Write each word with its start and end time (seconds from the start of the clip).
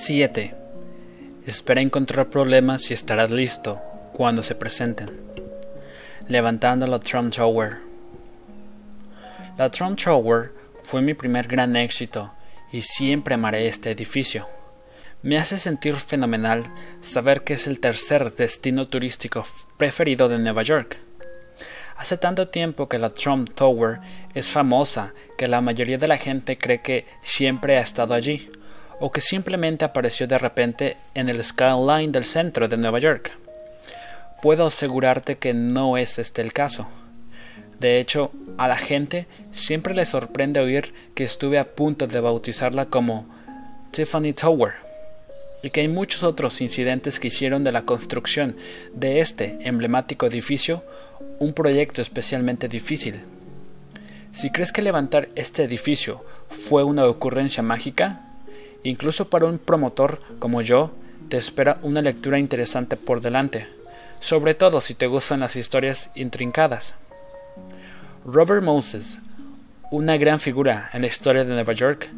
7. 0.00 0.54
Espera 1.46 1.82
encontrar 1.82 2.30
problemas 2.30 2.90
y 2.90 2.94
estarás 2.94 3.30
listo 3.30 3.82
cuando 4.14 4.42
se 4.42 4.54
presenten. 4.54 5.10
Levantando 6.26 6.86
la 6.86 6.98
Trump 6.98 7.34
Tower. 7.34 7.76
La 9.58 9.70
Trump 9.70 10.00
Tower 10.02 10.52
fue 10.84 11.02
mi 11.02 11.12
primer 11.12 11.46
gran 11.46 11.76
éxito 11.76 12.32
y 12.72 12.80
siempre 12.80 13.34
amaré 13.34 13.68
este 13.68 13.90
edificio. 13.90 14.48
Me 15.22 15.36
hace 15.36 15.58
sentir 15.58 15.96
fenomenal 15.96 16.64
saber 17.02 17.44
que 17.44 17.52
es 17.52 17.66
el 17.66 17.78
tercer 17.78 18.34
destino 18.34 18.88
turístico 18.88 19.44
preferido 19.76 20.30
de 20.30 20.38
Nueva 20.38 20.62
York. 20.62 20.96
Hace 21.98 22.16
tanto 22.16 22.48
tiempo 22.48 22.88
que 22.88 22.98
la 22.98 23.10
Trump 23.10 23.50
Tower 23.54 24.00
es 24.32 24.48
famosa 24.48 25.12
que 25.36 25.46
la 25.46 25.60
mayoría 25.60 25.98
de 25.98 26.08
la 26.08 26.16
gente 26.16 26.56
cree 26.56 26.80
que 26.80 27.06
siempre 27.22 27.76
ha 27.76 27.82
estado 27.82 28.14
allí 28.14 28.50
o 29.00 29.10
que 29.10 29.20
simplemente 29.20 29.84
apareció 29.84 30.26
de 30.28 30.38
repente 30.38 30.96
en 31.14 31.28
el 31.28 31.42
skyline 31.42 32.12
del 32.12 32.24
centro 32.24 32.68
de 32.68 32.76
Nueva 32.76 32.98
York. 32.98 33.32
Puedo 34.42 34.66
asegurarte 34.66 35.38
que 35.38 35.54
no 35.54 35.96
es 35.96 36.18
este 36.18 36.42
el 36.42 36.52
caso. 36.52 36.86
De 37.80 37.98
hecho, 37.98 38.30
a 38.58 38.68
la 38.68 38.76
gente 38.76 39.26
siempre 39.52 39.94
le 39.94 40.04
sorprende 40.04 40.60
oír 40.60 40.92
que 41.14 41.24
estuve 41.24 41.58
a 41.58 41.74
punto 41.74 42.06
de 42.06 42.20
bautizarla 42.20 42.86
como 42.86 43.26
Tiffany 43.90 44.34
Tower 44.34 44.74
y 45.62 45.70
que 45.70 45.80
hay 45.80 45.88
muchos 45.88 46.22
otros 46.22 46.60
incidentes 46.60 47.18
que 47.18 47.28
hicieron 47.28 47.64
de 47.64 47.72
la 47.72 47.82
construcción 47.82 48.56
de 48.92 49.20
este 49.20 49.58
emblemático 49.62 50.26
edificio 50.26 50.84
un 51.38 51.54
proyecto 51.54 52.02
especialmente 52.02 52.68
difícil. 52.68 53.20
Si 54.32 54.50
crees 54.50 54.72
que 54.72 54.82
levantar 54.82 55.28
este 55.34 55.64
edificio 55.64 56.24
fue 56.48 56.84
una 56.84 57.06
ocurrencia 57.06 57.62
mágica, 57.62 58.29
Incluso 58.82 59.28
para 59.28 59.46
un 59.46 59.58
promotor 59.58 60.18
como 60.38 60.62
yo, 60.62 60.92
te 61.28 61.36
espera 61.36 61.78
una 61.82 62.02
lectura 62.02 62.38
interesante 62.38 62.96
por 62.96 63.20
delante, 63.20 63.68
sobre 64.20 64.54
todo 64.54 64.80
si 64.80 64.94
te 64.94 65.06
gustan 65.06 65.40
las 65.40 65.56
historias 65.56 66.10
intrincadas. 66.14 66.94
Robert 68.24 68.62
Moses, 68.62 69.18
una 69.90 70.16
gran 70.16 70.40
figura 70.40 70.90
en 70.92 71.02
la 71.02 71.08
historia 71.08 71.44
de 71.44 71.52
Nueva 71.52 71.72
York, 71.72 72.08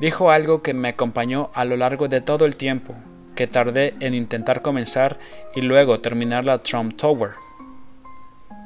dijo 0.00 0.30
algo 0.30 0.62
que 0.62 0.74
me 0.74 0.88
acompañó 0.88 1.50
a 1.54 1.64
lo 1.64 1.76
largo 1.76 2.08
de 2.08 2.20
todo 2.20 2.44
el 2.44 2.56
tiempo 2.56 2.94
que 3.34 3.46
tardé 3.46 3.94
en 4.00 4.14
intentar 4.14 4.62
comenzar 4.62 5.18
y 5.54 5.62
luego 5.62 6.00
terminar 6.00 6.44
la 6.44 6.58
Trump 6.58 6.96
Tower. 6.96 7.30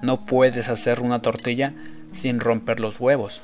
No 0.03 0.27
puedes 0.27 0.69
hacer 0.69 1.01
una 1.01 1.23
tortilla 1.23 1.75
sin 2.13 2.41
romper 2.41 2.81
los 2.81 2.99
huevos. 2.99 3.43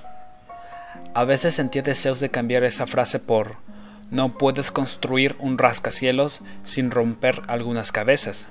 A 1.14 1.24
veces 1.24 1.54
sentí 1.54 1.80
deseos 1.80 2.20
de 2.20 2.30
cambiar 2.30 2.64
esa 2.64 2.86
frase 2.86 3.20
por 3.20 3.56
no 4.10 4.36
puedes 4.36 4.70
construir 4.70 5.36
un 5.38 5.58
rascacielos 5.58 6.42
sin 6.64 6.90
romper 6.90 7.42
algunas 7.46 7.92
cabezas. 7.92 8.48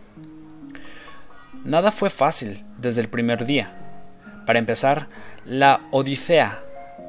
Nada 1.66 1.92
fue 1.92 2.10
fácil 2.10 2.64
desde 2.78 3.02
el 3.02 3.10
primer 3.10 3.46
día. 3.46 3.72
Para 4.46 4.60
empezar, 4.60 5.08
la 5.46 5.82
Odisea. 5.92 6.64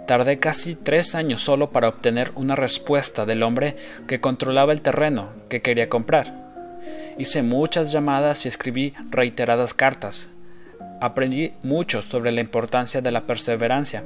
Tardé 0.06 0.40
casi 0.40 0.74
tres 0.74 1.14
años 1.14 1.40
solo 1.40 1.70
para 1.70 1.88
obtener 1.88 2.32
una 2.34 2.56
respuesta 2.56 3.24
del 3.24 3.44
hombre 3.44 3.76
que 4.08 4.20
controlaba 4.20 4.72
el 4.72 4.82
terreno 4.82 5.28
que 5.48 5.62
quería 5.62 5.88
comprar. 5.88 6.40
Hice 7.16 7.42
muchas 7.42 7.92
llamadas 7.92 8.44
y 8.44 8.48
escribí 8.48 8.94
reiteradas 9.10 9.72
cartas. 9.72 10.28
Aprendí 11.00 11.52
mucho 11.62 12.02
sobre 12.02 12.32
la 12.32 12.40
importancia 12.40 13.00
de 13.00 13.12
la 13.12 13.26
perseverancia, 13.26 14.02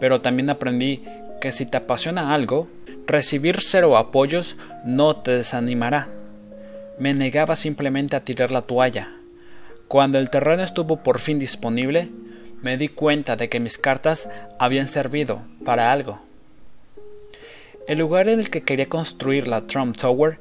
pero 0.00 0.22
también 0.22 0.48
aprendí 0.48 1.04
que 1.40 1.52
si 1.52 1.66
te 1.66 1.76
apasiona 1.76 2.32
algo, 2.32 2.68
Recibir 3.06 3.58
cero 3.60 3.96
apoyos 3.96 4.56
no 4.84 5.14
te 5.14 5.30
desanimará. 5.30 6.08
Me 6.98 7.14
negaba 7.14 7.54
simplemente 7.54 8.16
a 8.16 8.24
tirar 8.24 8.50
la 8.50 8.62
toalla. 8.62 9.12
Cuando 9.86 10.18
el 10.18 10.28
terreno 10.28 10.64
estuvo 10.64 10.96
por 11.04 11.20
fin 11.20 11.38
disponible, 11.38 12.10
me 12.62 12.76
di 12.76 12.88
cuenta 12.88 13.36
de 13.36 13.48
que 13.48 13.60
mis 13.60 13.78
cartas 13.78 14.28
habían 14.58 14.88
servido 14.88 15.42
para 15.64 15.92
algo. 15.92 16.18
El 17.86 17.98
lugar 17.98 18.28
en 18.28 18.40
el 18.40 18.50
que 18.50 18.64
quería 18.64 18.88
construir 18.88 19.46
la 19.46 19.68
Trump 19.68 19.96
Tower 19.96 20.40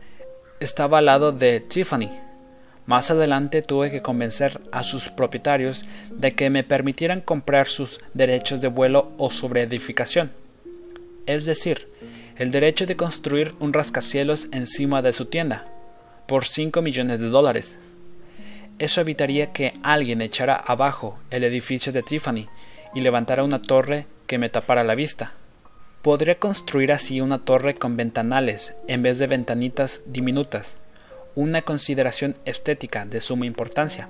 estaba 0.59 0.97
al 0.97 1.05
lado 1.05 1.31
de 1.31 1.59
Tiffany. 1.59 2.09
Más 2.87 3.11
adelante 3.11 3.61
tuve 3.61 3.91
que 3.91 4.01
convencer 4.01 4.59
a 4.71 4.81
sus 4.81 5.09
propietarios 5.09 5.85
de 6.09 6.33
que 6.33 6.49
me 6.49 6.63
permitieran 6.63 7.21
comprar 7.21 7.67
sus 7.67 7.99
derechos 8.15 8.59
de 8.59 8.69
vuelo 8.69 9.11
o 9.19 9.29
sobre 9.29 9.61
edificación. 9.61 10.31
Es 11.27 11.45
decir, 11.45 11.87
el 12.37 12.51
derecho 12.51 12.85
de 12.85 12.97
construir 12.97 13.53
un 13.59 13.71
rascacielos 13.71 14.47
encima 14.51 15.01
de 15.01 15.13
su 15.13 15.25
tienda, 15.25 15.65
por 16.27 16.45
5 16.45 16.81
millones 16.81 17.19
de 17.19 17.29
dólares. 17.29 17.77
Eso 18.77 18.99
evitaría 18.99 19.53
que 19.53 19.73
alguien 19.83 20.21
echara 20.21 20.55
abajo 20.55 21.17
el 21.29 21.45
edificio 21.45 21.93
de 21.93 22.03
Tiffany 22.03 22.47
y 22.93 22.99
levantara 22.99 23.43
una 23.43 23.61
torre 23.61 24.05
que 24.27 24.37
me 24.37 24.49
tapara 24.49 24.83
la 24.83 24.95
vista. 24.95 25.33
Podría 26.01 26.35
construir 26.35 26.91
así 26.91 27.21
una 27.21 27.39
torre 27.39 27.75
con 27.75 27.95
ventanales 27.95 28.75
en 28.87 29.01
vez 29.01 29.17
de 29.17 29.27
ventanitas 29.27 30.01
diminutas, 30.05 30.75
una 31.35 31.61
consideración 31.61 32.35
estética 32.45 33.05
de 33.05 33.21
suma 33.21 33.45
importancia. 33.45 34.09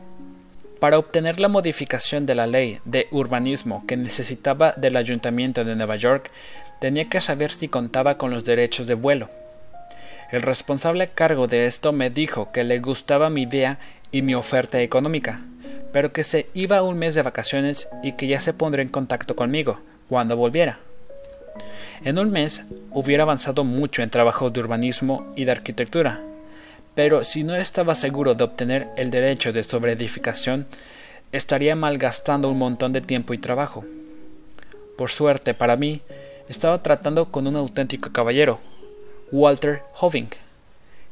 Para 0.79 0.99
obtener 0.99 1.39
la 1.39 1.47
modificación 1.47 2.25
de 2.25 2.35
la 2.35 2.47
ley 2.47 2.79
de 2.85 3.07
urbanismo 3.11 3.85
que 3.87 3.97
necesitaba 3.97 4.73
del 4.73 4.97
Ayuntamiento 4.97 5.63
de 5.63 5.75
Nueva 5.75 5.95
York, 5.95 6.31
tenía 6.79 7.09
que 7.09 7.21
saber 7.21 7.51
si 7.51 7.67
contaba 7.67 8.17
con 8.17 8.31
los 8.31 8.45
derechos 8.45 8.87
de 8.87 8.95
vuelo. 8.95 9.29
El 10.31 10.41
responsable 10.41 11.03
a 11.03 11.07
cargo 11.07 11.47
de 11.47 11.67
esto 11.67 11.93
me 11.93 12.09
dijo 12.09 12.51
que 12.51 12.63
le 12.63 12.79
gustaba 12.79 13.29
mi 13.29 13.43
idea 13.43 13.79
y 14.11 14.21
mi 14.21 14.35
oferta 14.35 14.81
económica, 14.81 15.41
pero 15.91 16.11
que 16.11 16.23
se 16.23 16.47
iba 16.53 16.81
un 16.81 16.97
mes 16.97 17.15
de 17.15 17.21
vacaciones 17.21 17.87
y 18.03 18.13
que 18.13 18.27
ya 18.27 18.39
se 18.39 18.53
pondría 18.53 18.83
en 18.83 18.89
contacto 18.89 19.35
conmigo 19.35 19.79
cuando 20.09 20.35
volviera. 20.35 20.79
En 22.03 22.19
un 22.19 22.31
mes 22.31 22.63
hubiera 22.91 23.23
avanzado 23.23 23.63
mucho 23.63 24.01
en 24.01 24.09
trabajos 24.09 24.51
de 24.51 24.59
urbanismo 24.59 25.31
y 25.35 25.45
de 25.45 25.51
arquitectura, 25.51 26.21
pero 26.95 27.23
si 27.23 27.43
no 27.43 27.55
estaba 27.55 27.95
seguro 27.95 28.35
de 28.35 28.43
obtener 28.43 28.87
el 28.97 29.09
derecho 29.09 29.53
de 29.53 29.63
sobreedificación, 29.63 30.67
estaría 31.31 31.75
malgastando 31.75 32.49
un 32.49 32.57
montón 32.57 32.93
de 32.93 33.01
tiempo 33.01 33.33
y 33.33 33.37
trabajo. 33.37 33.85
Por 34.97 35.11
suerte 35.11 35.53
para 35.53 35.75
mí, 35.75 36.01
estaba 36.49 36.81
tratando 36.83 37.31
con 37.31 37.47
un 37.47 37.55
auténtico 37.55 38.11
caballero, 38.11 38.59
Walter 39.31 39.81
Hoving, 39.99 40.29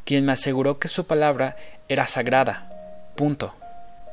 quien 0.05 0.25
me 0.25 0.33
aseguró 0.33 0.79
que 0.79 0.88
su 0.88 1.05
palabra 1.05 1.55
era 1.88 2.07
sagrada. 2.07 2.69
Punto. 3.16 3.53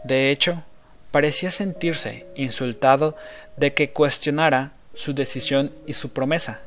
De 0.05 0.31
hecho, 0.31 0.63
parecía 1.11 1.51
sentirse 1.51 2.27
insultado 2.37 3.17
de 3.57 3.75
que 3.75 3.91
cuestionara 3.91 4.73
su 4.95 5.15
decisión 5.15 5.73
y 5.87 5.93
su 5.93 6.13
promesa. 6.13 6.61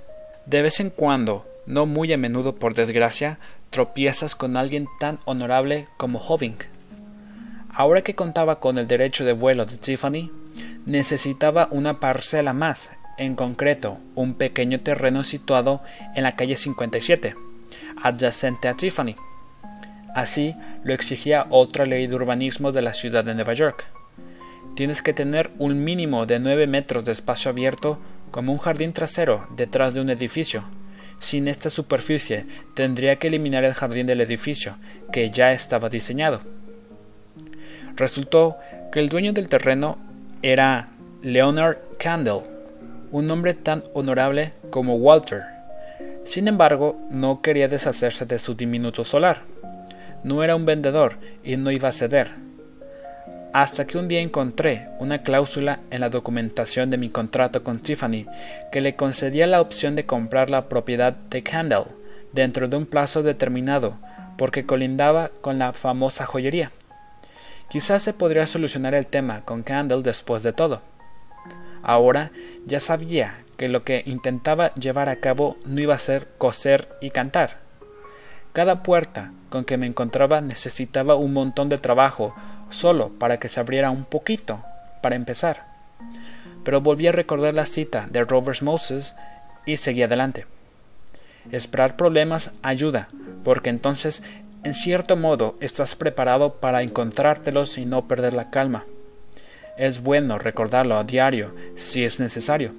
De 0.46 0.62
vez 0.62 0.80
en 0.80 0.90
cuando, 0.90 1.48
no 1.66 1.86
muy 1.86 2.14
a 2.14 2.18
menudo 2.18 2.56
por 2.56 2.76
desgracia, 2.76 3.40
tropiezas 3.70 4.36
con 4.36 4.58
alguien 4.58 4.88
tan 5.00 5.20
honorable 5.26 5.88
como 5.98 6.20
Hoving. 6.20 6.58
Ahora 7.74 8.02
que 8.02 8.14
contaba 8.14 8.60
con 8.60 8.78
el 8.78 8.88
derecho 8.88 9.26
de 9.26 9.34
vuelo 9.34 9.66
de 9.66 9.78
Tiffany, 9.78 10.30
necesitaba 10.86 11.68
una 11.72 12.00
parcela 12.00 12.54
más 12.54 12.92
en 13.18 13.36
concreto 13.36 13.98
un 14.16 14.34
pequeño 14.34 14.80
terreno 14.80 15.24
situado 15.24 15.82
en 16.16 16.24
la 16.24 16.36
calle 16.36 16.56
57, 16.56 17.36
adyacente 18.02 18.68
a 18.68 18.76
Tiffany. 18.76 19.16
Así 20.14 20.56
lo 20.84 20.94
exigía 20.94 21.48
otra 21.50 21.86
ley 21.86 22.08
de 22.08 22.16
urbanismo 22.16 22.72
de 22.72 22.82
la 22.82 22.94
ciudad 22.94 23.24
de 23.24 23.34
Nueva 23.34 23.54
York. 23.54 23.86
Tienes 24.76 25.02
que 25.02 25.14
tener 25.14 25.52
un 25.60 25.84
mínimo 25.84 26.26
de 26.26 26.40
9 26.40 26.68
metros 26.68 27.06
de 27.06 27.12
espacio 27.12 27.52
abierto 27.52 28.00
como 28.32 28.52
un 28.52 28.60
jardín 28.60 28.94
trasero 28.94 29.48
detrás 29.56 29.94
de 29.94 30.02
un 30.02 30.10
edificio. 30.10 30.64
Sin 31.20 31.48
esta 31.48 31.70
superficie 31.70 32.46
tendría 32.74 33.18
que 33.18 33.28
eliminar 33.28 33.64
el 33.64 33.74
jardín 33.74 34.08
del 34.08 34.22
edificio, 34.22 34.76
que 35.12 35.30
ya 35.30 35.52
estaba 35.52 35.90
diseñado. 35.90 36.42
Resultó 37.96 38.58
que 38.92 39.00
el 39.00 39.10
dueño 39.10 39.34
del 39.34 39.50
terreno 39.50 39.98
era 40.42 40.90
Leonard 41.22 41.78
Candle, 41.98 42.42
un 43.14 43.30
hombre 43.30 43.54
tan 43.54 43.84
honorable 43.94 44.54
como 44.72 44.96
Walter. 44.96 45.44
Sin 46.24 46.48
embargo, 46.48 47.00
no 47.12 47.44
quería 47.44 47.68
deshacerse 47.68 48.26
de 48.26 48.40
su 48.40 48.56
diminuto 48.56 49.04
solar. 49.04 49.44
No 50.24 50.44
era 50.44 50.56
un 50.56 50.66
vendedor 50.66 51.18
y 51.44 51.56
no 51.56 51.70
iba 51.70 51.90
a 51.90 51.92
ceder. 51.92 52.32
Hasta 53.54 53.86
que 53.86 54.00
un 54.00 54.08
día 54.08 54.20
encontré 54.20 54.90
una 54.98 55.22
cláusula 55.22 55.82
en 55.92 56.02
la 56.02 56.10
documentación 56.10 56.90
de 56.90 56.98
mi 56.98 57.10
contrato 57.10 57.64
con 57.64 57.80
Tiffany 57.80 58.26
que 58.72 58.82
le 58.82 58.96
concedía 58.96 59.46
la 59.46 59.62
opción 59.62 59.96
de 59.96 60.08
comprar 60.08 60.50
la 60.50 60.68
propiedad 60.68 61.14
de 61.14 61.44
Candle 61.44 61.86
dentro 62.32 62.68
de 62.68 62.78
un 62.78 62.88
plazo 62.88 63.22
determinado 63.22 64.00
porque 64.40 64.66
colindaba 64.66 65.30
con 65.30 65.60
la 65.60 65.72
famosa 65.74 66.26
joyería. 66.26 66.72
Quizás 67.70 68.02
se 68.02 68.14
podría 68.14 68.48
solucionar 68.48 68.96
el 68.96 69.06
tema 69.06 69.42
con 69.42 69.62
Candle 69.62 70.02
después 70.02 70.42
de 70.42 70.54
todo. 70.54 70.82
Ahora 71.84 72.32
ya 72.66 72.80
sabía 72.80 73.44
que 73.58 73.68
lo 73.68 73.84
que 73.84 74.04
intentaba 74.06 74.74
llevar 74.76 75.10
a 75.10 75.18
cabo 75.18 75.58
no 75.66 75.82
iba 75.82 75.94
a 75.94 76.00
ser 76.00 76.28
coser 76.38 76.88
y 77.02 77.12
cantar. 77.12 77.58
Cada 78.54 78.84
puerta 78.84 79.32
con 79.50 79.66
que 79.66 79.78
me 79.78 79.88
encontraba 79.88 80.42
necesitaba 80.42 81.16
un 81.16 81.34
montón 81.34 81.70
de 81.70 81.78
trabajo 81.78 82.36
solo 82.70 83.10
para 83.10 83.38
que 83.38 83.50
se 83.50 83.60
abriera 83.60 83.92
un 83.92 84.06
poquito, 84.06 84.64
para 85.02 85.16
empezar. 85.16 85.66
Pero 86.64 86.82
volví 86.82 87.08
a 87.08 87.12
recordar 87.12 87.54
la 87.54 87.66
cita 87.66 88.08
de 88.10 88.24
Robert 88.24 88.62
Moses 88.62 89.16
y 89.66 89.78
seguí 89.78 90.04
adelante. 90.04 90.46
Esperar 91.52 91.98
problemas 91.98 92.52
ayuda, 92.62 93.10
porque 93.44 93.70
entonces, 93.70 94.24
en 94.64 94.74
cierto 94.74 95.18
modo, 95.18 95.58
estás 95.60 95.96
preparado 95.96 96.54
para 96.56 96.84
encontrártelos 96.84 97.78
y 97.78 97.86
no 97.86 98.08
perder 98.08 98.34
la 98.34 98.50
calma. 98.50 98.86
Es 99.78 100.04
bueno 100.04 100.38
recordarlo 100.38 100.98
a 100.98 101.04
diario, 101.04 101.54
si 101.76 102.04
es 102.04 102.20
necesario. 102.20 102.74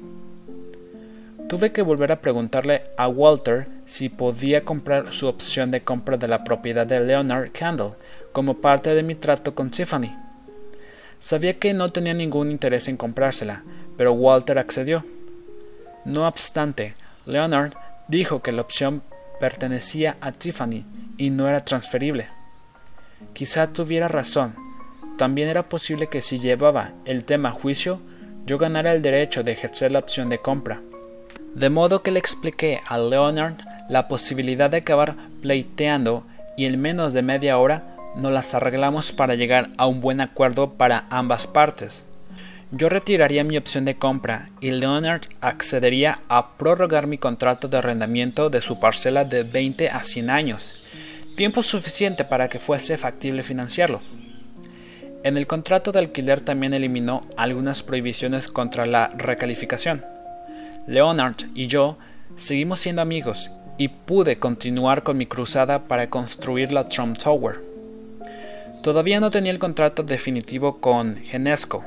Tuve 1.49 1.73
que 1.73 1.83
volver 1.83 2.13
a 2.13 2.21
preguntarle 2.21 2.85
a 2.97 3.09
Walter 3.09 3.67
si 3.85 4.09
podía 4.09 4.65
comprar 4.65 5.13
su 5.13 5.27
opción 5.27 5.71
de 5.71 5.83
compra 5.83 6.17
de 6.17 6.29
la 6.29 6.45
propiedad 6.45 6.87
de 6.87 7.01
Leonard 7.01 7.51
Candle 7.53 7.95
como 8.33 8.55
parte 8.59 8.95
de 8.95 9.03
mi 9.03 9.15
trato 9.15 9.55
con 9.55 9.71
Tiffany. 9.71 10.17
Sabía 11.21 11.59
que 11.59 11.75
no 11.75 11.91
tenía 11.91 12.15
ningún 12.15 12.51
interés 12.51 12.89
en 12.89 12.97
comprársela, 12.97 13.63
pero 13.97 14.13
Walter 14.13 14.59
accedió. 14.59 15.05
No 16.05 16.27
obstante, 16.27 16.95
Leonard 17.27 17.75
dijo 18.09 18.41
que 18.43 18.53
la 18.53 18.63
opción 18.63 19.03
pertenecía 19.41 20.17
a 20.21 20.33
Tiffany 20.33 20.85
y 21.17 21.31
no 21.31 21.49
era 21.49 21.65
transferible. 21.65 22.29
Quizá 23.33 23.73
tuviera 23.73 24.09
razón. 24.09 24.64
También 25.17 25.49
era 25.49 25.69
posible 25.69 26.09
que 26.09 26.23
si 26.23 26.39
llevaba 26.39 26.93
el 27.05 27.25
tema 27.25 27.51
a 27.51 27.53
juicio, 27.53 28.01
yo 28.47 28.59
ganara 28.59 28.93
el 28.93 29.03
derecho 29.03 29.45
de 29.45 29.53
ejercer 29.53 29.93
la 29.93 30.01
opción 30.01 30.29
de 30.29 30.39
compra. 30.39 30.83
De 31.55 31.71
modo 31.71 32.03
que 32.03 32.11
le 32.11 32.19
expliqué 32.19 32.81
a 32.87 32.99
Leonard 32.99 33.55
la 33.89 34.09
posibilidad 34.09 34.71
de 34.71 34.79
acabar 34.79 35.15
pleiteando 35.41 36.27
y 36.57 36.67
en 36.67 36.81
menos 36.81 37.13
de 37.13 37.23
media 37.23 37.59
hora 37.59 37.97
nos 38.17 38.33
las 38.33 38.55
arreglamos 38.55 39.13
para 39.13 39.35
llegar 39.35 39.71
a 39.77 39.87
un 39.87 40.01
buen 40.01 40.21
acuerdo 40.21 40.75
para 40.75 41.07
ambas 41.11 41.47
partes. 41.47 42.05
Yo 42.73 42.89
retiraría 42.89 43.45
mi 43.45 43.57
opción 43.57 43.85
de 43.85 43.97
compra 43.97 44.47
y 44.61 44.73
Leonard 44.73 45.23
accedería 45.41 46.19
a 46.29 46.57
prorrogar 46.57 47.07
mi 47.07 47.19
contrato 47.19 47.69
de 47.69 47.79
arrendamiento 47.79 48.51
de 48.51 48.61
su 48.61 48.81
parcela 48.81 49.25
de 49.25 49.45
20 49.45 49.91
a 49.91 50.03
100 50.03 50.31
años, 50.31 50.75
tiempo 51.37 51.63
suficiente 51.63 52.25
para 52.25 52.49
que 52.49 52.59
fuese 52.59 52.97
factible 52.97 53.45
financiarlo. 53.45 54.01
En 55.25 55.39
el 55.39 55.47
contrato 55.47 55.91
de 55.91 56.01
alquiler 56.01 56.43
también 56.43 56.75
eliminó 56.75 57.23
algunas 57.39 57.83
prohibiciones 57.83 58.49
contra 58.49 58.85
la 58.85 59.09
recalificación. 59.09 60.05
Leonard 60.87 61.37
y 61.55 61.67
yo 61.67 61.97
seguimos 62.37 62.81
siendo 62.81 63.01
amigos 63.01 63.51
y 63.79 63.89
pude 63.89 64.37
continuar 64.37 65.03
con 65.03 65.17
mi 65.17 65.25
cruzada 65.25 65.85
para 65.89 66.11
construir 66.11 66.73
la 66.73 66.91
Trump 66.91 67.17
Tower. 67.17 67.57
Todavía 68.83 69.19
no 69.19 69.31
tenía 69.31 69.51
el 69.51 69.59
contrato 69.59 70.03
definitivo 70.03 70.79
con 70.83 71.17
Genesco, 71.17 71.83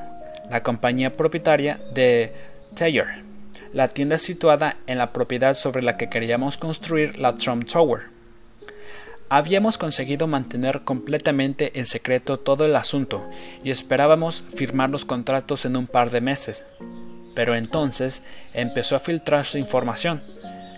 la 0.50 0.64
compañía 0.64 1.16
propietaria 1.16 1.80
de 1.94 2.32
Taylor, 2.74 3.06
la 3.72 3.86
tienda 3.86 4.18
situada 4.18 4.78
en 4.88 4.98
la 4.98 5.12
propiedad 5.12 5.54
sobre 5.54 5.84
la 5.84 5.96
que 5.96 6.08
queríamos 6.08 6.56
construir 6.56 7.18
la 7.18 7.36
Trump 7.36 7.68
Tower. 7.70 8.17
Habíamos 9.30 9.76
conseguido 9.76 10.26
mantener 10.26 10.82
completamente 10.84 11.78
en 11.78 11.84
secreto 11.84 12.38
todo 12.38 12.64
el 12.64 12.74
asunto 12.74 13.28
y 13.62 13.70
esperábamos 13.70 14.42
firmar 14.54 14.90
los 14.90 15.04
contratos 15.04 15.66
en 15.66 15.76
un 15.76 15.86
par 15.86 16.10
de 16.10 16.22
meses. 16.22 16.64
Pero 17.34 17.54
entonces 17.54 18.22
empezó 18.54 18.96
a 18.96 19.00
filtrarse 19.00 19.58
información, 19.58 20.22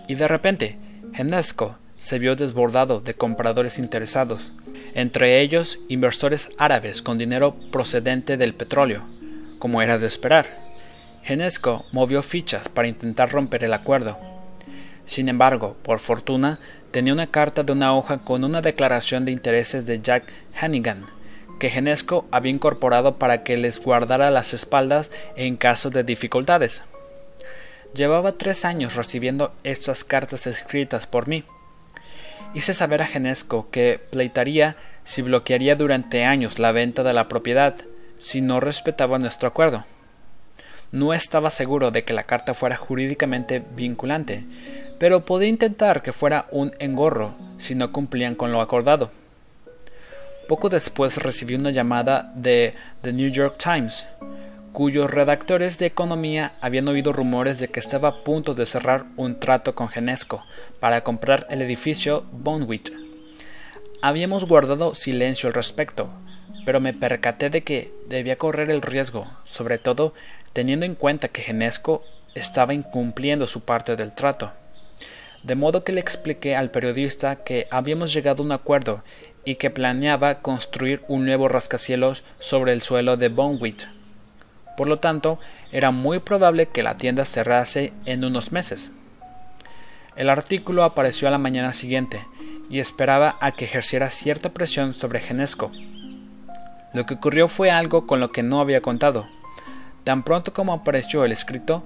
y 0.07 0.15
de 0.15 0.27
repente 0.27 0.77
Genesco 1.13 1.77
se 1.95 2.19
vio 2.19 2.35
desbordado 2.35 2.99
de 2.99 3.13
compradores 3.13 3.79
interesados, 3.79 4.51
entre 4.95 5.39
ellos 5.39 5.79
inversores 5.87 6.49
árabes 6.57 7.01
con 7.01 7.17
dinero 7.17 7.55
procedente 7.71 8.35
del 8.35 8.53
petróleo, 8.53 9.05
como 9.59 9.81
era 9.81 9.97
de 9.97 10.07
esperar. 10.07 10.47
Genesco 11.23 11.85
movió 11.93 12.21
fichas 12.21 12.67
para 12.67 12.89
intentar 12.89 13.31
romper 13.31 13.63
el 13.63 13.73
acuerdo. 13.73 14.19
Sin 15.05 15.29
embargo, 15.29 15.77
por 15.83 15.99
fortuna, 15.99 16.59
tenía 16.91 17.13
una 17.13 17.27
carta 17.27 17.63
de 17.63 17.71
una 17.71 17.95
hoja 17.95 18.19
con 18.19 18.43
una 18.43 18.61
declaración 18.61 19.25
de 19.25 19.31
intereses 19.31 19.85
de 19.85 20.01
Jack 20.01 20.25
Hannigan, 20.59 21.05
que 21.59 21.69
Genesco 21.69 22.27
había 22.31 22.51
incorporado 22.51 23.17
para 23.17 23.43
que 23.43 23.57
les 23.57 23.79
guardara 23.79 24.31
las 24.31 24.53
espaldas 24.53 25.11
en 25.35 25.57
caso 25.57 25.89
de 25.89 26.03
dificultades. 26.03 26.83
Llevaba 27.93 28.33
tres 28.33 28.65
años 28.65 28.95
recibiendo 28.95 29.53
estas 29.63 30.03
cartas 30.03 30.47
escritas 30.47 31.07
por 31.07 31.27
mí. 31.27 31.43
Hice 32.53 32.73
saber 32.73 33.01
a 33.01 33.07
Genesco 33.07 33.69
que 33.69 33.99
pleitaría 34.09 34.75
si 35.03 35.21
bloquearía 35.21 35.75
durante 35.75 36.25
años 36.25 36.59
la 36.59 36.71
venta 36.71 37.03
de 37.03 37.13
la 37.13 37.27
propiedad, 37.27 37.75
si 38.19 38.41
no 38.41 38.59
respetaba 38.59 39.19
nuestro 39.19 39.47
acuerdo. 39.47 39.85
No 40.91 41.13
estaba 41.13 41.49
seguro 41.49 41.91
de 41.91 42.03
que 42.03 42.13
la 42.13 42.23
carta 42.23 42.53
fuera 42.53 42.75
jurídicamente 42.75 43.63
vinculante, 43.75 44.43
pero 45.01 45.25
podía 45.25 45.49
intentar 45.49 46.03
que 46.03 46.13
fuera 46.13 46.45
un 46.51 46.71
engorro 46.77 47.33
si 47.57 47.73
no 47.73 47.91
cumplían 47.91 48.35
con 48.35 48.51
lo 48.51 48.61
acordado. 48.61 49.09
Poco 50.47 50.69
después 50.69 51.17
recibí 51.17 51.55
una 51.55 51.71
llamada 51.71 52.31
de 52.35 52.75
The 53.01 53.11
New 53.11 53.31
York 53.31 53.55
Times, 53.57 54.05
cuyos 54.73 55.09
redactores 55.09 55.79
de 55.79 55.87
economía 55.87 56.53
habían 56.61 56.87
oído 56.87 57.13
rumores 57.13 57.57
de 57.57 57.69
que 57.69 57.79
estaba 57.79 58.09
a 58.09 58.23
punto 58.23 58.53
de 58.53 58.67
cerrar 58.67 59.05
un 59.17 59.39
trato 59.39 59.73
con 59.73 59.89
Genesco 59.89 60.43
para 60.79 61.03
comprar 61.03 61.47
el 61.49 61.63
edificio 61.63 62.23
Bonwit. 62.31 62.89
Habíamos 64.03 64.45
guardado 64.45 64.93
silencio 64.93 65.47
al 65.47 65.55
respecto, 65.55 66.11
pero 66.63 66.79
me 66.79 66.93
percaté 66.93 67.49
de 67.49 67.63
que 67.63 67.91
debía 68.07 68.37
correr 68.37 68.69
el 68.69 68.83
riesgo, 68.83 69.25
sobre 69.45 69.79
todo 69.79 70.13
teniendo 70.53 70.85
en 70.85 70.93
cuenta 70.93 71.27
que 71.27 71.41
Genesco 71.41 72.03
estaba 72.35 72.75
incumpliendo 72.75 73.47
su 73.47 73.61
parte 73.61 73.95
del 73.95 74.13
trato. 74.13 74.51
De 75.43 75.55
modo 75.55 75.83
que 75.83 75.91
le 75.91 76.01
expliqué 76.01 76.55
al 76.55 76.69
periodista 76.69 77.37
que 77.37 77.67
habíamos 77.71 78.13
llegado 78.13 78.43
a 78.43 78.45
un 78.45 78.51
acuerdo 78.51 79.03
y 79.43 79.55
que 79.55 79.71
planeaba 79.71 80.39
construir 80.39 81.03
un 81.07 81.25
nuevo 81.25 81.47
rascacielos 81.47 82.23
sobre 82.39 82.73
el 82.73 82.81
suelo 82.81 83.17
de 83.17 83.29
Bonwit. 83.29 83.83
Por 84.77 84.87
lo 84.87 84.97
tanto, 84.97 85.39
era 85.71 85.91
muy 85.91 86.19
probable 86.19 86.67
que 86.67 86.83
la 86.83 86.97
tienda 86.97 87.25
cerrase 87.25 87.91
en 88.05 88.23
unos 88.23 88.51
meses. 88.51 88.91
El 90.15 90.29
artículo 90.29 90.83
apareció 90.83 91.27
a 91.27 91.31
la 91.31 91.37
mañana 91.37 91.73
siguiente 91.73 92.25
y 92.69 92.79
esperaba 92.79 93.37
a 93.41 93.51
que 93.51 93.65
ejerciera 93.65 94.09
cierta 94.09 94.49
presión 94.49 94.93
sobre 94.93 95.19
Genesco. 95.19 95.71
Lo 96.93 97.05
que 97.05 97.15
ocurrió 97.15 97.47
fue 97.47 97.71
algo 97.71 98.05
con 98.05 98.19
lo 98.19 98.31
que 98.31 98.43
no 98.43 98.59
había 98.59 98.81
contado. 98.81 99.27
Tan 100.03 100.23
pronto 100.23 100.53
como 100.53 100.73
apareció 100.73 101.25
el 101.25 101.31
escrito, 101.31 101.83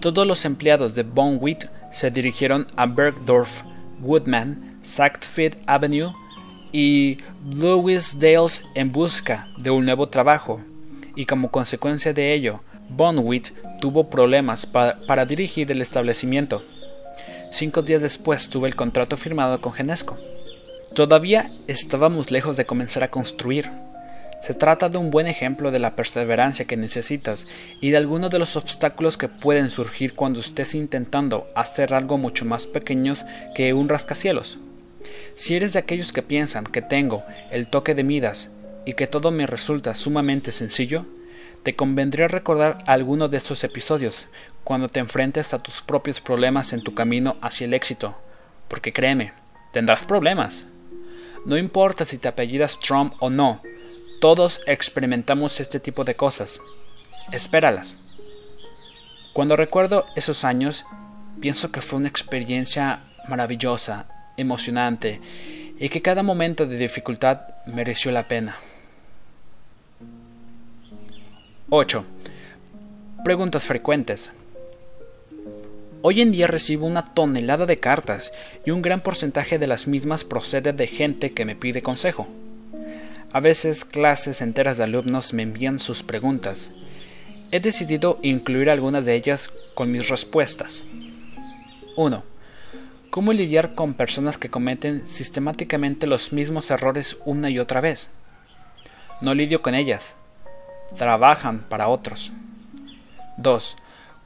todos 0.00 0.26
los 0.26 0.44
empleados 0.44 0.94
de 0.94 1.02
Bonwit 1.02 1.64
se 1.92 2.10
dirigieron 2.10 2.66
a 2.76 2.86
Bergdorf, 2.86 3.62
Woodman, 4.00 4.78
Sackfield 4.82 5.56
Avenue 5.66 6.12
y 6.72 7.18
Louis 7.48 8.18
Dales 8.18 8.62
en 8.74 8.90
busca 8.92 9.46
de 9.58 9.70
un 9.70 9.84
nuevo 9.84 10.08
trabajo, 10.08 10.60
y 11.14 11.26
como 11.26 11.50
consecuencia 11.50 12.12
de 12.12 12.32
ello, 12.32 12.60
Bonwit 12.88 13.50
tuvo 13.80 14.08
problemas 14.08 14.66
para 14.66 15.24
dirigir 15.26 15.70
el 15.70 15.80
establecimiento. 15.80 16.62
Cinco 17.50 17.82
días 17.82 18.00
después 18.00 18.48
tuve 18.48 18.68
el 18.68 18.76
contrato 18.76 19.16
firmado 19.16 19.60
con 19.60 19.72
Genesco. 19.72 20.18
Todavía 20.94 21.52
estábamos 21.66 22.30
lejos 22.30 22.56
de 22.56 22.66
comenzar 22.66 23.04
a 23.04 23.10
construir. 23.10 23.70
Se 24.42 24.54
trata 24.54 24.88
de 24.88 24.98
un 24.98 25.12
buen 25.12 25.28
ejemplo 25.28 25.70
de 25.70 25.78
la 25.78 25.94
perseverancia 25.94 26.64
que 26.64 26.76
necesitas 26.76 27.46
y 27.80 27.90
de 27.90 27.96
algunos 27.96 28.28
de 28.28 28.40
los 28.40 28.56
obstáculos 28.56 29.16
que 29.16 29.28
pueden 29.28 29.70
surgir 29.70 30.14
cuando 30.14 30.40
estés 30.40 30.74
intentando 30.74 31.46
hacer 31.54 31.94
algo 31.94 32.18
mucho 32.18 32.44
más 32.44 32.66
pequeños 32.66 33.24
que 33.54 33.72
un 33.72 33.88
rascacielos. 33.88 34.58
Si 35.36 35.54
eres 35.54 35.74
de 35.74 35.78
aquellos 35.78 36.12
que 36.12 36.22
piensan 36.22 36.64
que 36.64 36.82
tengo 36.82 37.22
el 37.52 37.68
toque 37.68 37.94
de 37.94 38.02
Midas 38.02 38.50
y 38.84 38.94
que 38.94 39.06
todo 39.06 39.30
me 39.30 39.46
resulta 39.46 39.94
sumamente 39.94 40.50
sencillo, 40.50 41.06
te 41.62 41.76
convendría 41.76 42.26
recordar 42.26 42.78
alguno 42.86 43.28
de 43.28 43.36
estos 43.36 43.62
episodios 43.62 44.26
cuando 44.64 44.88
te 44.88 44.98
enfrentes 44.98 45.54
a 45.54 45.62
tus 45.62 45.82
propios 45.82 46.20
problemas 46.20 46.72
en 46.72 46.82
tu 46.82 46.94
camino 46.94 47.36
hacia 47.42 47.66
el 47.66 47.74
éxito, 47.74 48.16
porque 48.66 48.92
créeme, 48.92 49.34
tendrás 49.72 50.04
problemas. 50.04 50.64
No 51.46 51.56
importa 51.56 52.04
si 52.04 52.18
te 52.18 52.26
apellidas 52.26 52.80
Trump 52.80 53.14
o 53.20 53.30
no, 53.30 53.62
todos 54.22 54.60
experimentamos 54.66 55.58
este 55.58 55.80
tipo 55.80 56.04
de 56.04 56.14
cosas. 56.14 56.60
Espéralas. 57.32 57.98
Cuando 59.32 59.56
recuerdo 59.56 60.06
esos 60.14 60.44
años, 60.44 60.84
pienso 61.40 61.72
que 61.72 61.80
fue 61.80 61.98
una 61.98 62.06
experiencia 62.06 63.00
maravillosa 63.26 64.06
emocionante 64.36 65.20
y 65.76 65.88
que 65.88 66.02
cada 66.02 66.22
momento 66.22 66.66
de 66.66 66.76
dificultad 66.76 67.40
mereció 67.66 68.12
la 68.12 68.28
pena. 68.28 68.58
8. 71.70 72.04
Preguntas 73.24 73.64
frecuentes. 73.64 74.30
Hoy 76.02 76.20
en 76.20 76.30
día 76.30 76.46
recibo 76.46 76.86
una 76.86 77.12
tonelada 77.12 77.66
de 77.66 77.78
cartas 77.78 78.30
y 78.64 78.70
un 78.70 78.82
gran 78.82 79.00
porcentaje 79.00 79.58
de 79.58 79.66
las 79.66 79.88
mismas 79.88 80.22
procede 80.22 80.72
de 80.72 80.86
gente 80.86 81.32
que 81.32 81.44
me 81.44 81.56
pide 81.56 81.82
consejo. 81.82 82.28
A 83.32 83.40
veces 83.40 83.86
clases 83.86 84.42
enteras 84.42 84.76
de 84.76 84.84
alumnos 84.84 85.32
me 85.32 85.42
envían 85.42 85.78
sus 85.78 86.02
preguntas. 86.02 86.70
He 87.50 87.60
decidido 87.60 88.18
incluir 88.20 88.68
algunas 88.68 89.06
de 89.06 89.14
ellas 89.14 89.50
con 89.74 89.90
mis 89.90 90.10
respuestas. 90.10 90.84
1. 91.96 92.24
¿Cómo 93.08 93.32
lidiar 93.32 93.74
con 93.74 93.94
personas 93.94 94.36
que 94.36 94.50
cometen 94.50 95.06
sistemáticamente 95.06 96.06
los 96.06 96.34
mismos 96.34 96.70
errores 96.70 97.16
una 97.24 97.48
y 97.48 97.58
otra 97.58 97.80
vez? 97.80 98.10
No 99.22 99.34
lidio 99.34 99.62
con 99.62 99.74
ellas. 99.74 100.14
Trabajan 100.98 101.60
para 101.70 101.88
otros. 101.88 102.32
2. 103.38 103.76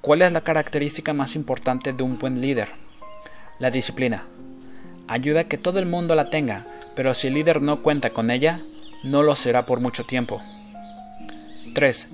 ¿Cuál 0.01 0.23
es 0.23 0.33
la 0.33 0.41
característica 0.41 1.13
más 1.13 1.37
importante 1.37 1.93
de 1.93 2.03
un 2.03 2.19
buen 2.19 2.41
líder? 2.41 2.71
La 3.61 3.71
disciplina. 3.71 4.25
Ayuda 5.07 5.43
a 5.43 5.45
que 5.45 5.59
todo 5.59 5.79
el 5.79 5.87
mundo 5.87 6.17
la 6.17 6.29
tenga, 6.29 6.67
pero 6.97 7.15
si 7.15 7.29
el 7.29 7.35
líder 7.35 7.63
no 7.63 7.83
cuenta 7.83 8.11
con 8.11 8.31
ella, 8.31 8.63
no 9.07 9.23
lo 9.23 9.37
será 9.37 9.67
por 9.67 9.81
mucho 9.81 10.05
tiempo. 10.05 10.43
3. 11.75 12.09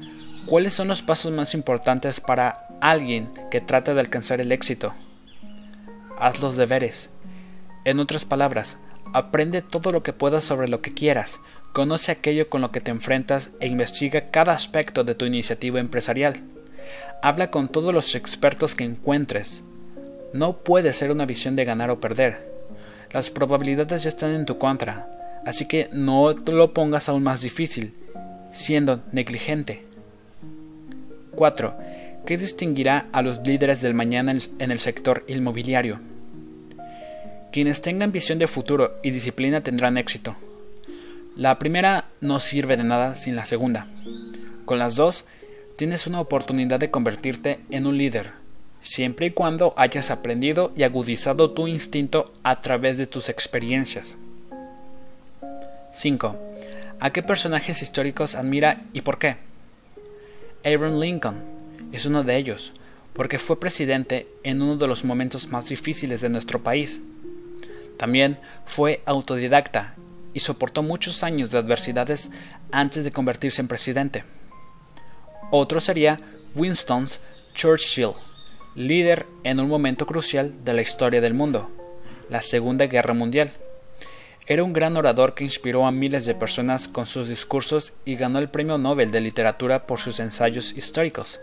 ¿Cuáles 0.46 0.74
son 0.74 0.88
los 0.88 1.02
pasos 1.02 1.32
más 1.32 1.54
importantes 1.54 2.20
para 2.20 2.66
alguien 2.80 3.30
que 3.50 3.60
trata 3.60 3.94
de 3.94 4.00
alcanzar 4.00 4.40
el 4.40 4.52
éxito? 4.52 4.92
Haz 6.18 6.40
los 6.40 6.56
deberes. 6.56 7.10
En 7.84 7.98
otras 7.98 8.24
palabras, 8.24 8.78
aprende 9.14 9.62
todo 9.62 9.90
lo 9.90 10.02
que 10.02 10.12
puedas 10.12 10.44
sobre 10.44 10.68
lo 10.68 10.82
que 10.82 10.92
quieras, 10.92 11.40
conoce 11.72 12.12
aquello 12.12 12.50
con 12.50 12.60
lo 12.60 12.70
que 12.72 12.80
te 12.80 12.90
enfrentas 12.90 13.50
e 13.60 13.68
investiga 13.68 14.30
cada 14.30 14.52
aspecto 14.52 15.02
de 15.02 15.14
tu 15.14 15.24
iniciativa 15.24 15.80
empresarial. 15.80 16.42
Habla 17.22 17.50
con 17.50 17.68
todos 17.68 17.94
los 17.94 18.14
expertos 18.14 18.74
que 18.74 18.84
encuentres. 18.84 19.62
No 20.34 20.58
puede 20.58 20.92
ser 20.92 21.10
una 21.10 21.24
visión 21.24 21.56
de 21.56 21.64
ganar 21.64 21.90
o 21.90 22.00
perder. 22.00 22.52
Las 23.12 23.30
probabilidades 23.30 24.02
ya 24.02 24.08
están 24.08 24.34
en 24.34 24.44
tu 24.44 24.58
contra 24.58 25.21
así 25.44 25.66
que 25.66 25.88
no 25.92 26.32
lo 26.32 26.72
pongas 26.72 27.08
aún 27.08 27.22
más 27.22 27.42
difícil, 27.42 27.92
siendo 28.52 29.02
negligente. 29.12 29.84
4. 31.34 31.74
¿Qué 32.26 32.36
distinguirá 32.36 33.06
a 33.12 33.22
los 33.22 33.40
líderes 33.46 33.80
del 33.80 33.94
mañana 33.94 34.34
en 34.58 34.70
el 34.70 34.78
sector 34.78 35.24
inmobiliario? 35.26 36.00
Quienes 37.50 37.80
tengan 37.80 38.12
visión 38.12 38.38
de 38.38 38.46
futuro 38.46 38.94
y 39.02 39.10
disciplina 39.10 39.62
tendrán 39.62 39.98
éxito. 39.98 40.36
La 41.36 41.58
primera 41.58 42.06
no 42.20 42.40
sirve 42.40 42.76
de 42.76 42.84
nada 42.84 43.16
sin 43.16 43.36
la 43.36 43.46
segunda. 43.46 43.86
Con 44.64 44.78
las 44.78 44.96
dos, 44.96 45.24
tienes 45.76 46.06
una 46.06 46.20
oportunidad 46.20 46.78
de 46.78 46.90
convertirte 46.90 47.60
en 47.70 47.86
un 47.86 47.98
líder, 47.98 48.32
siempre 48.82 49.26
y 49.26 49.30
cuando 49.30 49.74
hayas 49.76 50.10
aprendido 50.10 50.72
y 50.76 50.82
agudizado 50.82 51.50
tu 51.50 51.66
instinto 51.66 52.32
a 52.42 52.60
través 52.60 52.98
de 52.98 53.06
tus 53.06 53.28
experiencias. 53.28 54.16
5. 55.92 56.36
¿A 57.00 57.10
qué 57.10 57.22
personajes 57.22 57.82
históricos 57.82 58.34
admira 58.34 58.80
y 58.92 59.02
por 59.02 59.18
qué? 59.18 59.36
Abraham 60.64 61.00
Lincoln 61.00 61.36
es 61.92 62.06
uno 62.06 62.22
de 62.22 62.36
ellos, 62.36 62.72
porque 63.12 63.38
fue 63.38 63.60
presidente 63.60 64.26
en 64.42 64.62
uno 64.62 64.76
de 64.76 64.86
los 64.86 65.04
momentos 65.04 65.48
más 65.48 65.68
difíciles 65.68 66.20
de 66.20 66.30
nuestro 66.30 66.62
país. 66.62 67.00
También 67.98 68.38
fue 68.64 69.02
autodidacta 69.04 69.94
y 70.32 70.40
soportó 70.40 70.82
muchos 70.82 71.22
años 71.22 71.50
de 71.50 71.58
adversidades 71.58 72.30
antes 72.70 73.04
de 73.04 73.12
convertirse 73.12 73.60
en 73.60 73.68
presidente. 73.68 74.24
Otro 75.50 75.80
sería 75.80 76.18
Winston 76.54 77.08
Churchill, 77.54 78.12
líder 78.74 79.26
en 79.44 79.60
un 79.60 79.68
momento 79.68 80.06
crucial 80.06 80.64
de 80.64 80.72
la 80.72 80.80
historia 80.80 81.20
del 81.20 81.34
mundo, 81.34 81.70
la 82.30 82.40
Segunda 82.40 82.86
Guerra 82.86 83.12
Mundial 83.12 83.52
era 84.46 84.64
un 84.64 84.72
gran 84.72 84.96
orador 84.96 85.34
que 85.34 85.44
inspiró 85.44 85.86
a 85.86 85.92
miles 85.92 86.26
de 86.26 86.34
personas 86.34 86.88
con 86.88 87.06
sus 87.06 87.28
discursos 87.28 87.92
y 88.04 88.16
ganó 88.16 88.40
el 88.40 88.48
Premio 88.48 88.76
Nobel 88.76 89.12
de 89.12 89.20
Literatura 89.20 89.86
por 89.86 90.00
sus 90.00 90.18
ensayos 90.18 90.72
históricos. 90.72 91.40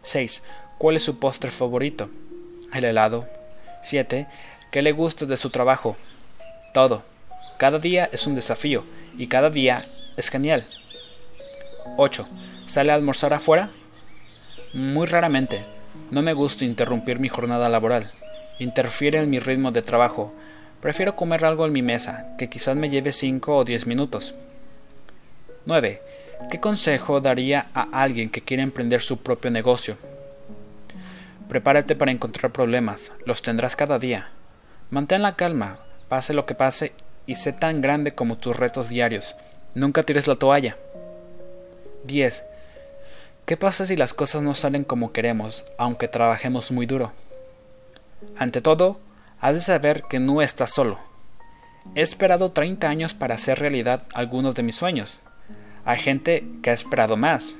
6. 0.00 0.42
¿Cuál 0.78 0.96
es 0.96 1.02
su 1.02 1.18
postre 1.18 1.50
favorito? 1.50 2.08
El 2.72 2.84
helado. 2.84 3.28
7. 3.82 4.26
¿Qué 4.70 4.80
le 4.80 4.92
gusta 4.92 5.26
de 5.26 5.36
su 5.36 5.50
trabajo? 5.50 5.96
Todo. 6.72 7.02
Cada 7.58 7.78
día 7.78 8.08
es 8.10 8.26
un 8.26 8.34
desafío 8.34 8.84
y 9.18 9.26
cada 9.26 9.50
día 9.50 9.86
es 10.16 10.30
genial. 10.30 10.66
8. 11.98 12.26
¿Sale 12.64 12.90
a 12.90 12.94
almorzar 12.94 13.34
afuera? 13.34 13.70
Muy 14.72 15.06
raramente. 15.06 15.66
No 16.10 16.22
me 16.22 16.32
gusta 16.32 16.64
interrumpir 16.64 17.18
mi 17.18 17.28
jornada 17.28 17.68
laboral. 17.68 18.12
Interfiere 18.58 19.18
en 19.18 19.28
mi 19.28 19.40
ritmo 19.40 19.72
de 19.72 19.82
trabajo 19.82 20.32
Prefiero 20.86 21.16
comer 21.16 21.44
algo 21.44 21.66
en 21.66 21.72
mi 21.72 21.82
mesa, 21.82 22.28
que 22.38 22.48
quizás 22.48 22.76
me 22.76 22.88
lleve 22.88 23.10
5 23.12 23.56
o 23.56 23.64
10 23.64 23.88
minutos. 23.88 24.36
9. 25.64 26.00
¿Qué 26.48 26.60
consejo 26.60 27.20
daría 27.20 27.70
a 27.74 27.88
alguien 28.04 28.30
que 28.30 28.42
quiere 28.42 28.62
emprender 28.62 29.02
su 29.02 29.20
propio 29.20 29.50
negocio? 29.50 29.96
Prepárate 31.48 31.96
para 31.96 32.12
encontrar 32.12 32.52
problemas, 32.52 33.10
los 33.24 33.42
tendrás 33.42 33.74
cada 33.74 33.98
día. 33.98 34.28
Mantén 34.90 35.22
la 35.22 35.34
calma, 35.34 35.78
pase 36.08 36.34
lo 36.34 36.46
que 36.46 36.54
pase, 36.54 36.92
y 37.26 37.34
sé 37.34 37.52
tan 37.52 37.80
grande 37.80 38.14
como 38.14 38.38
tus 38.38 38.54
retos 38.54 38.88
diarios. 38.88 39.34
Nunca 39.74 40.04
tires 40.04 40.28
la 40.28 40.36
toalla. 40.36 40.76
10. 42.04 42.44
¿Qué 43.44 43.56
pasa 43.56 43.86
si 43.86 43.96
las 43.96 44.14
cosas 44.14 44.40
no 44.40 44.54
salen 44.54 44.84
como 44.84 45.12
queremos, 45.12 45.64
aunque 45.78 46.06
trabajemos 46.06 46.70
muy 46.70 46.86
duro? 46.86 47.10
Ante 48.38 48.60
todo, 48.60 49.00
has 49.40 49.56
de 49.56 49.62
saber 49.62 50.04
que 50.08 50.18
no 50.18 50.42
estás 50.42 50.72
solo. 50.72 50.98
He 51.94 52.00
esperado 52.00 52.50
30 52.50 52.88
años 52.88 53.14
para 53.14 53.34
hacer 53.34 53.58
realidad 53.58 54.04
algunos 54.14 54.54
de 54.54 54.62
mis 54.62 54.76
sueños. 54.76 55.20
Hay 55.84 55.98
gente 55.98 56.44
que 56.62 56.70
ha 56.70 56.74
esperado 56.74 57.16
más. 57.16 57.54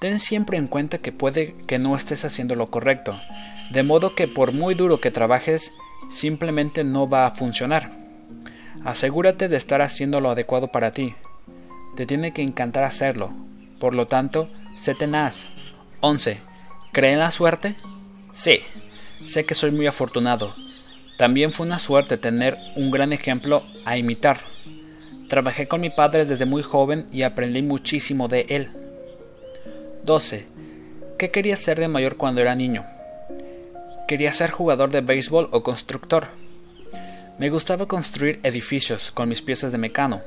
Ten 0.00 0.18
siempre 0.18 0.56
en 0.56 0.66
cuenta 0.66 0.98
que 0.98 1.12
puede 1.12 1.54
que 1.66 1.78
no 1.78 1.94
estés 1.94 2.24
haciendo 2.24 2.54
lo 2.54 2.70
correcto, 2.70 3.18
de 3.70 3.82
modo 3.82 4.14
que 4.14 4.26
por 4.26 4.52
muy 4.52 4.74
duro 4.74 5.00
que 5.00 5.10
trabajes, 5.10 5.72
simplemente 6.08 6.82
no 6.84 7.08
va 7.08 7.26
a 7.26 7.30
funcionar. 7.30 7.92
Asegúrate 8.84 9.48
de 9.48 9.58
estar 9.58 9.82
haciendo 9.82 10.20
lo 10.20 10.30
adecuado 10.30 10.68
para 10.68 10.92
ti. 10.92 11.14
Te 11.96 12.06
tiene 12.06 12.32
que 12.32 12.42
encantar 12.42 12.84
hacerlo. 12.84 13.30
Por 13.78 13.94
lo 13.94 14.06
tanto, 14.06 14.48
sé 14.74 14.94
tenaz. 14.94 15.46
11. 16.00 16.40
¿Cree 16.92 17.12
en 17.12 17.18
la 17.18 17.30
suerte? 17.30 17.76
Sí. 18.32 18.60
Sé 19.24 19.44
que 19.44 19.54
soy 19.54 19.70
muy 19.70 19.86
afortunado 19.86 20.54
también 21.20 21.52
fue 21.52 21.66
una 21.66 21.78
suerte 21.78 22.16
tener 22.16 22.56
un 22.76 22.90
gran 22.90 23.12
ejemplo 23.12 23.62
a 23.84 23.98
imitar. 23.98 24.40
Trabajé 25.28 25.68
con 25.68 25.82
mi 25.82 25.90
padre 25.90 26.24
desde 26.24 26.46
muy 26.46 26.62
joven 26.62 27.04
y 27.12 27.24
aprendí 27.24 27.60
muchísimo 27.60 28.26
de 28.26 28.46
él. 28.48 28.70
12. 30.02 30.46
¿Qué 31.18 31.30
quería 31.30 31.56
ser 31.56 31.78
de 31.78 31.88
mayor 31.88 32.16
cuando 32.16 32.40
era 32.40 32.54
niño? 32.54 32.86
Quería 34.08 34.32
ser 34.32 34.50
jugador 34.50 34.88
de 34.92 35.02
béisbol 35.02 35.50
o 35.52 35.62
constructor. 35.62 36.28
Me 37.38 37.50
gustaba 37.50 37.84
construir 37.84 38.40
edificios 38.42 39.10
con 39.10 39.28
mis 39.28 39.42
piezas 39.42 39.72
de 39.72 39.76
mecano. 39.76 40.22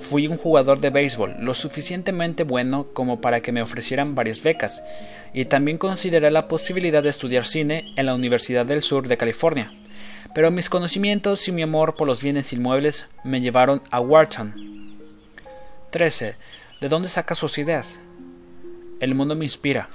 Fui 0.00 0.26
un 0.26 0.36
jugador 0.36 0.80
de 0.80 0.90
béisbol 0.90 1.36
lo 1.38 1.54
suficientemente 1.54 2.42
bueno 2.42 2.88
como 2.92 3.20
para 3.20 3.40
que 3.40 3.52
me 3.52 3.62
ofrecieran 3.62 4.16
varias 4.16 4.42
becas, 4.42 4.82
y 5.32 5.44
también 5.44 5.78
consideré 5.78 6.32
la 6.32 6.48
posibilidad 6.48 7.04
de 7.04 7.10
estudiar 7.10 7.46
cine 7.46 7.84
en 7.96 8.06
la 8.06 8.16
Universidad 8.16 8.66
del 8.66 8.82
Sur 8.82 9.06
de 9.06 9.16
California 9.16 9.70
pero 10.34 10.50
mis 10.50 10.68
conocimientos 10.68 11.46
y 11.48 11.52
mi 11.52 11.62
amor 11.62 11.94
por 11.94 12.06
los 12.06 12.22
bienes 12.22 12.52
inmuebles 12.52 13.06
me 13.24 13.40
llevaron 13.40 13.82
a 13.90 14.00
Wharton. 14.00 14.98
13. 15.90 16.34
¿De 16.80 16.88
dónde 16.88 17.08
saca 17.08 17.34
sus 17.34 17.58
ideas? 17.58 17.98
El 19.00 19.14
mundo 19.14 19.34
me 19.34 19.44
inspira. 19.44 19.88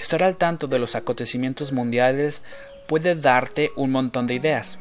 Estar 0.00 0.22
al 0.22 0.36
tanto 0.36 0.66
de 0.66 0.78
los 0.78 0.94
acontecimientos 0.94 1.72
mundiales 1.72 2.44
puede 2.88 3.14
darte 3.14 3.70
un 3.76 3.92
montón 3.92 4.26
de 4.26 4.34
ideas. 4.34 4.78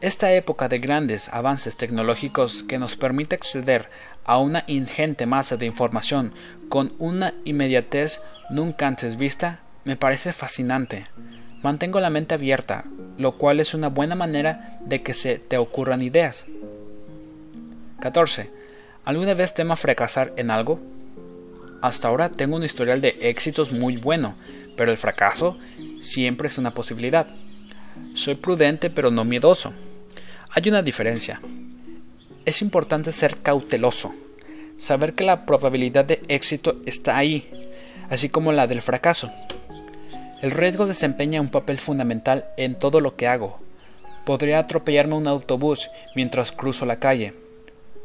Esta 0.00 0.32
época 0.32 0.68
de 0.68 0.78
grandes 0.78 1.28
avances 1.28 1.76
tecnológicos 1.76 2.64
que 2.64 2.78
nos 2.78 2.96
permite 2.96 3.36
acceder 3.36 3.88
a 4.24 4.38
una 4.38 4.64
ingente 4.66 5.26
masa 5.26 5.56
de 5.56 5.66
información 5.66 6.34
con 6.68 6.92
una 6.98 7.34
inmediatez 7.44 8.20
nunca 8.50 8.86
antes 8.86 9.16
vista 9.16 9.60
me 9.84 9.96
parece 9.96 10.32
fascinante. 10.32 11.06
Mantengo 11.62 12.00
la 12.00 12.10
mente 12.10 12.34
abierta, 12.34 12.84
lo 13.18 13.38
cual 13.38 13.60
es 13.60 13.72
una 13.74 13.88
buena 13.88 14.14
manera 14.14 14.78
de 14.84 15.02
que 15.02 15.14
se 15.14 15.38
te 15.38 15.58
ocurran 15.58 16.02
ideas. 16.02 16.44
14. 18.00 18.50
¿Alguna 19.04 19.34
vez 19.34 19.54
temo 19.54 19.76
fracasar 19.76 20.32
en 20.36 20.50
algo? 20.50 20.80
Hasta 21.80 22.08
ahora 22.08 22.30
tengo 22.30 22.56
un 22.56 22.64
historial 22.64 23.00
de 23.00 23.16
éxitos 23.20 23.70
muy 23.70 23.96
bueno, 23.96 24.34
pero 24.76 24.90
el 24.90 24.96
fracaso 24.96 25.56
siempre 26.00 26.48
es 26.48 26.58
una 26.58 26.74
posibilidad. 26.74 27.28
Soy 28.14 28.34
prudente 28.34 28.90
pero 28.90 29.10
no 29.10 29.24
miedoso. 29.24 29.72
Hay 30.50 30.68
una 30.68 30.82
diferencia. 30.82 31.40
Es 32.44 32.60
importante 32.60 33.12
ser 33.12 33.38
cauteloso, 33.38 34.12
saber 34.78 35.14
que 35.14 35.24
la 35.24 35.46
probabilidad 35.46 36.04
de 36.04 36.22
éxito 36.26 36.80
está 36.86 37.16
ahí, 37.16 37.48
así 38.10 38.28
como 38.28 38.52
la 38.52 38.66
del 38.66 38.82
fracaso. 38.82 39.30
El 40.42 40.50
riesgo 40.50 40.88
desempeña 40.88 41.40
un 41.40 41.50
papel 41.50 41.78
fundamental 41.78 42.46
en 42.56 42.74
todo 42.74 42.98
lo 42.98 43.14
que 43.14 43.28
hago. 43.28 43.60
Podría 44.26 44.58
atropellarme 44.58 45.14
un 45.14 45.28
autobús 45.28 45.88
mientras 46.16 46.50
cruzo 46.50 46.84
la 46.84 46.96
calle. 46.96 47.34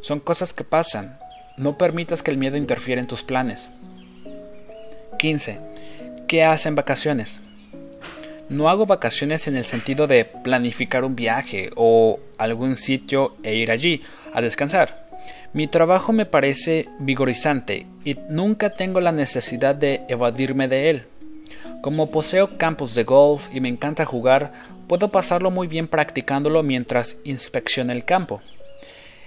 Son 0.02 0.20
cosas 0.20 0.54
que 0.54 0.64
pasan. 0.64 1.18
No 1.58 1.80
permitas 1.80 2.22
que 2.22 2.30
el 2.30 2.38
miedo 2.38 2.56
interfiera 2.56 3.02
en 3.02 3.08
tus 3.08 3.24
planes. 3.24 3.70
15. 5.18 5.60
¿Qué 6.28 6.44
hace 6.44 6.70
en 6.70 6.76
vacaciones? 6.76 7.42
No 8.50 8.70
hago 8.70 8.86
vacaciones 8.86 9.48
en 9.48 9.56
el 9.56 9.66
sentido 9.66 10.06
de 10.06 10.24
planificar 10.24 11.06
un 11.06 11.16
viaje 11.16 11.72
o 11.76 12.20
algún 12.38 12.78
sitio 12.78 13.36
e 13.42 13.56
ir 13.56 13.72
allí 13.72 14.04
a 14.32 14.42
descansar. 14.42 15.08
Mi 15.54 15.66
trabajo 15.66 16.14
me 16.14 16.28
parece 16.28 16.88
vigorizante 17.00 17.88
y 18.06 18.16
nunca 18.30 18.70
tengo 18.70 19.02
la 19.02 19.12
necesidad 19.12 19.74
de 19.74 20.04
evadirme 20.08 20.68
de 20.68 20.92
él. 20.92 21.08
Como 21.82 22.12
poseo 22.12 22.58
campos 22.58 22.96
de 22.96 23.04
golf 23.04 23.50
y 23.54 23.62
me 23.62 23.70
encanta 23.70 24.06
jugar, 24.06 24.52
puedo 24.88 25.10
pasarlo 25.10 25.52
muy 25.52 25.68
bien 25.68 25.88
practicándolo 25.88 26.64
mientras 26.64 27.18
inspecciono 27.24 27.94
el 27.94 28.04
campo. 28.04 28.42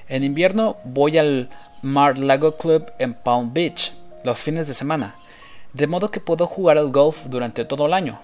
En 0.08 0.24
invierno 0.24 0.76
voy 0.84 1.18
al 1.18 1.48
Mar 1.82 2.18
Lago 2.18 2.56
Club 2.56 2.90
en 2.98 3.14
Palm 3.14 3.52
Beach 3.54 3.92
los 4.24 4.38
fines 4.38 4.66
de 4.66 4.74
semana, 4.74 5.14
de 5.72 5.86
modo 5.86 6.10
que 6.10 6.20
puedo 6.20 6.46
jugar 6.46 6.76
al 6.76 6.90
golf 6.90 7.26
durante 7.26 7.64
todo 7.64 7.86
el 7.86 7.94
año. 7.94 8.20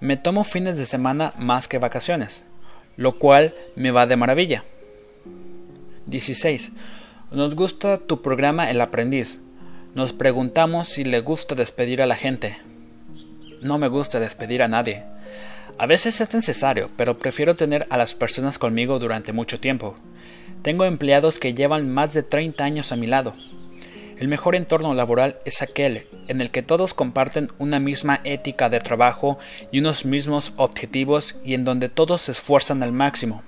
Me 0.00 0.16
tomo 0.16 0.44
fines 0.44 0.76
de 0.76 0.86
semana 0.86 1.32
más 1.38 1.66
que 1.66 1.78
vacaciones, 1.78 2.44
lo 2.96 3.18
cual 3.18 3.54
me 3.74 3.90
va 3.90 4.06
de 4.06 4.16
maravilla. 4.16 4.64
16. 6.06 6.72
Nos 7.30 7.56
gusta 7.56 7.98
tu 7.98 8.20
programa 8.20 8.70
El 8.70 8.80
Aprendiz. 8.80 9.40
Nos 9.94 10.12
preguntamos 10.12 10.88
si 10.88 11.04
le 11.04 11.20
gusta 11.20 11.54
despedir 11.54 12.02
a 12.02 12.06
la 12.06 12.16
gente. 12.16 12.58
No 13.64 13.78
me 13.78 13.88
gusta 13.88 14.20
despedir 14.20 14.62
a 14.62 14.68
nadie. 14.68 15.04
A 15.78 15.86
veces 15.86 16.20
es 16.20 16.34
necesario, 16.34 16.90
pero 16.98 17.18
prefiero 17.18 17.54
tener 17.54 17.86
a 17.88 17.96
las 17.96 18.14
personas 18.14 18.58
conmigo 18.58 18.98
durante 18.98 19.32
mucho 19.32 19.58
tiempo. 19.58 19.94
Tengo 20.60 20.84
empleados 20.84 21.38
que 21.38 21.54
llevan 21.54 21.90
más 21.90 22.12
de 22.12 22.22
30 22.22 22.62
años 22.62 22.92
a 22.92 22.96
mi 22.96 23.06
lado. 23.06 23.34
El 24.18 24.28
mejor 24.28 24.54
entorno 24.54 24.92
laboral 24.92 25.38
es 25.46 25.62
aquel 25.62 26.06
en 26.28 26.42
el 26.42 26.50
que 26.50 26.60
todos 26.60 26.92
comparten 26.92 27.48
una 27.56 27.80
misma 27.80 28.20
ética 28.24 28.68
de 28.68 28.80
trabajo 28.80 29.38
y 29.72 29.78
unos 29.78 30.04
mismos 30.04 30.52
objetivos 30.56 31.36
y 31.42 31.54
en 31.54 31.64
donde 31.64 31.88
todos 31.88 32.20
se 32.20 32.32
esfuerzan 32.32 32.82
al 32.82 32.92
máximo. 32.92 33.44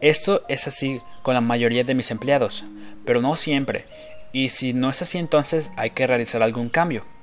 Esto 0.00 0.44
es 0.48 0.68
así 0.68 1.00
con 1.24 1.34
la 1.34 1.40
mayoría 1.40 1.82
de 1.82 1.96
mis 1.96 2.12
empleados, 2.12 2.62
pero 3.04 3.20
no 3.20 3.34
siempre, 3.34 3.86
y 4.32 4.50
si 4.50 4.72
no 4.72 4.88
es 4.88 5.02
así 5.02 5.18
entonces 5.18 5.72
hay 5.76 5.90
que 5.90 6.06
realizar 6.06 6.44
algún 6.44 6.68
cambio. 6.68 7.15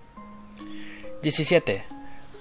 17. 1.24 1.84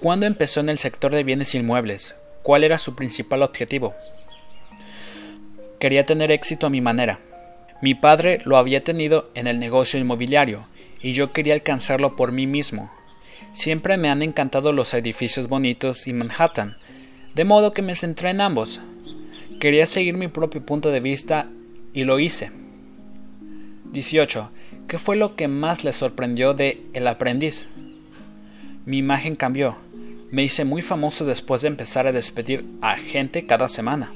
¿Cuándo 0.01 0.27
empezó 0.27 0.59
en 0.59 0.69
el 0.69 0.77
sector 0.77 1.13
de 1.13 1.23
bienes 1.23 1.55
inmuebles? 1.55 2.17
¿Cuál 2.43 2.65
era 2.65 2.79
su 2.79 2.97
principal 2.97 3.45
objetivo? 3.45 3.95
Quería 5.79 6.05
tener 6.05 6.33
éxito 6.33 6.67
a 6.67 6.71
mi 6.71 6.81
manera. 6.81 7.21
Mi 7.81 7.95
padre 7.95 8.41
lo 8.45 8.57
había 8.57 8.83
tenido 8.83 9.31
en 9.35 9.47
el 9.47 9.61
negocio 9.61 10.01
inmobiliario 10.01 10.67
y 11.01 11.13
yo 11.13 11.33
quería 11.33 11.55
alcanzarlo 11.55 12.17
por 12.17 12.33
mí 12.33 12.49
mismo. 12.49 12.91
Siempre 13.53 13.97
me 13.99 14.09
han 14.09 14.21
encantado 14.21 14.73
los 14.73 14.95
edificios 14.95 15.49
bonitos 15.49 16.09
y 16.09 16.13
Manhattan, 16.13 16.77
de 17.37 17.45
modo 17.45 17.73
que 17.73 17.83
me 17.83 17.95
centré 17.95 18.31
en 18.31 18.41
ambos. 18.41 18.81
Quería 19.61 19.87
seguir 19.87 20.17
mi 20.17 20.27
propio 20.27 20.67
punto 20.67 20.91
de 20.91 20.99
vista 20.99 21.49
y 21.95 22.03
lo 22.03 22.19
hice. 22.19 22.51
18. 23.93 24.51
¿Qué 24.89 24.99
fue 24.99 25.15
lo 25.15 25.37
que 25.37 25.47
más 25.47 25.85
le 25.85 25.93
sorprendió 25.93 26.53
de 26.53 26.83
El 26.95 27.07
aprendiz? 27.07 27.69
Mi 28.85 28.99
imagen 28.99 29.37
cambió. 29.37 29.77
Me 30.33 30.43
hice 30.43 30.65
muy 30.65 30.83
famoso 30.83 31.25
después 31.25 31.63
de 31.63 31.69
empezar 31.69 32.07
a 32.07 32.13
despedir 32.13 32.65
a 32.81 32.97
gente 32.97 33.47
cada 33.47 33.69
semana. 33.69 34.13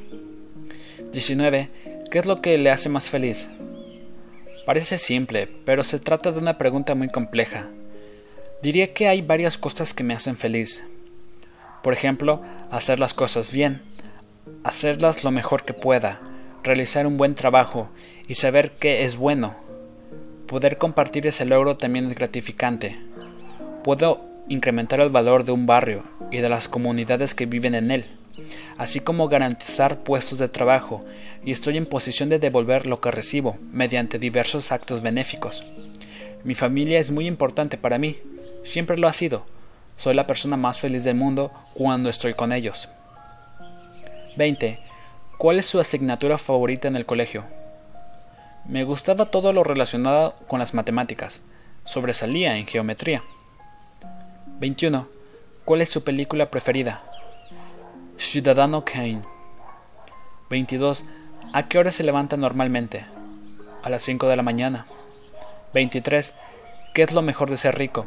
19. 1.12 1.68
¿Qué 2.10 2.18
es 2.18 2.26
lo 2.26 2.40
que 2.40 2.58
le 2.58 2.70
hace 2.70 2.88
más 2.88 3.08
feliz? 3.08 3.48
Parece 4.64 4.98
simple, 4.98 5.48
pero 5.64 5.84
se 5.84 6.00
trata 6.00 6.32
de 6.32 6.40
una 6.40 6.58
pregunta 6.58 6.96
muy 6.96 7.08
compleja. 7.08 7.68
Diría 8.60 8.92
que 8.92 9.06
hay 9.06 9.22
varias 9.22 9.56
cosas 9.56 9.94
que 9.94 10.02
me 10.02 10.14
hacen 10.14 10.36
feliz. 10.36 10.84
Por 11.84 11.92
ejemplo, 11.92 12.42
hacer 12.72 12.98
las 12.98 13.14
cosas 13.14 13.52
bien, 13.52 13.82
hacerlas 14.64 15.22
lo 15.22 15.30
mejor 15.30 15.64
que 15.64 15.74
pueda, 15.74 16.20
realizar 16.64 17.06
un 17.06 17.16
buen 17.16 17.36
trabajo 17.36 17.88
y 18.26 18.34
saber 18.34 18.72
que 18.72 19.04
es 19.04 19.16
bueno. 19.16 19.54
Poder 20.48 20.78
compartir 20.78 21.28
ese 21.28 21.44
logro 21.44 21.76
también 21.76 22.10
es 22.10 22.16
gratificante. 22.16 22.98
Puedo 23.84 24.25
incrementar 24.48 25.00
el 25.00 25.10
valor 25.10 25.44
de 25.44 25.52
un 25.52 25.66
barrio 25.66 26.04
y 26.30 26.38
de 26.38 26.48
las 26.48 26.68
comunidades 26.68 27.34
que 27.34 27.46
viven 27.46 27.74
en 27.74 27.90
él, 27.90 28.04
así 28.78 29.00
como 29.00 29.28
garantizar 29.28 30.00
puestos 30.00 30.38
de 30.38 30.48
trabajo, 30.48 31.04
y 31.44 31.52
estoy 31.52 31.76
en 31.76 31.86
posición 31.86 32.28
de 32.28 32.38
devolver 32.38 32.86
lo 32.86 32.98
que 32.98 33.10
recibo 33.10 33.56
mediante 33.72 34.18
diversos 34.18 34.72
actos 34.72 35.02
benéficos. 35.02 35.64
Mi 36.44 36.54
familia 36.54 36.98
es 36.98 37.10
muy 37.10 37.26
importante 37.26 37.76
para 37.78 37.98
mí, 37.98 38.18
siempre 38.64 38.98
lo 38.98 39.08
ha 39.08 39.12
sido. 39.12 39.44
Soy 39.96 40.14
la 40.14 40.26
persona 40.26 40.56
más 40.56 40.80
feliz 40.80 41.04
del 41.04 41.16
mundo 41.16 41.50
cuando 41.74 42.10
estoy 42.10 42.34
con 42.34 42.52
ellos. 42.52 42.88
20. 44.36 44.78
¿Cuál 45.38 45.58
es 45.58 45.66
su 45.66 45.80
asignatura 45.80 46.36
favorita 46.38 46.88
en 46.88 46.96
el 46.96 47.06
colegio? 47.06 47.44
Me 48.66 48.84
gustaba 48.84 49.30
todo 49.30 49.52
lo 49.52 49.64
relacionado 49.64 50.34
con 50.46 50.58
las 50.58 50.74
matemáticas. 50.74 51.42
Sobresalía 51.84 52.56
en 52.56 52.66
geometría. 52.66 53.22
21. 54.58 55.06
¿Cuál 55.66 55.82
es 55.82 55.90
su 55.90 56.02
película 56.02 56.50
preferida? 56.50 57.04
Ciudadano 58.16 58.86
Kane. 58.86 59.20
22. 60.48 61.04
¿A 61.52 61.68
qué 61.68 61.78
hora 61.78 61.90
se 61.90 62.04
levanta 62.04 62.38
normalmente? 62.38 63.04
A 63.82 63.90
las 63.90 64.02
5 64.04 64.28
de 64.28 64.36
la 64.36 64.42
mañana. 64.42 64.86
23. 65.74 66.32
¿Qué 66.94 67.02
es 67.02 67.12
lo 67.12 67.20
mejor 67.20 67.50
de 67.50 67.58
ser 67.58 67.76
rico? 67.76 68.06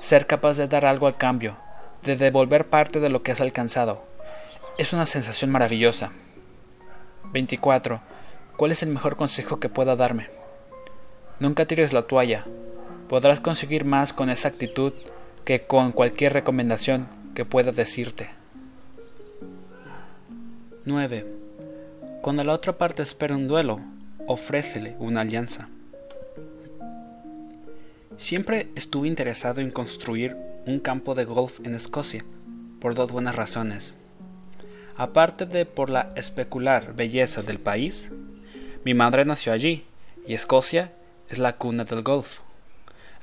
Ser 0.00 0.26
capaz 0.26 0.58
de 0.58 0.68
dar 0.68 0.84
algo 0.84 1.06
al 1.06 1.16
cambio, 1.16 1.56
de 2.02 2.16
devolver 2.16 2.68
parte 2.68 3.00
de 3.00 3.08
lo 3.08 3.22
que 3.22 3.32
has 3.32 3.40
alcanzado. 3.40 4.04
Es 4.76 4.92
una 4.92 5.06
sensación 5.06 5.50
maravillosa. 5.50 6.12
24. 7.32 8.00
¿Cuál 8.58 8.72
es 8.72 8.82
el 8.82 8.90
mejor 8.90 9.16
consejo 9.16 9.60
que 9.60 9.70
pueda 9.70 9.96
darme? 9.96 10.28
Nunca 11.40 11.64
tires 11.64 11.94
la 11.94 12.02
toalla, 12.02 12.44
podrás 13.08 13.40
conseguir 13.40 13.84
más 13.84 14.12
con 14.12 14.30
esa 14.30 14.48
actitud 14.48 14.92
que 15.44 15.62
con 15.66 15.92
cualquier 15.92 16.32
recomendación 16.32 17.08
que 17.34 17.44
pueda 17.44 17.72
decirte. 17.72 18.30
9. 20.84 21.26
Cuando 22.22 22.42
la 22.44 22.52
otra 22.52 22.78
parte 22.78 23.02
espera 23.02 23.36
un 23.36 23.48
duelo, 23.48 23.80
ofrécele 24.26 24.96
una 24.98 25.20
alianza. 25.20 25.68
Siempre 28.18 28.70
estuve 28.74 29.08
interesado 29.08 29.60
en 29.60 29.70
construir 29.70 30.36
un 30.66 30.80
campo 30.80 31.14
de 31.14 31.24
golf 31.24 31.60
en 31.64 31.74
Escocia, 31.74 32.24
por 32.80 32.94
dos 32.94 33.12
buenas 33.12 33.36
razones. 33.36 33.94
Aparte 34.96 35.44
de 35.44 35.66
por 35.66 35.90
la 35.90 36.12
especular 36.16 36.94
belleza 36.94 37.42
del 37.42 37.58
país, 37.58 38.08
mi 38.84 38.94
madre 38.94 39.24
nació 39.24 39.52
allí, 39.52 39.84
y 40.26 40.34
Escocia 40.34 40.92
es 41.28 41.38
la 41.38 41.56
cuna 41.56 41.84
del 41.84 42.02
golf. 42.02 42.40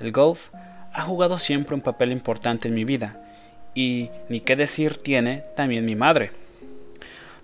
El 0.03 0.11
golf 0.11 0.49
ha 0.91 1.01
jugado 1.03 1.39
siempre 1.39 1.73
un 1.73 1.81
papel 1.81 2.11
importante 2.11 2.67
en 2.67 2.73
mi 2.73 2.83
vida, 2.83 3.21
y 3.73 4.09
ni 4.27 4.41
qué 4.41 4.57
decir 4.57 4.97
tiene 4.97 5.45
también 5.55 5.85
mi 5.85 5.95
madre. 5.95 6.31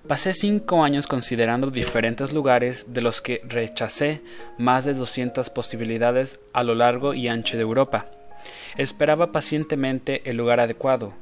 Pasé 0.07 0.33
cinco 0.33 0.83
años 0.83 1.07
considerando 1.07 1.71
diferentes 1.71 2.33
lugares 2.33 2.93
de 2.93 3.01
los 3.01 3.21
que 3.21 3.41
rechacé 3.47 4.21
más 4.57 4.83
de 4.83 4.93
200 4.93 5.49
posibilidades 5.49 6.39
a 6.51 6.63
lo 6.63 6.75
largo 6.75 7.13
y 7.13 7.29
ancho 7.29 7.55
de 7.55 7.63
Europa. 7.63 8.07
Esperaba 8.75 9.31
pacientemente 9.31 10.29
el 10.29 10.35
lugar 10.35 10.59
adecuado, 10.59 11.13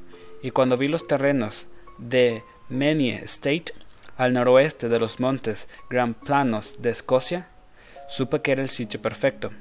y 0.41 0.49
cuando 0.49 0.75
vi 0.75 0.87
los 0.87 1.07
terrenos 1.07 1.67
de 1.99 2.43
Menie 2.67 3.21
State, 3.25 3.73
al 4.17 4.33
noroeste 4.33 4.89
de 4.89 4.99
los 4.99 5.19
montes 5.19 5.67
Gran 5.87 6.15
Planos 6.15 6.81
de 6.81 6.89
Escocia, 6.89 7.47
supe 8.09 8.41
que 8.41 8.53
era 8.53 8.63
el 8.63 8.69
sitio 8.69 8.99
perfecto. 8.99 9.51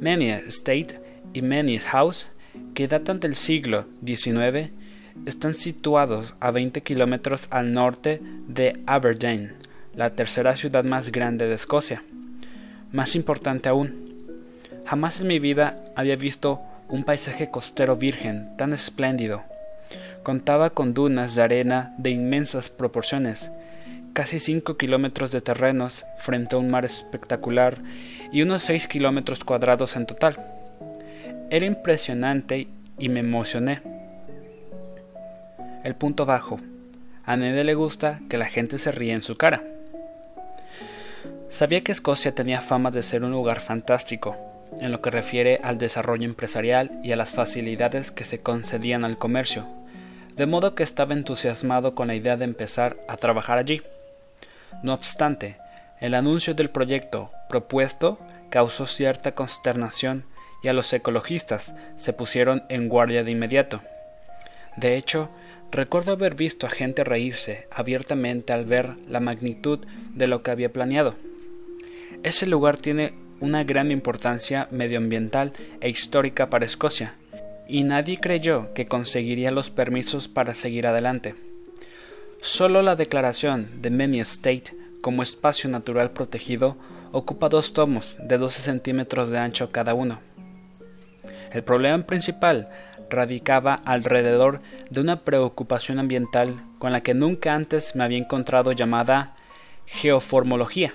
Menie 0.00 0.44
State 0.48 1.00
y 1.32 1.42
Many 1.42 1.78
House, 1.78 2.26
que 2.74 2.88
datan 2.88 3.20
del 3.20 3.34
siglo 3.34 3.86
XIX, 4.04 4.70
están 5.26 5.54
situados 5.54 6.34
a 6.40 6.50
20 6.50 6.82
kilómetros 6.82 7.46
al 7.50 7.72
norte 7.72 8.20
de 8.48 8.74
Aberdeen, 8.86 9.54
la 9.94 10.10
tercera 10.10 10.56
ciudad 10.56 10.84
más 10.84 11.10
grande 11.12 11.46
de 11.46 11.54
Escocia. 11.54 12.02
Más 12.92 13.16
importante 13.16 13.68
aún, 13.68 13.94
jamás 14.84 15.20
en 15.20 15.28
mi 15.28 15.38
vida 15.38 15.82
había 15.96 16.16
visto 16.16 16.60
un 16.88 17.04
paisaje 17.04 17.50
costero 17.50 17.96
virgen 17.96 18.56
tan 18.56 18.72
espléndido. 18.72 19.44
Contaba 20.22 20.70
con 20.70 20.94
dunas 20.94 21.34
de 21.34 21.42
arena 21.42 21.94
de 21.98 22.10
inmensas 22.10 22.70
proporciones, 22.70 23.50
casi 24.14 24.38
5 24.38 24.76
kilómetros 24.76 25.32
de 25.32 25.40
terrenos 25.40 26.06
frente 26.18 26.54
a 26.54 26.58
un 26.58 26.70
mar 26.70 26.84
espectacular 26.84 27.78
y 28.32 28.42
unos 28.42 28.62
6 28.62 28.86
kilómetros 28.86 29.44
cuadrados 29.44 29.96
en 29.96 30.06
total. 30.06 30.38
Era 31.50 31.66
impresionante 31.66 32.68
y 32.96 33.08
me 33.08 33.20
emocioné. 33.20 33.82
El 35.82 35.96
punto 35.96 36.24
bajo. 36.24 36.60
A 37.26 37.36
nadie 37.36 37.64
le 37.64 37.74
gusta 37.74 38.20
que 38.30 38.38
la 38.38 38.46
gente 38.46 38.78
se 38.78 38.92
ríe 38.92 39.12
en 39.12 39.22
su 39.22 39.36
cara. 39.36 39.64
Sabía 41.50 41.82
que 41.82 41.92
Escocia 41.92 42.34
tenía 42.34 42.60
fama 42.60 42.90
de 42.90 43.02
ser 43.02 43.24
un 43.24 43.32
lugar 43.32 43.60
fantástico, 43.60 44.36
en 44.80 44.92
lo 44.92 45.00
que 45.00 45.10
refiere 45.10 45.58
al 45.62 45.78
desarrollo 45.78 46.24
empresarial 46.24 47.00
y 47.02 47.12
a 47.12 47.16
las 47.16 47.32
facilidades 47.32 48.10
que 48.10 48.24
se 48.24 48.40
concedían 48.40 49.04
al 49.04 49.18
comercio, 49.18 49.66
de 50.36 50.46
modo 50.46 50.74
que 50.74 50.82
estaba 50.82 51.14
entusiasmado 51.14 51.94
con 51.94 52.08
la 52.08 52.14
idea 52.14 52.36
de 52.36 52.44
empezar 52.44 52.96
a 53.08 53.16
trabajar 53.16 53.58
allí. 53.58 53.82
No 54.82 54.94
obstante, 54.94 55.56
el 56.00 56.14
anuncio 56.14 56.54
del 56.54 56.70
proyecto 56.70 57.30
propuesto 57.48 58.18
causó 58.50 58.86
cierta 58.86 59.34
consternación 59.34 60.24
y 60.62 60.68
a 60.68 60.72
los 60.72 60.92
ecologistas 60.92 61.74
se 61.96 62.12
pusieron 62.12 62.64
en 62.68 62.88
guardia 62.88 63.24
de 63.24 63.30
inmediato. 63.30 63.82
De 64.76 64.96
hecho, 64.96 65.30
recuerdo 65.70 66.12
haber 66.12 66.34
visto 66.34 66.66
a 66.66 66.70
gente 66.70 67.04
reírse 67.04 67.68
abiertamente 67.70 68.52
al 68.52 68.64
ver 68.64 68.96
la 69.08 69.20
magnitud 69.20 69.80
de 70.14 70.26
lo 70.26 70.42
que 70.42 70.50
había 70.50 70.72
planeado. 70.72 71.14
Ese 72.22 72.46
lugar 72.46 72.78
tiene 72.78 73.14
una 73.40 73.64
gran 73.64 73.90
importancia 73.90 74.68
medioambiental 74.70 75.52
e 75.80 75.88
histórica 75.88 76.48
para 76.48 76.64
Escocia, 76.64 77.14
y 77.68 77.82
nadie 77.82 78.18
creyó 78.18 78.72
que 78.72 78.86
conseguiría 78.86 79.50
los 79.50 79.70
permisos 79.70 80.28
para 80.28 80.54
seguir 80.54 80.86
adelante. 80.86 81.34
Solo 82.44 82.82
la 82.82 82.94
declaración 82.94 83.80
de 83.80 83.88
Many 83.88 84.20
State 84.20 84.76
como 85.00 85.22
espacio 85.22 85.70
natural 85.70 86.10
protegido 86.10 86.76
ocupa 87.10 87.48
dos 87.48 87.72
tomos 87.72 88.18
de 88.20 88.36
12 88.36 88.60
centímetros 88.60 89.30
de 89.30 89.38
ancho 89.38 89.72
cada 89.72 89.94
uno. 89.94 90.20
El 91.52 91.64
problema 91.64 92.04
principal 92.04 92.68
radicaba 93.08 93.76
alrededor 93.86 94.60
de 94.90 95.00
una 95.00 95.20
preocupación 95.20 95.98
ambiental 95.98 96.62
con 96.78 96.92
la 96.92 97.00
que 97.00 97.14
nunca 97.14 97.54
antes 97.54 97.96
me 97.96 98.04
había 98.04 98.18
encontrado 98.18 98.72
llamada 98.72 99.34
geoformología. 99.86 100.92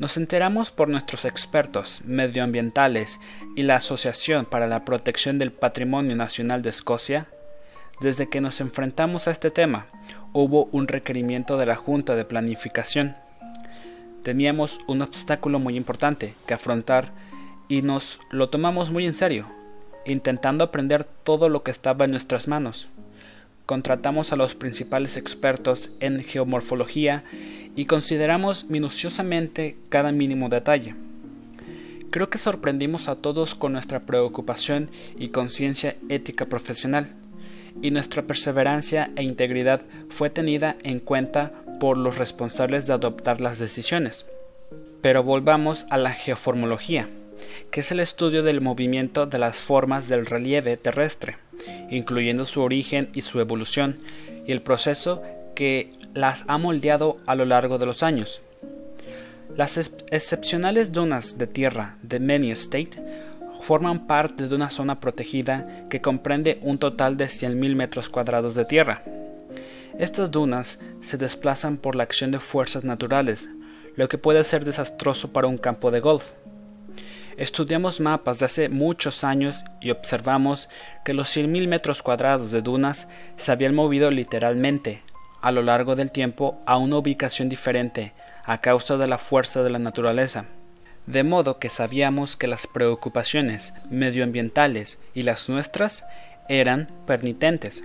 Nos 0.00 0.16
enteramos 0.16 0.72
por 0.72 0.88
nuestros 0.88 1.24
expertos 1.24 2.02
medioambientales 2.04 3.20
y 3.54 3.62
la 3.62 3.76
Asociación 3.76 4.44
para 4.44 4.66
la 4.66 4.84
Protección 4.84 5.38
del 5.38 5.52
Patrimonio 5.52 6.16
Nacional 6.16 6.62
de 6.62 6.70
Escocia, 6.70 7.28
desde 8.00 8.28
que 8.28 8.40
nos 8.40 8.60
enfrentamos 8.60 9.26
a 9.26 9.30
este 9.30 9.50
tema, 9.50 9.86
hubo 10.32 10.68
un 10.72 10.88
requerimiento 10.88 11.56
de 11.56 11.66
la 11.66 11.76
Junta 11.76 12.14
de 12.14 12.24
Planificación. 12.24 13.16
Teníamos 14.22 14.80
un 14.86 15.02
obstáculo 15.02 15.58
muy 15.58 15.76
importante 15.76 16.34
que 16.46 16.54
afrontar 16.54 17.12
y 17.68 17.82
nos 17.82 18.20
lo 18.30 18.48
tomamos 18.48 18.90
muy 18.90 19.06
en 19.06 19.14
serio, 19.14 19.46
intentando 20.04 20.64
aprender 20.64 21.04
todo 21.04 21.48
lo 21.48 21.62
que 21.62 21.70
estaba 21.70 22.04
en 22.04 22.10
nuestras 22.10 22.48
manos. 22.48 22.88
Contratamos 23.64 24.32
a 24.32 24.36
los 24.36 24.54
principales 24.54 25.16
expertos 25.16 25.90
en 26.00 26.22
geomorfología 26.22 27.24
y 27.74 27.86
consideramos 27.86 28.66
minuciosamente 28.66 29.76
cada 29.88 30.12
mínimo 30.12 30.48
detalle. 30.48 30.94
Creo 32.10 32.30
que 32.30 32.38
sorprendimos 32.38 33.08
a 33.08 33.16
todos 33.16 33.54
con 33.54 33.72
nuestra 33.72 34.00
preocupación 34.00 34.90
y 35.18 35.28
conciencia 35.28 35.96
ética 36.08 36.46
profesional, 36.46 37.12
y 37.82 37.90
nuestra 37.90 38.22
perseverancia 38.22 39.10
e 39.16 39.22
integridad 39.22 39.82
fue 40.08 40.30
tenida 40.30 40.76
en 40.82 41.00
cuenta 41.00 41.52
por 41.78 41.96
los 41.96 42.18
responsables 42.18 42.86
de 42.86 42.94
adoptar 42.94 43.40
las 43.40 43.58
decisiones. 43.58 44.26
Pero 45.02 45.22
volvamos 45.22 45.86
a 45.90 45.98
la 45.98 46.12
geoformología, 46.12 47.08
que 47.70 47.80
es 47.80 47.92
el 47.92 48.00
estudio 48.00 48.42
del 48.42 48.60
movimiento 48.60 49.26
de 49.26 49.38
las 49.38 49.58
formas 49.58 50.08
del 50.08 50.26
relieve 50.26 50.76
terrestre, 50.76 51.36
incluyendo 51.90 52.46
su 52.46 52.62
origen 52.62 53.10
y 53.14 53.22
su 53.22 53.40
evolución, 53.40 53.98
y 54.46 54.52
el 54.52 54.62
proceso 54.62 55.22
que 55.54 55.90
las 56.14 56.44
ha 56.48 56.58
moldeado 56.58 57.18
a 57.26 57.34
lo 57.34 57.44
largo 57.44 57.78
de 57.78 57.86
los 57.86 58.02
años. 58.02 58.40
Las 59.56 59.78
excepcionales 59.78 60.92
dunas 60.92 61.38
de 61.38 61.46
tierra 61.46 61.96
de 62.02 62.20
Many 62.20 62.50
State 62.52 63.00
forman 63.66 64.06
parte 64.06 64.46
de 64.46 64.54
una 64.54 64.70
zona 64.70 65.00
protegida 65.00 65.66
que 65.90 66.00
comprende 66.00 66.60
un 66.62 66.78
total 66.78 67.16
de 67.16 67.26
100.000 67.26 67.74
metros 67.74 68.08
cuadrados 68.08 68.54
de 68.54 68.64
tierra. 68.64 69.02
Estas 69.98 70.30
dunas 70.30 70.78
se 71.00 71.16
desplazan 71.16 71.76
por 71.76 71.96
la 71.96 72.04
acción 72.04 72.30
de 72.30 72.38
fuerzas 72.38 72.84
naturales, 72.84 73.48
lo 73.96 74.08
que 74.08 74.18
puede 74.18 74.44
ser 74.44 74.64
desastroso 74.64 75.32
para 75.32 75.48
un 75.48 75.58
campo 75.58 75.90
de 75.90 75.98
golf. 75.98 76.34
Estudiamos 77.36 77.98
mapas 77.98 78.38
de 78.38 78.44
hace 78.44 78.68
muchos 78.68 79.24
años 79.24 79.64
y 79.80 79.90
observamos 79.90 80.68
que 81.04 81.12
los 81.12 81.36
100.000 81.36 81.66
metros 81.66 82.04
cuadrados 82.04 82.52
de 82.52 82.62
dunas 82.62 83.08
se 83.36 83.50
habían 83.50 83.74
movido 83.74 84.12
literalmente 84.12 85.02
a 85.42 85.50
lo 85.50 85.62
largo 85.62 85.96
del 85.96 86.12
tiempo 86.12 86.60
a 86.66 86.76
una 86.76 86.98
ubicación 86.98 87.48
diferente 87.48 88.12
a 88.44 88.60
causa 88.60 88.96
de 88.96 89.08
la 89.08 89.18
fuerza 89.18 89.64
de 89.64 89.70
la 89.70 89.80
naturaleza. 89.80 90.44
De 91.06 91.22
modo 91.22 91.58
que 91.58 91.68
sabíamos 91.68 92.36
que 92.36 92.48
las 92.48 92.66
preocupaciones 92.66 93.74
medioambientales 93.90 94.98
y 95.14 95.22
las 95.22 95.48
nuestras 95.48 96.04
eran 96.48 96.88
pernitentes. 97.06 97.84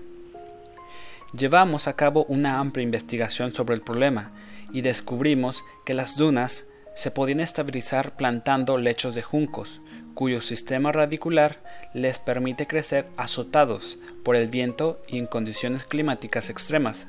Llevamos 1.33 1.87
a 1.87 1.95
cabo 1.95 2.25
una 2.25 2.59
amplia 2.59 2.83
investigación 2.83 3.53
sobre 3.53 3.75
el 3.75 3.81
problema 3.81 4.31
y 4.73 4.81
descubrimos 4.81 5.63
que 5.85 5.93
las 5.93 6.17
dunas 6.17 6.65
se 6.95 7.11
podían 7.11 7.39
estabilizar 7.39 8.15
plantando 8.15 8.77
lechos 8.77 9.15
de 9.15 9.21
juncos, 9.21 9.81
cuyo 10.13 10.41
sistema 10.41 10.91
radicular 10.91 11.59
les 11.93 12.17
permite 12.17 12.67
crecer 12.67 13.07
azotados 13.17 13.97
por 14.23 14.35
el 14.35 14.49
viento 14.49 15.01
y 15.07 15.19
en 15.19 15.25
condiciones 15.25 15.85
climáticas 15.85 16.49
extremas. 16.49 17.07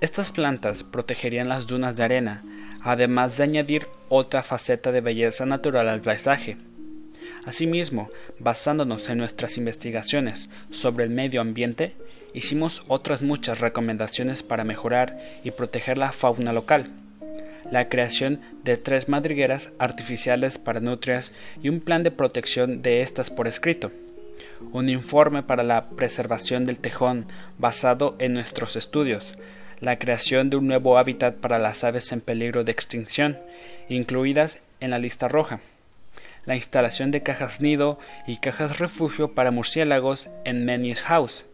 Estas 0.00 0.32
plantas 0.32 0.82
protegerían 0.82 1.50
las 1.50 1.66
dunas 1.66 1.98
de 1.98 2.04
arena, 2.04 2.42
además 2.80 3.36
de 3.36 3.44
añadir 3.44 3.86
otra 4.08 4.42
faceta 4.42 4.92
de 4.92 5.02
belleza 5.02 5.44
natural 5.44 5.90
al 5.90 6.00
paisaje. 6.00 6.56
Asimismo, 7.44 8.08
basándonos 8.38 9.10
en 9.10 9.18
nuestras 9.18 9.58
investigaciones 9.58 10.48
sobre 10.70 11.04
el 11.04 11.10
medio 11.10 11.42
ambiente, 11.42 11.96
hicimos 12.32 12.82
otras 12.88 13.20
muchas 13.20 13.60
recomendaciones 13.60 14.42
para 14.42 14.64
mejorar 14.64 15.18
y 15.44 15.50
proteger 15.50 15.98
la 15.98 16.12
fauna 16.12 16.54
local. 16.54 16.86
La 17.70 17.90
creación 17.90 18.40
de 18.64 18.78
tres 18.78 19.06
madrigueras 19.10 19.72
artificiales 19.78 20.56
para 20.56 20.80
nutrias 20.80 21.32
y 21.62 21.68
un 21.68 21.80
plan 21.80 22.04
de 22.04 22.10
protección 22.10 22.80
de 22.80 23.02
estas 23.02 23.28
por 23.28 23.46
escrito. 23.46 23.92
Un 24.72 24.88
informe 24.88 25.42
para 25.42 25.62
la 25.62 25.90
preservación 25.90 26.64
del 26.64 26.78
tejón 26.78 27.26
basado 27.58 28.16
en 28.18 28.32
nuestros 28.32 28.76
estudios, 28.76 29.34
la 29.80 29.98
creación 29.98 30.50
de 30.50 30.56
un 30.56 30.66
nuevo 30.66 30.98
hábitat 30.98 31.36
para 31.36 31.58
las 31.58 31.84
aves 31.84 32.12
en 32.12 32.20
peligro 32.20 32.64
de 32.64 32.72
extinción, 32.72 33.38
incluidas 33.88 34.60
en 34.80 34.90
la 34.90 34.98
lista 34.98 35.28
roja, 35.28 35.60
la 36.44 36.56
instalación 36.56 37.10
de 37.10 37.22
cajas 37.22 37.60
nido 37.60 37.98
y 38.26 38.38
cajas 38.38 38.78
refugio 38.78 39.34
para 39.34 39.50
murciélagos 39.50 40.30
en 40.44 40.64
Menis 40.64 41.02
House, 41.02 41.44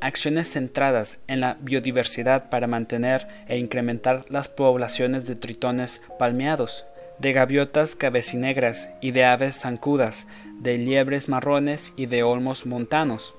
acciones 0.00 0.50
centradas 0.50 1.18
en 1.26 1.40
la 1.40 1.56
biodiversidad 1.60 2.50
para 2.50 2.66
mantener 2.66 3.26
e 3.48 3.58
incrementar 3.58 4.24
las 4.28 4.48
poblaciones 4.48 5.26
de 5.26 5.36
tritones 5.36 6.02
palmeados, 6.18 6.84
de 7.18 7.32
gaviotas 7.32 7.96
cabecinegras 7.96 8.90
y 9.00 9.10
de 9.10 9.24
aves 9.24 9.58
zancudas, 9.58 10.26
de 10.60 10.78
liebres 10.78 11.28
marrones 11.28 11.92
y 11.96 12.06
de 12.06 12.22
olmos 12.22 12.66
montanos, 12.66 13.34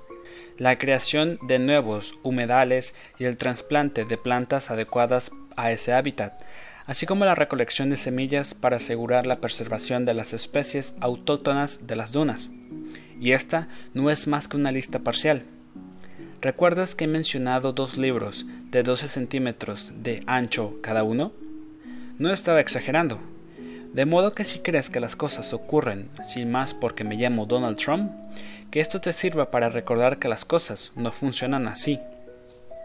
la 0.59 0.77
creación 0.77 1.39
de 1.41 1.57
nuevos 1.57 2.19
humedales 2.21 2.93
y 3.17 3.23
el 3.23 3.37
trasplante 3.37 4.05
de 4.05 4.17
plantas 4.17 4.69
adecuadas 4.69 5.31
a 5.55 5.71
ese 5.71 5.93
hábitat, 5.93 6.43
así 6.85 7.05
como 7.05 7.25
la 7.25 7.33
recolección 7.33 7.89
de 7.89 7.97
semillas 7.97 8.53
para 8.53 8.75
asegurar 8.75 9.25
la 9.25 9.39
preservación 9.39 10.05
de 10.05 10.13
las 10.13 10.33
especies 10.33 10.93
autóctonas 10.99 11.87
de 11.87 11.95
las 11.95 12.11
dunas. 12.11 12.49
Y 13.19 13.31
esta 13.31 13.69
no 13.93 14.09
es 14.09 14.27
más 14.27 14.47
que 14.47 14.57
una 14.57 14.71
lista 14.71 14.99
parcial. 14.99 15.43
¿Recuerdas 16.41 16.93
que 16.93 17.05
he 17.05 17.07
mencionado 17.07 17.73
dos 17.73 17.97
libros 17.97 18.45
de 18.69 18.83
12 18.83 19.07
centímetros 19.07 19.91
de 19.95 20.23
ancho 20.25 20.77
cada 20.81 21.03
uno? 21.03 21.31
No 22.17 22.31
estaba 22.31 22.59
exagerando. 22.59 23.19
De 23.93 24.05
modo 24.05 24.33
que 24.33 24.43
si 24.43 24.59
crees 24.59 24.89
que 24.89 24.99
las 24.99 25.15
cosas 25.15 25.51
ocurren 25.51 26.09
sin 26.23 26.51
más 26.51 26.73
porque 26.73 27.03
me 27.03 27.15
llamo 27.15 27.45
Donald 27.45 27.77
Trump, 27.77 28.11
que 28.71 28.79
esto 28.79 29.01
te 29.01 29.13
sirva 29.13 29.51
para 29.51 29.69
recordar 29.69 30.19
que 30.19 30.27
las 30.27 30.45
cosas 30.45 30.91
no 30.95 31.11
funcionan 31.11 31.67
así. 31.67 31.99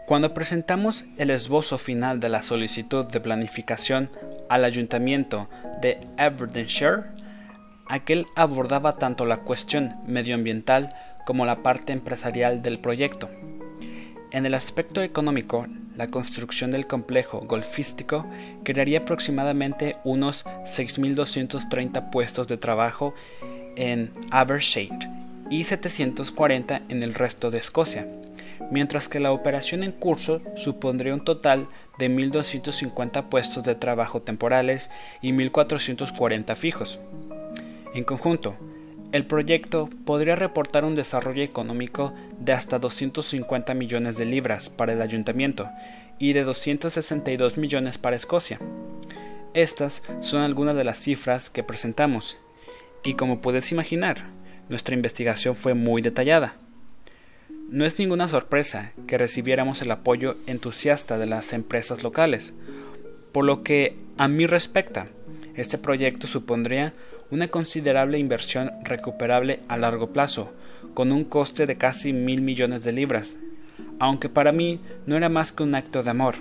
Cuando 0.07 0.33
presentamos 0.33 1.05
el 1.17 1.31
esbozo 1.31 1.77
final 1.77 2.19
de 2.19 2.29
la 2.29 2.43
solicitud 2.43 3.05
de 3.05 3.19
planificación 3.19 4.09
al 4.49 4.63
ayuntamiento 4.63 5.47
de 5.81 5.99
Aberdeenshire, 6.17 7.03
aquel 7.87 8.27
abordaba 8.35 8.97
tanto 8.97 9.25
la 9.25 9.37
cuestión 9.37 9.95
medioambiental 10.05 10.95
como 11.25 11.45
la 11.45 11.63
parte 11.63 11.93
empresarial 11.93 12.61
del 12.61 12.79
proyecto. 12.79 13.29
En 14.31 14.45
el 14.45 14.53
aspecto 14.53 15.01
económico, 15.01 15.65
la 15.95 16.07
construcción 16.09 16.71
del 16.71 16.87
complejo 16.87 17.39
golfístico 17.41 18.27
crearía 18.63 18.99
aproximadamente 18.99 19.97
unos 20.03 20.45
6.230 20.45 22.11
puestos 22.11 22.47
de 22.47 22.57
trabajo 22.57 23.15
en 23.75 24.11
Abershade 24.29 25.24
y 25.49 25.63
740 25.63 26.81
en 26.89 27.03
el 27.03 27.13
resto 27.13 27.51
de 27.51 27.59
Escocia, 27.59 28.07
mientras 28.71 29.07
que 29.07 29.19
la 29.19 29.31
operación 29.31 29.83
en 29.83 29.91
curso 29.91 30.41
supondría 30.55 31.13
un 31.13 31.23
total 31.23 31.67
de 31.97 32.09
1.250 32.09 33.29
puestos 33.29 33.63
de 33.63 33.75
trabajo 33.75 34.21
temporales 34.21 34.89
y 35.21 35.31
1.440 35.31 36.55
fijos. 36.55 36.99
En 37.93 38.03
conjunto, 38.03 38.55
el 39.11 39.25
proyecto 39.25 39.89
podría 40.03 40.35
reportar 40.35 40.83
un 40.83 40.95
desarrollo 40.95 41.43
económico 41.43 42.13
de 42.39 42.53
hasta 42.53 42.79
250 42.79 43.73
millones 43.73 44.17
de 44.17 44.25
libras 44.25 44.69
para 44.69 44.93
el 44.93 45.01
ayuntamiento 45.01 45.69
y 46.19 46.33
de 46.33 46.43
262 46.43 47.57
millones 47.57 47.97
para 47.97 48.15
Escocia. 48.15 48.59
Estas 49.53 50.03
son 50.19 50.41
algunas 50.41 50.75
de 50.75 50.83
las 50.83 50.97
cifras 50.99 51.49
que 51.49 51.63
presentamos, 51.63 52.37
y 53.05 53.13
como 53.13 53.39
puedes 53.39 53.71
imaginar, 53.71 54.25
nuestra 54.69 54.95
investigación 54.95 55.55
fue 55.55 55.73
muy 55.73 56.01
detallada. 56.01 56.55
No 57.69 57.85
es 57.85 57.97
ninguna 57.99 58.27
sorpresa 58.27 58.91
que 59.07 59.17
recibiéramos 59.17 59.81
el 59.81 59.91
apoyo 59.91 60.37
entusiasta 60.47 61.17
de 61.17 61.25
las 61.25 61.53
empresas 61.53 62.03
locales, 62.03 62.53
por 63.31 63.43
lo 63.43 63.63
que 63.63 63.95
a 64.17 64.27
mí 64.27 64.45
respecta, 64.45 65.07
este 65.55 65.77
proyecto 65.77 66.27
supondría 66.27 66.93
una 67.31 67.47
considerable 67.47 68.17
inversión 68.19 68.71
recuperable 68.83 69.59
a 69.67 69.77
largo 69.77 70.11
plazo, 70.11 70.53
con 70.93 71.11
un 71.11 71.23
coste 71.25 71.65
de 71.65 71.77
casi 71.77 72.13
mil 72.13 72.41
millones 72.41 72.83
de 72.83 72.91
libras, 72.91 73.37
aunque 73.99 74.29
para 74.29 74.51
mí 74.51 74.79
no 75.05 75.17
era 75.17 75.29
más 75.29 75.51
que 75.51 75.63
un 75.63 75.75
acto 75.75 76.03
de 76.03 76.11
amor. 76.11 76.35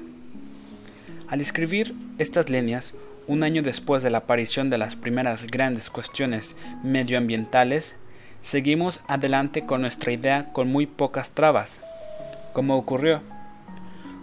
Al 1.29 1.41
escribir 1.41 1.95
estas 2.19 2.51
líneas, 2.51 2.95
un 3.27 3.43
año 3.43 3.63
después 3.63 4.03
de 4.03 4.11
la 4.11 4.19
aparición 4.19 4.69
de 4.71 4.79
las 4.79 4.95
primeras 4.97 5.47
grandes 5.47 5.91
cuestiones 5.91 6.57
medioambientales, 6.83 7.97
seguimos 8.45 9.01
adelante 9.09 9.65
con 9.65 9.81
nuestra 9.81 10.13
idea 10.13 10.53
con 10.53 10.69
muy 10.71 10.87
pocas 10.87 11.31
trabas. 11.31 11.81
¿Cómo 12.53 12.77
ocurrió? 12.77 13.23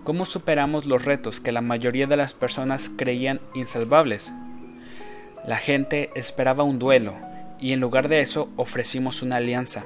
¿Cómo 0.04 0.28
superamos 0.28 0.86
los 0.86 1.04
retos 1.04 1.40
que 1.40 1.52
la 1.52 1.62
mayoría 1.62 2.06
de 2.06 2.18
las 2.18 2.36
personas 2.36 2.92
creían 2.96 3.42
insalvables? 3.56 4.32
La 5.44 5.58
gente 5.58 6.12
esperaba 6.14 6.64
un 6.64 6.78
duelo, 6.78 7.16
y 7.60 7.74
en 7.74 7.80
lugar 7.80 8.10
de 8.10 8.22
eso 8.22 8.48
ofrecimos 8.58 9.24
una 9.24 9.38
alianza. 9.38 9.86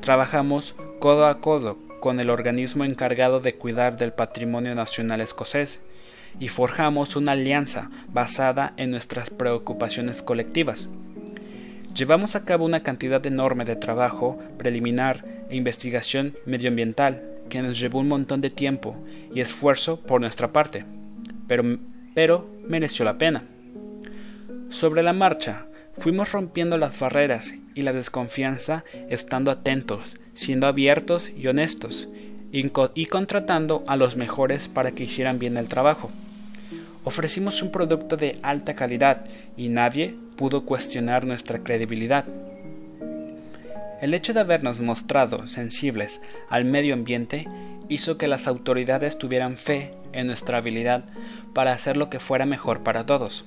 Trabajamos 0.00 0.74
codo 0.98 1.26
a 1.26 1.40
codo 1.40 1.78
con 2.00 2.18
el 2.18 2.28
organismo 2.28 2.84
encargado 2.84 3.38
de 3.38 3.54
cuidar 3.54 3.96
del 3.96 4.12
patrimonio 4.12 4.74
nacional 4.74 5.20
escocés, 5.20 5.80
y 6.40 6.48
forjamos 6.48 7.14
una 7.14 7.32
alianza 7.32 7.88
basada 8.08 8.72
en 8.78 8.90
nuestras 8.90 9.30
preocupaciones 9.30 10.22
colectivas. 10.22 10.88
Llevamos 11.94 12.36
a 12.36 12.44
cabo 12.44 12.64
una 12.64 12.82
cantidad 12.82 13.24
enorme 13.26 13.64
de 13.64 13.74
trabajo 13.74 14.38
preliminar 14.56 15.24
e 15.48 15.56
investigación 15.56 16.36
medioambiental 16.46 17.22
que 17.48 17.62
nos 17.62 17.80
llevó 17.80 17.98
un 17.98 18.08
montón 18.08 18.40
de 18.40 18.50
tiempo 18.50 18.96
y 19.34 19.40
esfuerzo 19.40 20.00
por 20.00 20.20
nuestra 20.20 20.52
parte, 20.52 20.84
pero, 21.48 21.78
pero 22.14 22.48
mereció 22.66 23.04
la 23.04 23.18
pena. 23.18 23.44
Sobre 24.68 25.02
la 25.02 25.12
marcha, 25.12 25.66
fuimos 25.98 26.30
rompiendo 26.30 26.78
las 26.78 27.00
barreras 27.00 27.54
y 27.74 27.82
la 27.82 27.92
desconfianza 27.92 28.84
estando 29.08 29.50
atentos, 29.50 30.16
siendo 30.34 30.68
abiertos 30.68 31.32
y 31.36 31.48
honestos, 31.48 32.08
y, 32.52 32.70
y 32.94 33.06
contratando 33.06 33.82
a 33.88 33.96
los 33.96 34.16
mejores 34.16 34.68
para 34.68 34.92
que 34.92 35.04
hicieran 35.04 35.40
bien 35.40 35.56
el 35.56 35.68
trabajo. 35.68 36.10
Ofrecimos 37.02 37.62
un 37.62 37.72
producto 37.72 38.16
de 38.16 38.38
alta 38.42 38.74
calidad 38.74 39.24
y 39.56 39.68
nadie 39.68 40.14
pudo 40.40 40.64
cuestionar 40.64 41.26
nuestra 41.26 41.58
credibilidad. 41.58 42.24
El 44.00 44.14
hecho 44.14 44.32
de 44.32 44.40
habernos 44.40 44.80
mostrado 44.80 45.46
sensibles 45.48 46.22
al 46.48 46.64
medio 46.64 46.94
ambiente 46.94 47.46
hizo 47.90 48.16
que 48.16 48.26
las 48.26 48.48
autoridades 48.48 49.18
tuvieran 49.18 49.58
fe 49.58 49.92
en 50.14 50.28
nuestra 50.28 50.56
habilidad 50.56 51.04
para 51.52 51.72
hacer 51.72 51.98
lo 51.98 52.08
que 52.08 52.20
fuera 52.20 52.46
mejor 52.46 52.82
para 52.82 53.04
todos. 53.04 53.44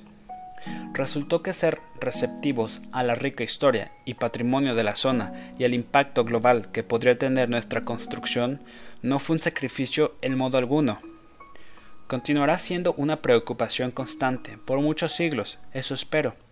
Resultó 0.92 1.42
que 1.42 1.52
ser 1.52 1.80
receptivos 1.98 2.80
a 2.92 3.02
la 3.02 3.16
rica 3.16 3.42
historia 3.42 3.90
y 4.04 4.14
patrimonio 4.14 4.76
de 4.76 4.84
la 4.84 4.94
zona 4.94 5.52
y 5.58 5.64
al 5.64 5.74
impacto 5.74 6.22
global 6.24 6.70
que 6.70 6.84
podría 6.84 7.18
tener 7.18 7.48
nuestra 7.48 7.84
construcción 7.84 8.60
no 9.02 9.18
fue 9.18 9.34
un 9.34 9.40
sacrificio 9.40 10.14
en 10.22 10.38
modo 10.38 10.58
alguno. 10.58 11.00
Continuará 12.06 12.56
siendo 12.56 12.94
una 12.96 13.20
preocupación 13.20 13.90
constante 13.90 14.58
por 14.64 14.80
muchos 14.80 15.10
siglos, 15.10 15.58
eso 15.72 15.94
espero. 15.94 16.43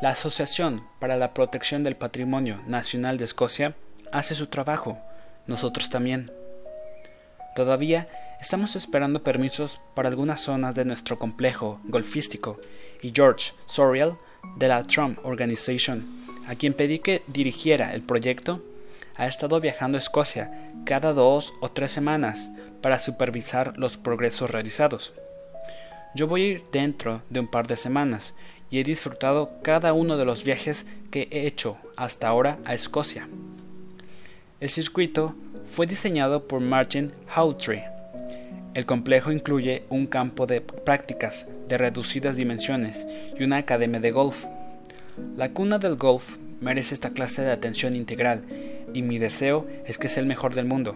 La 0.00 0.10
Asociación 0.10 0.82
para 0.98 1.18
la 1.18 1.34
Protección 1.34 1.84
del 1.84 1.94
Patrimonio 1.94 2.62
Nacional 2.66 3.18
de 3.18 3.26
Escocia 3.26 3.74
hace 4.12 4.34
su 4.34 4.46
trabajo, 4.46 4.98
nosotros 5.46 5.90
también. 5.90 6.32
Todavía 7.54 8.08
estamos 8.40 8.76
esperando 8.76 9.22
permisos 9.22 9.78
para 9.94 10.08
algunas 10.08 10.40
zonas 10.40 10.74
de 10.74 10.86
nuestro 10.86 11.18
complejo 11.18 11.80
golfístico 11.84 12.58
y 13.02 13.12
George 13.14 13.52
Soriel 13.66 14.14
de 14.56 14.68
la 14.68 14.82
Trump 14.84 15.18
Organization, 15.22 16.02
a 16.48 16.54
quien 16.54 16.72
pedí 16.72 17.00
que 17.00 17.22
dirigiera 17.26 17.92
el 17.92 18.00
proyecto, 18.00 18.64
ha 19.16 19.26
estado 19.26 19.60
viajando 19.60 19.98
a 19.98 20.00
Escocia 20.00 20.72
cada 20.86 21.12
dos 21.12 21.52
o 21.60 21.72
tres 21.72 21.92
semanas 21.92 22.48
para 22.80 22.98
supervisar 23.00 23.76
los 23.76 23.98
progresos 23.98 24.50
realizados. 24.50 25.12
Yo 26.14 26.26
voy 26.26 26.42
a 26.42 26.46
ir 26.46 26.64
dentro 26.72 27.20
de 27.28 27.40
un 27.40 27.48
par 27.48 27.66
de 27.66 27.76
semanas 27.76 28.32
y 28.70 28.78
he 28.78 28.84
disfrutado 28.84 29.50
cada 29.62 29.92
uno 29.92 30.16
de 30.16 30.24
los 30.24 30.44
viajes 30.44 30.86
que 31.10 31.28
he 31.30 31.46
hecho 31.46 31.76
hasta 31.96 32.28
ahora 32.28 32.58
a 32.64 32.74
Escocia. 32.74 33.28
El 34.60 34.68
circuito 34.68 35.34
fue 35.66 35.86
diseñado 35.86 36.46
por 36.46 36.60
Martin 36.60 37.10
Hawtrey. 37.34 37.82
El 38.74 38.86
complejo 38.86 39.32
incluye 39.32 39.84
un 39.88 40.06
campo 40.06 40.46
de 40.46 40.60
prácticas 40.60 41.48
de 41.68 41.78
reducidas 41.78 42.36
dimensiones 42.36 43.06
y 43.38 43.42
una 43.42 43.56
academia 43.56 44.00
de 44.00 44.12
golf. 44.12 44.44
La 45.36 45.50
cuna 45.50 45.78
del 45.78 45.96
golf 45.96 46.36
merece 46.60 46.94
esta 46.94 47.10
clase 47.10 47.42
de 47.42 47.50
atención 47.50 47.96
integral 47.96 48.44
y 48.94 49.02
mi 49.02 49.18
deseo 49.18 49.66
es 49.86 49.98
que 49.98 50.08
sea 50.08 50.20
el 50.20 50.28
mejor 50.28 50.54
del 50.54 50.66
mundo. 50.66 50.94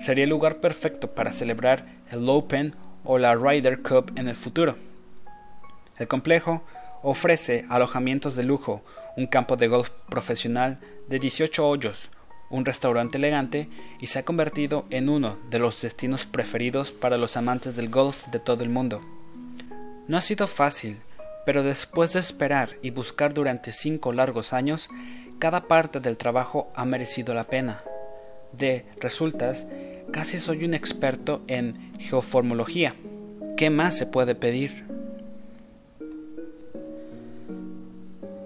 Sería 0.00 0.24
el 0.24 0.30
lugar 0.30 0.60
perfecto 0.60 1.10
para 1.14 1.32
celebrar 1.32 1.86
el 2.10 2.28
Open 2.28 2.74
o 3.04 3.18
la 3.18 3.34
Ryder 3.34 3.82
Cup 3.82 4.12
en 4.16 4.28
el 4.28 4.36
futuro. 4.36 4.76
El 5.98 6.08
complejo 6.08 6.62
Ofrece 7.06 7.66
alojamientos 7.68 8.34
de 8.34 8.44
lujo, 8.44 8.82
un 9.18 9.26
campo 9.26 9.56
de 9.56 9.68
golf 9.68 9.90
profesional 10.08 10.78
de 11.06 11.18
18 11.18 11.68
hoyos, 11.68 12.08
un 12.48 12.64
restaurante 12.64 13.18
elegante 13.18 13.68
y 14.00 14.06
se 14.06 14.20
ha 14.20 14.24
convertido 14.24 14.86
en 14.88 15.10
uno 15.10 15.36
de 15.50 15.58
los 15.58 15.82
destinos 15.82 16.24
preferidos 16.24 16.92
para 16.92 17.18
los 17.18 17.36
amantes 17.36 17.76
del 17.76 17.90
golf 17.90 18.28
de 18.28 18.40
todo 18.40 18.64
el 18.64 18.70
mundo. 18.70 19.02
No 20.08 20.16
ha 20.16 20.22
sido 20.22 20.46
fácil, 20.46 20.96
pero 21.44 21.62
después 21.62 22.14
de 22.14 22.20
esperar 22.20 22.70
y 22.80 22.88
buscar 22.88 23.34
durante 23.34 23.74
cinco 23.74 24.14
largos 24.14 24.54
años, 24.54 24.88
cada 25.38 25.68
parte 25.68 26.00
del 26.00 26.16
trabajo 26.16 26.72
ha 26.74 26.86
merecido 26.86 27.34
la 27.34 27.44
pena. 27.44 27.84
De 28.52 28.86
resultas, 28.98 29.66
casi 30.10 30.40
soy 30.40 30.64
un 30.64 30.72
experto 30.72 31.42
en 31.48 31.92
geoformología. 31.98 32.94
¿Qué 33.58 33.68
más 33.68 33.94
se 33.94 34.06
puede 34.06 34.34
pedir? 34.34 34.86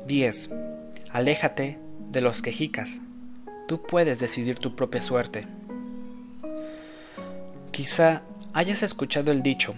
10. 0.09 0.51
Aléjate 1.13 1.79
de 2.11 2.23
los 2.23 2.41
quejicas. 2.41 2.99
Tú 3.69 3.83
puedes 3.83 4.19
decidir 4.19 4.59
tu 4.59 4.75
propia 4.75 5.03
suerte. 5.03 5.45
Quizá 7.71 8.23
hayas 8.55 8.83
escuchado 8.83 9.31
el 9.31 9.43
dicho, 9.43 9.75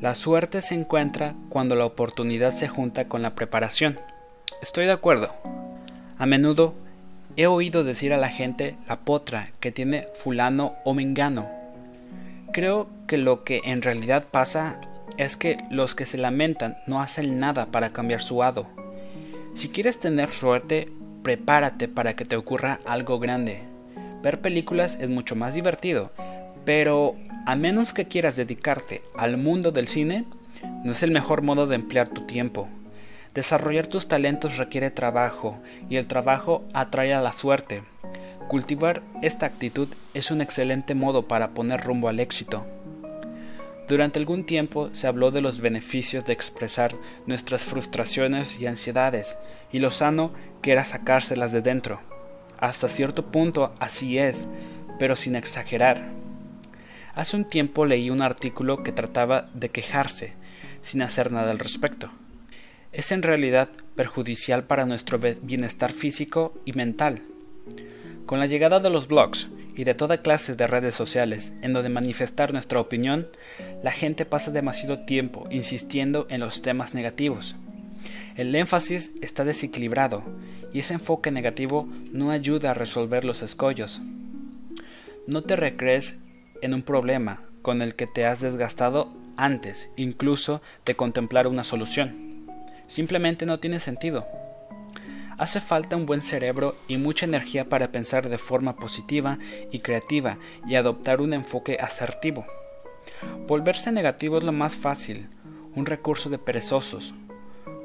la 0.00 0.16
suerte 0.16 0.60
se 0.60 0.74
encuentra 0.74 1.36
cuando 1.48 1.76
la 1.76 1.86
oportunidad 1.86 2.50
se 2.50 2.66
junta 2.66 3.08
con 3.08 3.22
la 3.22 3.34
preparación. 3.36 3.98
Estoy 4.60 4.84
de 4.86 4.92
acuerdo. 4.92 5.32
A 6.18 6.26
menudo 6.26 6.74
he 7.36 7.46
oído 7.46 7.84
decir 7.84 8.12
a 8.12 8.18
la 8.18 8.28
gente 8.28 8.76
la 8.88 8.98
potra 9.00 9.52
que 9.60 9.70
tiene 9.70 10.08
fulano 10.14 10.74
o 10.84 10.92
mengano. 10.92 11.48
Creo 12.52 12.88
que 13.06 13.16
lo 13.16 13.44
que 13.44 13.62
en 13.64 13.80
realidad 13.80 14.24
pasa 14.28 14.80
es 15.18 15.36
que 15.36 15.56
los 15.70 15.94
que 15.94 16.04
se 16.04 16.18
lamentan 16.18 16.76
no 16.88 17.00
hacen 17.00 17.38
nada 17.38 17.66
para 17.66 17.90
cambiar 17.90 18.22
su 18.22 18.42
hado. 18.42 18.66
Si 19.56 19.70
quieres 19.70 19.98
tener 19.98 20.28
suerte, 20.32 20.92
prepárate 21.22 21.88
para 21.88 22.14
que 22.14 22.26
te 22.26 22.36
ocurra 22.36 22.78
algo 22.84 23.18
grande. 23.18 23.62
Ver 24.22 24.42
películas 24.42 24.98
es 25.00 25.08
mucho 25.08 25.34
más 25.34 25.54
divertido, 25.54 26.12
pero 26.66 27.16
a 27.46 27.56
menos 27.56 27.94
que 27.94 28.04
quieras 28.04 28.36
dedicarte 28.36 29.00
al 29.16 29.38
mundo 29.38 29.72
del 29.72 29.88
cine, 29.88 30.26
no 30.84 30.92
es 30.92 31.02
el 31.02 31.10
mejor 31.10 31.40
modo 31.40 31.66
de 31.66 31.74
emplear 31.74 32.10
tu 32.10 32.26
tiempo. 32.26 32.68
Desarrollar 33.32 33.86
tus 33.86 34.08
talentos 34.08 34.58
requiere 34.58 34.90
trabajo 34.90 35.56
y 35.88 35.96
el 35.96 36.06
trabajo 36.06 36.62
atrae 36.74 37.14
a 37.14 37.22
la 37.22 37.32
suerte. 37.32 37.82
Cultivar 38.48 39.00
esta 39.22 39.46
actitud 39.46 39.88
es 40.12 40.30
un 40.30 40.42
excelente 40.42 40.94
modo 40.94 41.28
para 41.28 41.54
poner 41.54 41.80
rumbo 41.80 42.10
al 42.10 42.20
éxito. 42.20 42.66
Durante 43.88 44.18
algún 44.18 44.44
tiempo 44.44 44.90
se 44.92 45.06
habló 45.06 45.30
de 45.30 45.40
los 45.40 45.60
beneficios 45.60 46.24
de 46.24 46.32
expresar 46.32 46.96
nuestras 47.26 47.62
frustraciones 47.64 48.58
y 48.60 48.66
ansiedades, 48.66 49.38
y 49.72 49.78
lo 49.78 49.92
sano 49.92 50.32
que 50.60 50.72
era 50.72 50.84
sacárselas 50.84 51.52
de 51.52 51.62
dentro. 51.62 52.00
Hasta 52.58 52.88
cierto 52.88 53.26
punto 53.30 53.72
así 53.78 54.18
es, 54.18 54.48
pero 54.98 55.14
sin 55.14 55.36
exagerar. 55.36 56.10
Hace 57.14 57.36
un 57.36 57.44
tiempo 57.44 57.86
leí 57.86 58.10
un 58.10 58.22
artículo 58.22 58.82
que 58.82 58.92
trataba 58.92 59.48
de 59.54 59.68
quejarse, 59.68 60.34
sin 60.82 61.02
hacer 61.02 61.30
nada 61.30 61.52
al 61.52 61.60
respecto. 61.60 62.10
Es 62.92 63.12
en 63.12 63.22
realidad 63.22 63.68
perjudicial 63.94 64.64
para 64.64 64.84
nuestro 64.86 65.20
bienestar 65.42 65.92
físico 65.92 66.54
y 66.64 66.72
mental. 66.72 67.22
Con 68.26 68.40
la 68.40 68.46
llegada 68.46 68.80
de 68.80 68.90
los 68.90 69.06
blogs 69.06 69.48
y 69.76 69.84
de 69.84 69.94
toda 69.94 70.22
clase 70.22 70.54
de 70.54 70.66
redes 70.66 70.94
sociales 70.94 71.52
en 71.62 71.72
donde 71.72 71.90
manifestar 71.90 72.52
nuestra 72.52 72.80
opinión, 72.80 73.28
la 73.82 73.92
gente 73.92 74.24
pasa 74.24 74.50
demasiado 74.50 75.04
tiempo 75.04 75.46
insistiendo 75.50 76.26
en 76.30 76.40
los 76.40 76.62
temas 76.62 76.94
negativos. 76.94 77.54
El 78.36 78.54
énfasis 78.54 79.12
está 79.20 79.44
desequilibrado 79.44 80.22
y 80.72 80.80
ese 80.80 80.94
enfoque 80.94 81.30
negativo 81.30 81.88
no 82.12 82.30
ayuda 82.30 82.70
a 82.70 82.74
resolver 82.74 83.24
los 83.24 83.42
escollos. 83.42 84.00
No 85.26 85.42
te 85.42 85.56
recrees 85.56 86.18
en 86.62 86.74
un 86.74 86.82
problema 86.82 87.42
con 87.62 87.82
el 87.82 87.94
que 87.94 88.06
te 88.06 88.26
has 88.26 88.40
desgastado 88.40 89.08
antes 89.36 89.90
incluso 89.96 90.62
de 90.84 90.94
contemplar 90.94 91.46
una 91.46 91.64
solución. 91.64 92.46
Simplemente 92.86 93.44
no 93.44 93.58
tiene 93.58 93.80
sentido. 93.80 94.26
Hace 95.38 95.60
falta 95.60 95.96
un 95.96 96.06
buen 96.06 96.22
cerebro 96.22 96.76
y 96.88 96.96
mucha 96.96 97.26
energía 97.26 97.68
para 97.68 97.92
pensar 97.92 98.30
de 98.30 98.38
forma 98.38 98.76
positiva 98.76 99.38
y 99.70 99.80
creativa 99.80 100.38
y 100.66 100.76
adoptar 100.76 101.20
un 101.20 101.34
enfoque 101.34 101.76
asertivo. 101.78 102.46
Volverse 103.46 103.92
negativo 103.92 104.38
es 104.38 104.44
lo 104.44 104.52
más 104.52 104.76
fácil, 104.76 105.28
un 105.74 105.84
recurso 105.84 106.30
de 106.30 106.38
perezosos. 106.38 107.14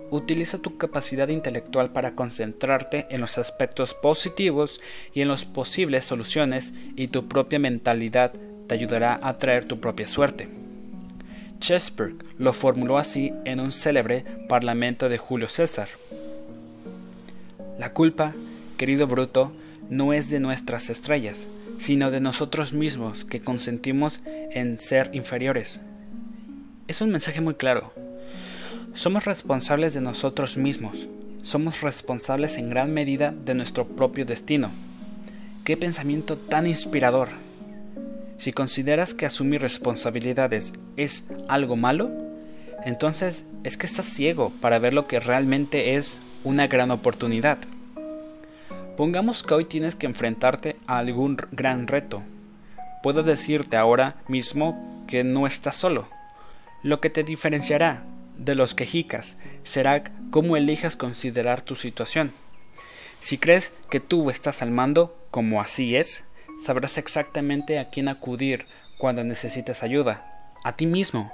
Utiliza 0.09 0.59
tu 0.59 0.77
capacidad 0.77 1.27
intelectual 1.27 1.91
para 1.91 2.15
concentrarte 2.15 3.07
en 3.09 3.19
los 3.19 3.37
aspectos 3.37 3.93
positivos 3.93 4.79
y 5.13 5.21
en 5.21 5.27
las 5.27 5.43
posibles 5.43 6.05
soluciones 6.05 6.73
y 6.95 7.09
tu 7.09 7.27
propia 7.27 7.59
mentalidad 7.59 8.31
te 8.67 8.75
ayudará 8.75 9.19
a 9.21 9.37
traer 9.37 9.65
tu 9.65 9.81
propia 9.81 10.07
suerte. 10.07 10.47
Chesberg 11.59 12.15
lo 12.37 12.53
formuló 12.53 12.97
así 12.97 13.33
en 13.45 13.59
un 13.59 13.73
célebre 13.73 14.25
parlamento 14.47 15.09
de 15.09 15.17
Julio 15.17 15.47
César. 15.49 15.89
La 17.81 17.93
culpa, 17.93 18.33
querido 18.77 19.07
Bruto, 19.07 19.51
no 19.89 20.13
es 20.13 20.29
de 20.29 20.39
nuestras 20.39 20.91
estrellas, 20.91 21.47
sino 21.79 22.11
de 22.11 22.19
nosotros 22.19 22.73
mismos 22.73 23.25
que 23.25 23.39
consentimos 23.39 24.19
en 24.23 24.79
ser 24.79 25.09
inferiores. 25.13 25.79
Es 26.87 27.01
un 27.01 27.09
mensaje 27.09 27.41
muy 27.41 27.55
claro. 27.55 27.91
Somos 28.93 29.25
responsables 29.25 29.95
de 29.95 30.01
nosotros 30.01 30.57
mismos, 30.57 31.07
somos 31.41 31.81
responsables 31.81 32.59
en 32.59 32.69
gran 32.69 32.93
medida 32.93 33.31
de 33.31 33.55
nuestro 33.55 33.87
propio 33.87 34.27
destino. 34.27 34.69
Qué 35.63 35.75
pensamiento 35.75 36.37
tan 36.37 36.67
inspirador. 36.67 37.29
Si 38.37 38.53
consideras 38.53 39.15
que 39.15 39.25
asumir 39.25 39.59
responsabilidades 39.59 40.73
es 40.97 41.25
algo 41.47 41.77
malo, 41.77 42.11
entonces 42.85 43.43
es 43.63 43.75
que 43.75 43.87
estás 43.87 44.05
ciego 44.05 44.51
para 44.61 44.77
ver 44.77 44.93
lo 44.93 45.07
que 45.07 45.19
realmente 45.19 45.95
es 45.95 46.19
una 46.43 46.67
gran 46.67 46.91
oportunidad. 46.91 47.59
Pongamos 48.97 49.43
que 49.43 49.53
hoy 49.53 49.65
tienes 49.65 49.95
que 49.95 50.05
enfrentarte 50.05 50.75
a 50.87 50.97
algún 50.97 51.37
gran 51.51 51.87
reto. 51.87 52.23
Puedo 53.03 53.23
decirte 53.23 53.77
ahora 53.77 54.15
mismo 54.27 55.05
que 55.07 55.23
no 55.23 55.47
estás 55.47 55.75
solo. 55.75 56.07
Lo 56.83 56.99
que 56.99 57.09
te 57.09 57.23
diferenciará 57.23 58.03
de 58.37 58.55
los 58.55 58.75
quejicas 58.75 59.37
será 59.63 60.03
cómo 60.31 60.57
elijas 60.57 60.95
considerar 60.95 61.61
tu 61.61 61.75
situación. 61.75 62.31
Si 63.19 63.37
crees 63.37 63.71
que 63.89 63.99
tú 63.99 64.29
estás 64.29 64.61
al 64.61 64.71
mando, 64.71 65.15
como 65.29 65.61
así 65.61 65.95
es, 65.95 66.23
sabrás 66.65 66.97
exactamente 66.97 67.77
a 67.77 67.89
quién 67.89 68.07
acudir 68.07 68.65
cuando 68.97 69.23
necesites 69.23 69.83
ayuda. 69.83 70.49
A 70.63 70.75
ti 70.75 70.85
mismo. 70.85 71.31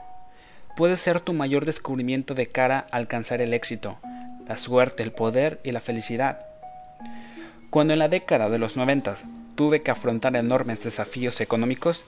Puede 0.76 0.96
ser 0.96 1.22
tu 1.22 1.34
mayor 1.34 1.66
descubrimiento 1.66 2.34
de 2.34 2.48
cara 2.48 2.86
a 2.92 2.98
alcanzar 2.98 3.42
el 3.42 3.54
éxito, 3.54 3.98
la 4.48 4.58
suerte, 4.58 5.04
el 5.04 5.12
poder 5.12 5.60
y 5.64 5.72
la 5.72 5.82
felicidad. 5.82 6.46
Cuando 7.70 7.94
en 7.94 8.00
la 8.00 8.08
década 8.08 8.50
de 8.50 8.60
los 8.60 8.78
90 8.78 9.18
tuve 9.56 9.82
que 9.82 9.92
afrontar 9.92 10.36
enormes 10.36 10.84
desafíos 10.84 11.42
económicos, 11.42 12.06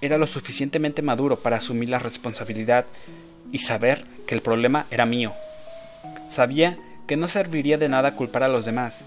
era 0.00 0.18
lo 0.18 0.26
suficientemente 0.26 1.02
maduro 1.02 1.40
para 1.40 1.56
asumir 1.56 1.88
la 1.88 1.98
responsabilidad 1.98 2.86
y 3.50 3.58
saber 3.58 4.04
que 4.26 4.34
el 4.34 4.42
problema 4.42 4.86
era 4.90 5.06
mío. 5.06 5.32
Sabía 6.28 6.78
que 7.06 7.16
no 7.16 7.28
serviría 7.28 7.78
de 7.78 7.88
nada 7.88 8.14
culpar 8.14 8.42
a 8.42 8.48
los 8.48 8.64
demás. 8.64 9.04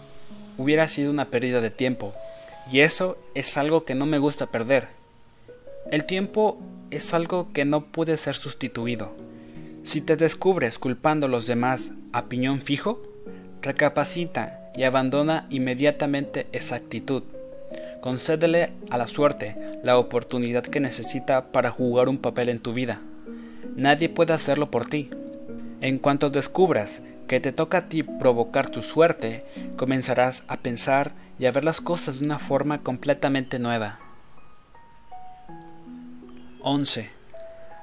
Hubiera 0.58 0.88
sido 0.88 1.12
una 1.12 1.26
pérdida 1.26 1.62
de 1.62 1.70
tiempo, 1.70 2.14
y 2.72 2.82
eso 2.82 3.18
es 3.34 3.58
algo 3.58 3.86
que 3.86 3.96
no 3.96 4.06
me 4.06 4.18
gusta 4.18 4.48
perder. 4.48 4.88
El 5.92 6.06
tiempo 6.06 6.58
es 6.92 7.14
algo 7.14 7.52
que 7.54 7.66
no 7.66 7.86
puede 7.86 8.18
ser 8.18 8.36
sustituido. 8.36 9.29
Si 9.84 10.02
te 10.02 10.16
descubres 10.16 10.78
culpando 10.78 11.26
a 11.26 11.30
los 11.30 11.48
demás 11.48 11.92
a 12.14 12.26
piñón 12.26 12.62
fijo, 12.62 13.02
recapacita 13.62 14.72
y 14.76 14.84
abandona 14.84 15.48
inmediatamente 15.50 16.48
esa 16.52 16.76
actitud. 16.76 17.24
Concédele 18.02 18.72
a 18.90 18.98
la 18.98 19.08
suerte 19.08 19.56
la 19.84 19.98
oportunidad 19.98 20.64
que 20.64 20.80
necesita 20.80 21.52
para 21.52 21.72
jugar 21.72 22.08
un 22.08 22.18
papel 22.18 22.50
en 22.50 22.60
tu 22.60 22.74
vida. 22.74 23.02
Nadie 23.76 24.10
puede 24.10 24.34
hacerlo 24.34 24.72
por 24.72 24.88
ti. 24.88 25.10
En 25.82 26.00
cuanto 26.00 26.30
descubras 26.30 27.02
que 27.28 27.40
te 27.40 27.52
toca 27.52 27.80
a 27.80 27.86
ti 27.90 28.04
provocar 28.04 28.70
tu 28.70 28.82
suerte, 28.82 29.44
comenzarás 29.78 30.44
a 30.48 30.58
pensar 30.58 31.12
y 31.38 31.46
a 31.46 31.52
ver 31.52 31.64
las 31.64 31.82
cosas 31.82 32.20
de 32.20 32.26
una 32.26 32.40
forma 32.40 32.80
completamente 32.80 33.60
nueva. 33.60 34.00
11. 36.62 37.19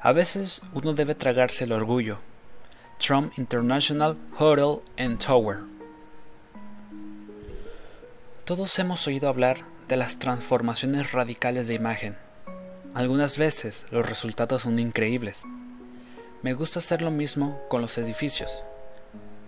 A 0.02 0.12
veces 0.12 0.61
uno 0.74 0.92
debe 0.92 1.14
tragarse 1.14 1.64
el 1.64 1.72
orgullo. 1.72 2.18
Trump 2.98 3.32
International 3.38 4.16
Hotel 4.38 4.80
and 4.98 5.18
Tower. 5.18 5.61
Todos 8.44 8.78
hemos 8.78 9.06
oído 9.06 9.28
hablar 9.28 9.64
de 9.88 9.96
las 9.96 10.18
transformaciones 10.18 11.12
radicales 11.12 11.66
de 11.66 11.74
imagen. 11.74 12.16
Algunas 12.94 13.38
veces 13.38 13.87
los 13.90 14.06
resultados 14.06 14.62
son 14.62 14.78
increíbles. 14.78 15.44
Me 16.42 16.54
gusta 16.54 16.78
hacer 16.78 17.02
lo 17.02 17.11
mismo 17.11 17.61
con 17.68 17.82
los 17.82 17.98
edificios. 17.98 18.62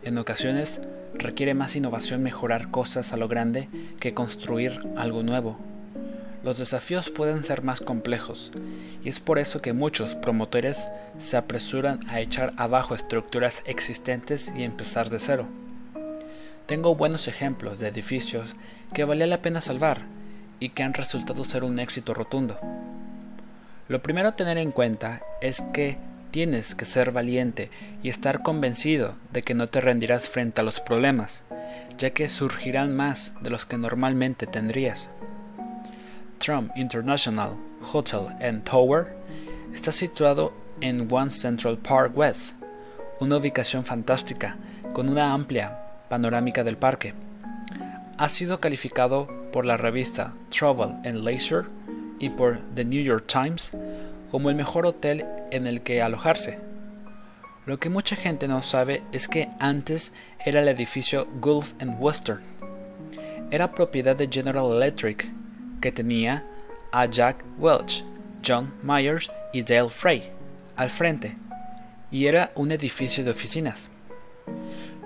En 0.02 0.18
ocasiones 0.18 0.80
requiere 1.14 1.54
más 1.54 1.76
innovación 1.76 2.22
mejorar 2.22 2.70
cosas 2.70 3.12
a 3.12 3.16
lo 3.16 3.28
grande 3.28 3.68
que 4.00 4.14
construir 4.14 4.80
algo 4.96 5.22
nuevo. 5.22 5.58
Los 6.44 6.58
desafíos 6.58 7.10
pueden 7.10 7.42
ser 7.42 7.62
más 7.62 7.80
complejos 7.80 8.52
y 9.02 9.08
es 9.08 9.18
por 9.18 9.38
eso 9.38 9.60
que 9.60 9.72
muchos 9.72 10.14
promotores 10.14 10.88
se 11.18 11.36
apresuran 11.36 12.00
a 12.08 12.20
echar 12.20 12.52
abajo 12.56 12.94
estructuras 12.94 13.62
existentes 13.66 14.52
y 14.56 14.62
empezar 14.62 15.10
de 15.10 15.18
cero. 15.18 15.46
Tengo 16.66 16.94
buenos 16.94 17.26
ejemplos 17.28 17.78
de 17.80 17.88
edificios 17.88 18.54
que 18.94 19.04
valía 19.04 19.26
la 19.26 19.42
pena 19.42 19.60
salvar 19.60 20.02
y 20.60 20.70
que 20.70 20.82
han 20.82 20.94
resultado 20.94 21.42
ser 21.42 21.64
un 21.64 21.80
éxito 21.80 22.14
rotundo. 22.14 22.58
Lo 23.88 24.02
primero 24.02 24.28
a 24.28 24.36
tener 24.36 24.58
en 24.58 24.70
cuenta 24.70 25.22
es 25.40 25.60
que 25.72 25.96
tienes 26.30 26.74
que 26.74 26.84
ser 26.84 27.10
valiente 27.10 27.70
y 28.02 28.10
estar 28.10 28.42
convencido 28.42 29.14
de 29.32 29.42
que 29.42 29.54
no 29.54 29.68
te 29.68 29.80
rendirás 29.80 30.28
frente 30.28 30.60
a 30.60 30.64
los 30.64 30.80
problemas, 30.80 31.42
ya 31.96 32.10
que 32.10 32.28
surgirán 32.28 32.94
más 32.94 33.32
de 33.40 33.50
los 33.50 33.66
que 33.66 33.78
normalmente 33.78 34.46
tendrías. 34.46 35.08
Trump 36.38 36.70
International 36.76 37.56
Hotel 37.92 38.28
and 38.40 38.64
Tower 38.64 39.14
está 39.74 39.92
situado 39.92 40.52
en 40.80 41.06
One 41.10 41.30
Central 41.30 41.78
Park 41.78 42.16
West, 42.16 42.54
una 43.20 43.36
ubicación 43.36 43.84
fantástica 43.84 44.56
con 44.92 45.08
una 45.08 45.32
amplia 45.32 45.78
panorámica 46.08 46.64
del 46.64 46.76
parque. 46.76 47.14
Ha 48.16 48.28
sido 48.28 48.60
calificado 48.60 49.28
por 49.52 49.64
la 49.64 49.76
revista 49.76 50.32
Travel 50.50 50.96
and 51.04 51.24
Leisure 51.24 51.66
y 52.18 52.30
por 52.30 52.60
The 52.74 52.84
New 52.84 53.02
York 53.02 53.26
Times 53.26 53.70
como 54.30 54.50
el 54.50 54.56
mejor 54.56 54.86
hotel 54.86 55.24
en 55.50 55.66
el 55.66 55.82
que 55.82 56.02
alojarse. 56.02 56.58
Lo 57.66 57.78
que 57.78 57.90
mucha 57.90 58.16
gente 58.16 58.48
no 58.48 58.62
sabe 58.62 59.02
es 59.12 59.28
que 59.28 59.48
antes 59.58 60.14
era 60.44 60.60
el 60.60 60.68
edificio 60.68 61.26
Gulf 61.40 61.74
and 61.80 61.96
Western. 62.00 62.42
Era 63.50 63.72
propiedad 63.72 64.16
de 64.16 64.28
General 64.28 64.72
Electric, 64.72 65.30
que 65.80 65.92
tenía 65.92 66.44
a 66.92 67.06
Jack 67.06 67.44
Welch, 67.58 68.04
John 68.46 68.72
Myers 68.82 69.30
y 69.52 69.62
Dale 69.62 69.88
Frey 69.88 70.32
al 70.76 70.90
frente, 70.90 71.36
y 72.10 72.26
era 72.26 72.52
un 72.54 72.70
edificio 72.70 73.24
de 73.24 73.30
oficinas. 73.30 73.88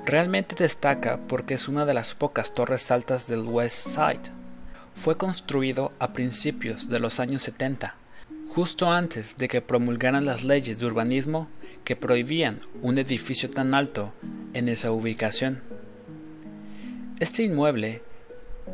Realmente 0.04 0.54
destaca 0.54 1.20
porque 1.28 1.54
es 1.54 1.68
una 1.68 1.86
de 1.86 1.94
las 1.94 2.14
pocas 2.14 2.54
torres 2.54 2.90
altas 2.90 3.26
del 3.26 3.42
West 3.42 3.88
Side. 3.88 4.32
Fue 4.94 5.16
construido 5.16 5.92
a 5.98 6.12
principios 6.12 6.88
de 6.88 6.98
los 6.98 7.20
años 7.20 7.42
70, 7.42 7.94
justo 8.48 8.90
antes 8.90 9.38
de 9.38 9.48
que 9.48 9.62
promulgaran 9.62 10.26
las 10.26 10.44
leyes 10.44 10.78
de 10.78 10.86
urbanismo 10.86 11.48
que 11.84 11.96
prohibían 11.96 12.60
un 12.82 12.98
edificio 12.98 13.50
tan 13.50 13.74
alto 13.74 14.12
en 14.52 14.68
esa 14.68 14.92
ubicación. 14.92 15.62
Este 17.18 17.44
inmueble 17.44 18.02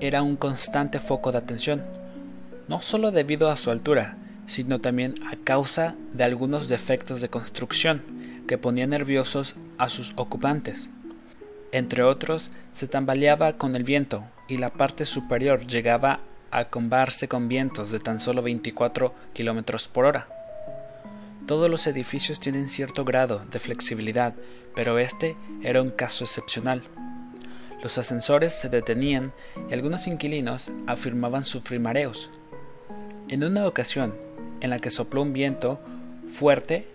era 0.00 0.22
un 0.22 0.36
constante 0.36 0.98
foco 0.98 1.32
de 1.32 1.38
atención. 1.38 1.84
no 2.68 2.82
solo 2.82 3.10
debido 3.10 3.50
a 3.50 3.56
su 3.56 3.70
altura, 3.70 4.18
sino 4.46 4.78
también 4.80 5.14
a 5.26 5.36
causa 5.36 5.94
de 6.12 6.24
algunos 6.24 6.68
defectos 6.68 7.20
de 7.20 7.28
construcción 7.28 8.02
que 8.46 8.58
ponían 8.58 8.90
nerviosos 8.90 9.54
a 9.78 9.88
sus 9.88 10.12
ocupantes. 10.16 10.90
Entre 11.72 12.02
otros, 12.02 12.50
se 12.72 12.88
tambaleaba 12.88 13.54
con 13.54 13.76
el 13.76 13.84
viento 13.84 14.24
y 14.48 14.56
la 14.56 14.70
parte 14.70 15.04
superior 15.04 15.66
llegaba 15.66 16.20
a 16.50 16.64
combarse 16.66 17.28
con 17.28 17.48
vientos 17.48 17.90
de 17.90 18.00
tan 18.00 18.20
solo 18.20 18.42
24 18.42 19.14
km 19.34 19.88
por 19.88 20.06
hora. 20.06 20.28
Todos 21.46 21.70
los 21.70 21.86
edificios 21.86 22.40
tienen 22.40 22.68
cierto 22.68 23.04
grado 23.04 23.42
de 23.50 23.58
flexibilidad, 23.58 24.34
pero 24.74 24.98
este 24.98 25.36
era 25.62 25.82
un 25.82 25.90
caso 25.90 26.24
excepcional. 26.24 26.82
Los 27.82 27.96
ascensores 27.96 28.52
se 28.52 28.68
detenían 28.68 29.32
y 29.70 29.74
algunos 29.74 30.08
inquilinos 30.08 30.72
afirmaban 30.86 31.44
sufrir 31.44 31.78
mareos. 31.78 32.28
En 33.28 33.44
una 33.44 33.66
ocasión, 33.66 34.16
en 34.60 34.70
la 34.70 34.78
que 34.78 34.90
sopló 34.90 35.22
un 35.22 35.32
viento 35.32 35.78
fuerte, 36.28 36.88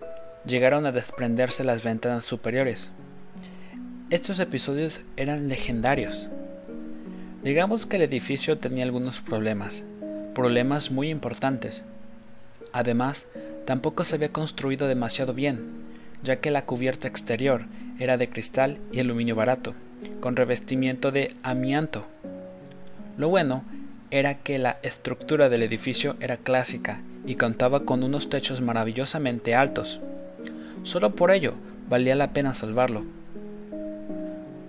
llegaron 0.46 0.86
a 0.86 0.92
desprenderse 0.92 1.64
las 1.64 1.84
ventanas 1.84 2.26
superiores. 2.26 2.92
Estos 4.10 4.40
episodios 4.40 5.00
eran 5.16 5.48
legendarios. 5.48 6.28
Digamos 7.44 7.86
que 7.86 7.96
el 7.96 8.02
edificio 8.02 8.58
tenía 8.58 8.84
algunos 8.84 9.22
problemas, 9.22 9.84
problemas 10.36 10.92
muy 10.92 11.10
importantes. 11.10 11.84
Además, 12.74 13.28
tampoco 13.66 14.04
se 14.04 14.16
había 14.16 14.34
construido 14.34 14.88
demasiado 14.88 15.34
bien, 15.34 15.64
ya 16.24 16.42
que 16.42 16.52
la 16.52 16.66
cubierta 16.66 17.08
exterior 17.08 17.66
era 18.00 18.18
de 18.18 18.30
cristal 18.30 18.80
y 18.92 19.00
aluminio 19.00 19.36
barato, 19.36 19.76
con 20.20 20.36
revestimiento 20.36 21.12
de 21.12 21.36
amianto. 21.44 22.06
Lo 23.18 23.30
bueno 23.30 23.64
era 24.12 24.36
que 24.36 24.60
la 24.60 24.78
estructura 24.84 25.50
del 25.50 25.64
edificio 25.64 26.16
era 26.20 26.38
clásica 26.38 27.02
y 27.26 27.36
contaba 27.36 27.86
con 27.86 28.04
unos 28.04 28.30
techos 28.30 28.62
maravillosamente 28.62 29.56
altos. 29.56 30.02
Solo 30.84 31.16
por 31.16 31.32
ello 31.32 31.56
valía 31.90 32.16
la 32.16 32.34
pena 32.34 32.54
salvarlo. 32.54 33.04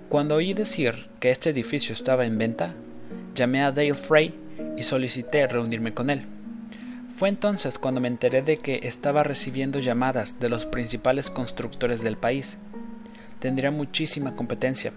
Cuando 0.09 0.37
oí 0.37 0.55
decir 0.55 1.09
que 1.21 1.31
este 1.31 1.51
edificio 1.51 1.93
estaba 1.93 2.25
en 2.25 2.39
venta, 2.39 2.73
llamé 3.35 3.63
a 3.63 3.73
Dale 3.73 3.95
Frey 3.95 4.35
y 4.77 4.83
solicité 4.83 5.47
reunirme 5.47 5.93
con 5.93 6.11
él. 6.11 6.23
Fue 7.17 7.29
entonces 7.29 7.79
cuando 7.79 8.01
me 8.01 8.09
enteré 8.09 8.43
de 8.43 8.57
que 8.57 8.81
estaba 8.85 9.23
recibiendo 9.23 9.79
llamadas 9.79 10.41
de 10.41 10.49
los 10.49 10.67
principales 10.67 11.31
constructores 11.31 12.03
del 12.03 12.17
país. 12.17 12.59
Tendría 13.41 13.71
muchísima 13.71 14.35
competencia. 14.35 14.93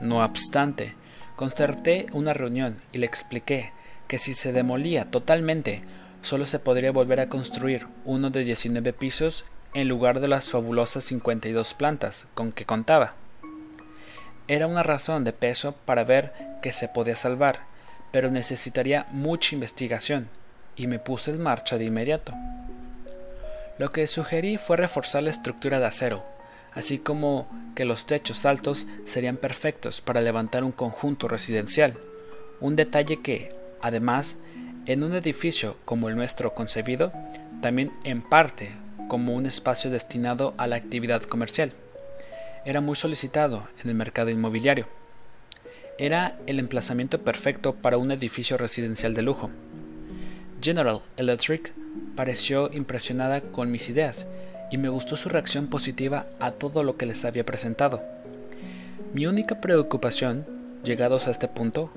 No 0.00 0.24
obstante, 0.24 0.94
concerté 1.36 2.06
una 2.12 2.32
reunión 2.32 2.78
y 2.92 2.98
le 2.98 3.06
expliqué 3.06 3.72
que 4.08 4.18
si 4.18 4.34
se 4.34 4.52
demolía 4.52 5.10
totalmente, 5.10 5.82
solo 6.22 6.46
se 6.46 6.58
podría 6.58 6.92
volver 6.92 7.20
a 7.20 7.28
construir 7.28 7.86
uno 8.04 8.30
de 8.30 8.44
19 8.44 8.92
pisos 8.92 9.44
en 9.74 9.88
lugar 9.88 10.20
de 10.20 10.28
las 10.28 10.50
fabulosas 10.50 11.04
52 11.04 11.74
plantas 11.74 12.26
con 12.34 12.52
que 12.52 12.64
contaba. 12.64 13.14
Era 14.46 14.66
una 14.66 14.82
razón 14.82 15.24
de 15.24 15.32
peso 15.32 15.74
para 15.84 16.04
ver 16.04 16.32
que 16.62 16.72
se 16.72 16.88
podía 16.88 17.16
salvar, 17.16 17.60
pero 18.10 18.30
necesitaría 18.30 19.06
mucha 19.10 19.54
investigación, 19.54 20.28
y 20.76 20.86
me 20.86 20.98
puse 20.98 21.30
en 21.30 21.42
marcha 21.42 21.78
de 21.78 21.84
inmediato. 21.84 22.32
Lo 23.78 23.90
que 23.90 24.06
sugerí 24.06 24.56
fue 24.56 24.76
reforzar 24.76 25.22
la 25.22 25.30
estructura 25.30 25.80
de 25.80 25.86
acero, 25.86 26.24
así 26.74 26.98
como 26.98 27.48
que 27.74 27.84
los 27.84 28.06
techos 28.06 28.46
altos 28.46 28.86
serían 29.06 29.36
perfectos 29.36 30.00
para 30.00 30.20
levantar 30.20 30.64
un 30.64 30.72
conjunto 30.72 31.28
residencial, 31.28 31.96
un 32.60 32.76
detalle 32.76 33.20
que, 33.20 33.54
además, 33.80 34.36
en 34.86 35.02
un 35.02 35.14
edificio 35.14 35.76
como 35.84 36.08
el 36.08 36.16
nuestro 36.16 36.54
concebido, 36.54 37.12
también 37.60 37.92
en 38.04 38.22
parte 38.22 38.72
como 39.08 39.34
un 39.34 39.46
espacio 39.46 39.90
destinado 39.90 40.54
a 40.56 40.66
la 40.66 40.76
actividad 40.76 41.22
comercial 41.22 41.72
era 42.64 42.80
muy 42.80 42.96
solicitado 42.96 43.68
en 43.82 43.90
el 43.90 43.94
mercado 43.94 44.30
inmobiliario. 44.30 44.86
Era 45.98 46.38
el 46.46 46.58
emplazamiento 46.58 47.20
perfecto 47.20 47.74
para 47.74 47.98
un 47.98 48.10
edificio 48.10 48.56
residencial 48.56 49.14
de 49.14 49.22
lujo. 49.22 49.50
General 50.62 51.02
Electric 51.16 51.72
pareció 52.16 52.72
impresionada 52.72 53.42
con 53.42 53.70
mis 53.70 53.88
ideas 53.90 54.26
y 54.70 54.78
me 54.78 54.88
gustó 54.88 55.16
su 55.16 55.28
reacción 55.28 55.68
positiva 55.68 56.26
a 56.40 56.52
todo 56.52 56.82
lo 56.82 56.96
que 56.96 57.06
les 57.06 57.24
había 57.24 57.44
presentado. 57.44 58.02
Mi 59.12 59.26
única 59.26 59.60
preocupación, 59.60 60.46
llegados 60.82 61.26
a 61.26 61.30
este 61.30 61.48
punto, 61.48 61.90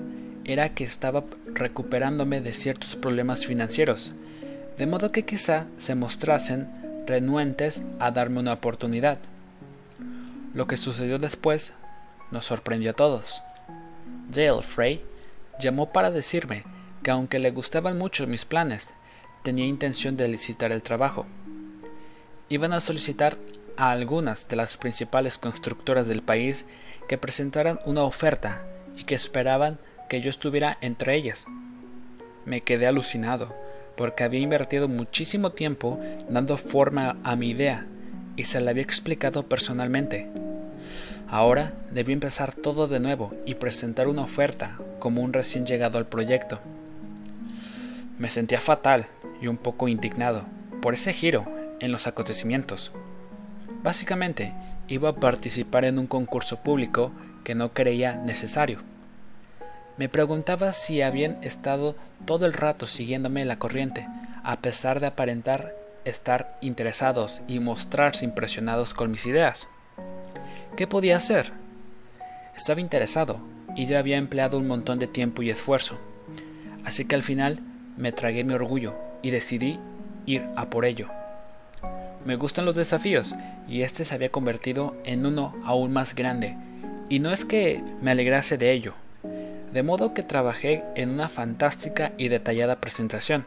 era 0.46 0.70
que 0.70 0.84
estaba 0.84 1.24
recuperándome 1.54 2.42
de 2.42 2.54
ciertos 2.54 2.96
problemas 2.96 3.46
financieros, 3.46 4.14
de 4.78 4.86
modo 4.86 5.12
que 5.12 5.26
quizá 5.26 5.66
se 5.78 5.96
mostrasen 5.96 6.70
renuentes 7.06 7.84
a 8.00 8.12
darme 8.12 8.40
una 8.40 8.54
oportunidad. 8.54 9.18
Lo 10.54 10.68
que 10.68 10.78
sucedió 10.78 11.20
después 11.20 11.74
nos 12.32 12.46
sorprendió 12.46 12.92
a 12.92 12.96
todos. 12.96 13.42
Dale 14.30 14.62
Frey 14.62 15.02
llamó 15.60 15.92
para 15.92 16.12
decirme 16.12 16.64
que 17.04 17.12
aunque 17.12 17.40
le 17.40 17.52
gustaban 17.52 17.98
mucho 17.98 18.28
mis 18.28 18.46
planes, 18.46 18.94
tenía 19.44 19.66
intención 19.66 20.18
de 20.18 20.28
licitar 20.28 20.72
el 20.72 20.82
trabajo. 20.82 21.26
Iban 22.50 22.72
a 22.72 22.80
solicitar 22.80 23.38
a 23.76 23.92
algunas 23.92 24.48
de 24.48 24.56
las 24.56 24.78
principales 24.78 25.38
constructoras 25.38 26.08
del 26.08 26.22
país 26.22 26.66
que 27.10 27.18
presentaran 27.18 27.80
una 27.86 28.04
oferta 28.04 28.64
y 28.98 29.04
que 29.04 29.16
esperaban 29.16 29.80
que 30.10 30.22
yo 30.22 30.30
estuviera 30.30 30.78
entre 30.80 31.16
ellas. 31.16 31.46
Me 32.46 32.62
quedé 32.62 32.88
alucinado, 32.88 33.54
porque 33.98 34.24
había 34.24 34.40
invertido 34.40 34.88
muchísimo 34.88 35.52
tiempo 35.52 36.00
dando 36.30 36.58
forma 36.58 37.18
a 37.24 37.36
mi 37.36 37.50
idea 37.50 37.86
y 38.38 38.46
se 38.46 38.62
la 38.62 38.72
había 38.72 38.84
explicado 38.84 39.44
personalmente. 39.44 40.28
Ahora 41.28 41.74
debí 41.92 42.14
empezar 42.14 42.56
todo 42.56 42.88
de 42.88 43.02
nuevo 43.02 43.34
y 43.46 43.56
presentar 43.56 44.08
una 44.08 44.22
oferta 44.22 44.78
como 45.00 45.22
un 45.22 45.34
recién 45.34 45.66
llegado 45.66 45.98
al 45.98 46.06
proyecto. 46.06 46.60
Me 48.18 48.30
sentía 48.30 48.62
fatal 48.62 49.08
y 49.42 49.48
un 49.48 49.58
poco 49.58 49.90
indignado 49.90 50.46
por 50.82 50.94
ese 50.94 51.12
giro 51.12 51.46
en 51.80 51.92
los 51.92 52.08
acontecimientos. 52.08 52.92
Básicamente, 53.84 54.54
iba 54.88 55.10
a 55.10 55.16
participar 55.16 55.86
en 55.86 56.00
un 56.00 56.08
concurso 56.08 56.58
público 56.58 57.12
que 57.44 57.56
no 57.56 57.74
creía 57.74 58.16
necesario. 58.16 58.80
Me 59.98 60.10
preguntaba 60.10 60.74
si 60.74 61.02
habían 61.02 61.44
estado 61.44 61.96
todo 62.26 62.46
el 62.46 62.54
rato 62.54 62.88
siguiéndome 62.88 63.46
la 63.46 63.60
corriente, 63.60 64.08
a 64.44 64.60
pesar 64.62 65.00
de 65.00 65.08
aparentar 65.08 65.74
estar 66.06 66.58
interesados 66.62 67.42
y 67.48 67.60
mostrarse 67.60 68.24
impresionados 68.24 68.94
con 68.94 69.12
mis 69.12 69.26
ideas. 69.26 69.68
¿Qué 70.76 70.88
podía 70.88 71.18
hacer? 71.18 71.52
Estaba 72.56 72.80
interesado 72.80 73.40
y 73.76 73.88
yo 73.88 73.98
había 73.98 74.18
empleado 74.18 74.58
un 74.58 74.68
montón 74.68 75.00
de 75.00 75.08
tiempo 75.08 75.42
y 75.42 75.50
esfuerzo. 75.50 75.98
Así 76.86 77.06
que 77.06 77.16
al 77.16 77.24
final 77.24 77.60
me 77.98 78.12
tragué 78.12 78.44
mi 78.44 78.54
orgullo 78.54 78.96
y 79.22 79.32
decidí 79.32 79.80
ir 80.26 80.46
a 80.56 80.70
por 80.70 80.86
ello. 80.86 81.10
Me 82.28 82.36
gustan 82.36 82.66
los 82.66 82.76
desafíos 82.76 83.36
y 83.70 83.84
este 83.84 84.04
se 84.04 84.14
había 84.14 84.34
convertido 84.34 84.98
en 85.06 85.26
uno 85.26 85.56
aún 85.64 85.94
más 85.94 86.14
grande, 86.14 86.58
y 87.08 87.20
no 87.20 87.32
es 87.32 87.46
que 87.46 87.82
me 88.02 88.12
alegrase 88.12 88.58
de 88.58 88.74
ello, 88.74 88.96
de 89.72 89.82
modo 89.82 90.14
que 90.14 90.24
trabajé 90.24 90.84
en 90.96 91.12
una 91.12 91.30
fantástica 91.30 92.12
y 92.18 92.28
detallada 92.28 92.82
presentación. 92.82 93.46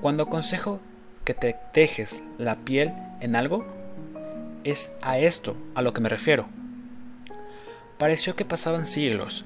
Cuando 0.00 0.22
aconsejo 0.22 0.78
que 1.24 1.34
te 1.34 1.56
dejes 1.74 2.22
la 2.38 2.54
piel 2.54 2.92
en 3.18 3.34
algo, 3.34 3.66
es 4.62 4.94
a 5.02 5.18
esto 5.18 5.56
a 5.74 5.82
lo 5.82 5.92
que 5.92 6.00
me 6.00 6.08
refiero. 6.08 6.46
Pareció 7.98 8.36
que 8.36 8.44
pasaban 8.44 8.86
siglos, 8.86 9.44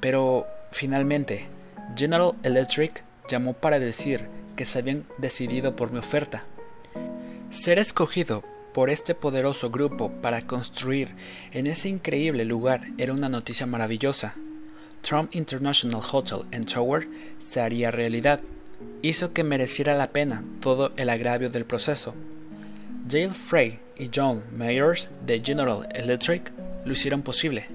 pero 0.00 0.46
finalmente 0.72 1.44
General 1.94 2.32
Electric 2.42 3.02
llamó 3.28 3.52
para 3.52 3.78
decir 3.78 4.28
que 4.56 4.64
se 4.64 4.78
habían 4.78 5.04
decidido 5.18 5.76
por 5.76 5.92
mi 5.92 5.98
oferta. 5.98 6.44
Ser 7.50 7.78
escogido 7.78 8.42
por 8.74 8.90
este 8.90 9.14
poderoso 9.14 9.70
grupo 9.70 10.10
para 10.20 10.42
construir 10.42 11.14
en 11.52 11.66
ese 11.66 11.88
increíble 11.88 12.44
lugar 12.44 12.88
era 12.98 13.12
una 13.12 13.28
noticia 13.28 13.66
maravillosa. 13.66 14.34
Trump 15.00 15.34
International 15.34 16.02
Hotel 16.12 16.40
and 16.52 16.66
Tower 16.66 17.08
se 17.38 17.60
haría 17.60 17.90
realidad. 17.90 18.40
Hizo 19.00 19.32
que 19.32 19.44
mereciera 19.44 19.94
la 19.94 20.10
pena 20.10 20.44
todo 20.60 20.92
el 20.96 21.08
agravio 21.08 21.48
del 21.48 21.64
proceso. 21.64 22.14
Dale 23.06 23.30
Frey 23.30 23.78
y 23.96 24.10
John 24.14 24.42
Mayers 24.54 25.08
de 25.24 25.40
General 25.40 25.88
Electric 25.94 26.52
lo 26.84 26.92
hicieron 26.92 27.22
posible. 27.22 27.68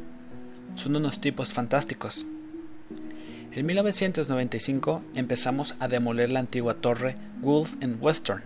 Son 0.75 0.95
unos 0.95 1.21
tipos 1.21 1.53
fantásticos. 1.53 2.25
En 3.53 3.65
1995 3.65 5.01
empezamos 5.15 5.75
a 5.79 5.87
demoler 5.87 6.31
la 6.31 6.41
antigua 6.41 6.75
torre 6.75 7.15
Wolf 7.41 7.75
Western. 7.99 8.43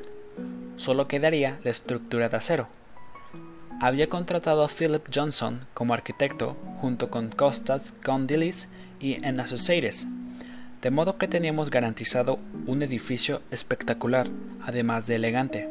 Solo 0.76 1.06
quedaría 1.06 1.60
la 1.64 1.72
estructura 1.72 2.30
de 2.30 2.38
acero. 2.38 2.68
Había 3.82 4.08
contratado 4.08 4.64
a 4.64 4.70
Philip 4.70 5.04
Johnson 5.14 5.68
como 5.74 5.94
arquitecto 5.94 6.56
junto 6.82 7.10
con 7.10 7.30
Costas 7.30 7.94
Condilis 8.04 8.70
y 9.00 9.24
en 9.26 9.40
Associates. 9.40 10.08
de 10.82 10.92
modo 10.92 11.18
que 11.18 11.28
teníamos 11.28 11.72
garantizado 11.72 12.38
un 12.68 12.84
edificio 12.84 13.42
espectacular, 13.50 14.28
además 14.64 15.08
de 15.08 15.16
elegante. 15.16 15.68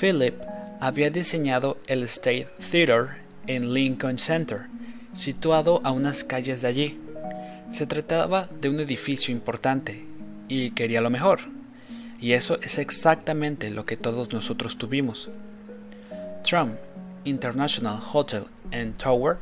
Philip 0.00 0.36
había 0.80 1.10
diseñado 1.10 1.78
el 1.88 2.04
State 2.04 2.48
Theater 2.70 3.16
en 3.48 3.74
Lincoln 3.74 4.18
Center, 4.18 4.66
situado 5.12 5.80
a 5.82 5.90
unas 5.90 6.22
calles 6.22 6.62
de 6.62 6.68
allí. 6.68 7.00
Se 7.70 7.86
trataba 7.86 8.48
de 8.60 8.68
un 8.68 8.78
edificio 8.78 9.34
importante 9.34 10.04
y 10.46 10.70
quería 10.70 11.00
lo 11.00 11.10
mejor. 11.10 11.53
Y 12.20 12.32
eso 12.32 12.58
es 12.62 12.78
exactamente 12.78 13.70
lo 13.70 13.84
que 13.84 13.96
todos 13.96 14.32
nosotros 14.32 14.78
tuvimos. 14.78 15.30
Trump 16.42 16.76
International 17.24 18.00
Hotel 18.12 18.44
and 18.72 18.96
Tower 18.96 19.38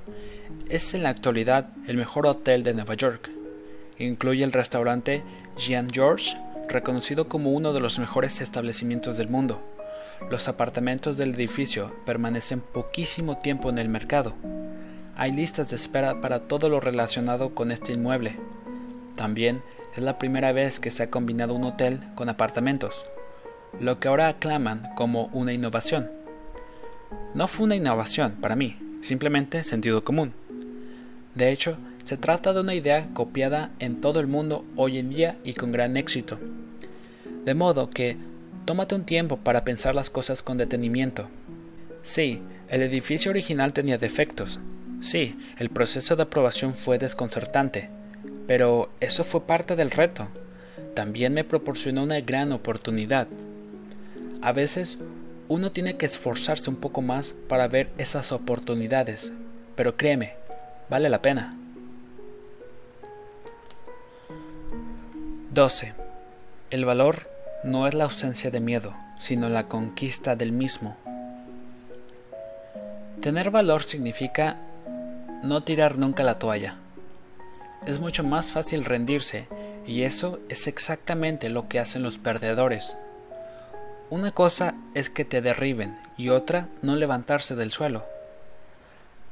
es 0.68 0.94
en 0.94 1.02
la 1.02 1.10
actualidad 1.10 1.68
el 1.86 1.96
mejor 1.96 2.26
hotel 2.26 2.62
de 2.62 2.74
Nueva 2.74 2.94
York. 2.94 3.30
Incluye 3.98 4.44
el 4.44 4.52
restaurante 4.52 5.22
Jean 5.56 5.90
George, 5.90 6.36
reconocido 6.68 7.28
como 7.28 7.52
uno 7.52 7.72
de 7.72 7.80
los 7.80 7.98
mejores 7.98 8.40
establecimientos 8.40 9.16
del 9.16 9.28
mundo. 9.28 9.60
Los 10.30 10.48
apartamentos 10.48 11.16
del 11.16 11.34
edificio 11.34 11.92
permanecen 12.06 12.60
poquísimo 12.60 13.38
tiempo 13.38 13.68
en 13.70 13.78
el 13.78 13.88
mercado. 13.88 14.34
Hay 15.16 15.32
listas 15.32 15.70
de 15.70 15.76
espera 15.76 16.20
para 16.20 16.40
todo 16.40 16.68
lo 16.68 16.80
relacionado 16.80 17.54
con 17.54 17.70
este 17.70 17.92
inmueble. 17.92 18.36
También 19.16 19.62
es 19.94 20.02
la 20.02 20.18
primera 20.18 20.52
vez 20.52 20.80
que 20.80 20.90
se 20.90 21.02
ha 21.02 21.10
combinado 21.10 21.54
un 21.54 21.64
hotel 21.64 22.00
con 22.14 22.28
apartamentos, 22.28 23.06
lo 23.80 24.00
que 24.00 24.08
ahora 24.08 24.28
aclaman 24.28 24.82
como 24.96 25.26
una 25.32 25.52
innovación. 25.52 26.10
No 27.34 27.48
fue 27.48 27.66
una 27.66 27.76
innovación 27.76 28.32
para 28.40 28.56
mí, 28.56 28.78
simplemente 29.02 29.64
sentido 29.64 30.04
común. 30.04 30.32
De 31.34 31.50
hecho, 31.50 31.76
se 32.04 32.16
trata 32.16 32.52
de 32.52 32.60
una 32.60 32.74
idea 32.74 33.08
copiada 33.14 33.70
en 33.78 34.00
todo 34.00 34.20
el 34.20 34.26
mundo 34.26 34.64
hoy 34.76 34.98
en 34.98 35.10
día 35.10 35.36
y 35.44 35.54
con 35.54 35.72
gran 35.72 35.96
éxito. 35.96 36.38
De 37.44 37.54
modo 37.54 37.90
que 37.90 38.16
tómate 38.64 38.94
un 38.94 39.04
tiempo 39.04 39.36
para 39.38 39.64
pensar 39.64 39.94
las 39.94 40.10
cosas 40.10 40.42
con 40.42 40.58
detenimiento. 40.58 41.28
Sí, 42.02 42.42
el 42.68 42.82
edificio 42.82 43.30
original 43.30 43.72
tenía 43.72 43.98
defectos. 43.98 44.58
Sí, 45.00 45.38
el 45.58 45.70
proceso 45.70 46.16
de 46.16 46.22
aprobación 46.22 46.74
fue 46.74 46.98
desconcertante. 46.98 47.90
Pero 48.52 48.90
eso 49.00 49.24
fue 49.24 49.46
parte 49.46 49.76
del 49.76 49.90
reto. 49.90 50.28
También 50.94 51.32
me 51.32 51.42
proporcionó 51.42 52.02
una 52.02 52.20
gran 52.20 52.52
oportunidad. 52.52 53.26
A 54.42 54.52
veces 54.52 54.98
uno 55.48 55.72
tiene 55.72 55.96
que 55.96 56.04
esforzarse 56.04 56.68
un 56.68 56.76
poco 56.76 57.00
más 57.00 57.34
para 57.48 57.66
ver 57.66 57.88
esas 57.96 58.30
oportunidades, 58.30 59.32
pero 59.74 59.96
créeme, 59.96 60.34
vale 60.90 61.08
la 61.08 61.22
pena. 61.22 61.56
12. 65.54 65.94
El 66.70 66.84
valor 66.84 67.30
no 67.64 67.86
es 67.86 67.94
la 67.94 68.04
ausencia 68.04 68.50
de 68.50 68.60
miedo, 68.60 68.94
sino 69.18 69.48
la 69.48 69.66
conquista 69.66 70.36
del 70.36 70.52
mismo. 70.52 70.98
Tener 73.22 73.50
valor 73.50 73.82
significa 73.82 74.58
no 75.42 75.62
tirar 75.62 75.96
nunca 75.96 76.22
la 76.22 76.38
toalla. 76.38 76.81
Es 77.86 77.98
mucho 77.98 78.22
más 78.22 78.52
fácil 78.52 78.84
rendirse, 78.84 79.48
y 79.86 80.02
eso 80.02 80.38
es 80.48 80.68
exactamente 80.68 81.48
lo 81.48 81.68
que 81.68 81.80
hacen 81.80 82.02
los 82.02 82.18
perdedores. 82.18 82.96
Una 84.08 84.30
cosa 84.30 84.74
es 84.94 85.10
que 85.10 85.24
te 85.24 85.40
derriben 85.40 85.98
y 86.16 86.28
otra 86.28 86.68
no 86.80 86.94
levantarse 86.94 87.56
del 87.56 87.72
suelo. 87.72 88.04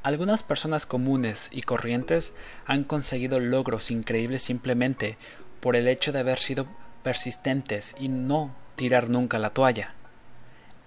Algunas 0.03 0.43
personas 0.43 0.87
comunes 0.87 1.49
y 1.53 1.63
corrientes 1.63 2.33
han 2.67 2.85
conseguido 2.85 3.39
logros 3.39 3.91
increíbles 3.91 4.43
simplemente 4.43 5.17
por 5.61 5.77
el 5.77 5.87
hecho 5.87 6.11
de 6.11 6.21
haber 6.21 6.39
sido 6.39 6.67
persistentes 7.03 7.95
y 8.01 8.09
no 8.09 8.51
tirar 8.75 9.11
nunca 9.11 9.39
la 9.39 9.51
toalla. 9.51 9.95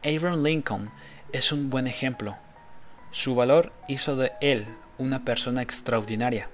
Abraham 0.04 0.44
Lincoln 0.44 0.92
es 1.32 1.52
un 1.52 1.70
buen 1.70 1.88
ejemplo. 1.88 2.36
Su 3.12 3.36
valor 3.36 3.72
hizo 3.88 4.16
de 4.16 4.34
él 4.42 4.66
una 4.98 5.24
persona 5.24 5.62
extraordinaria. 5.62 6.50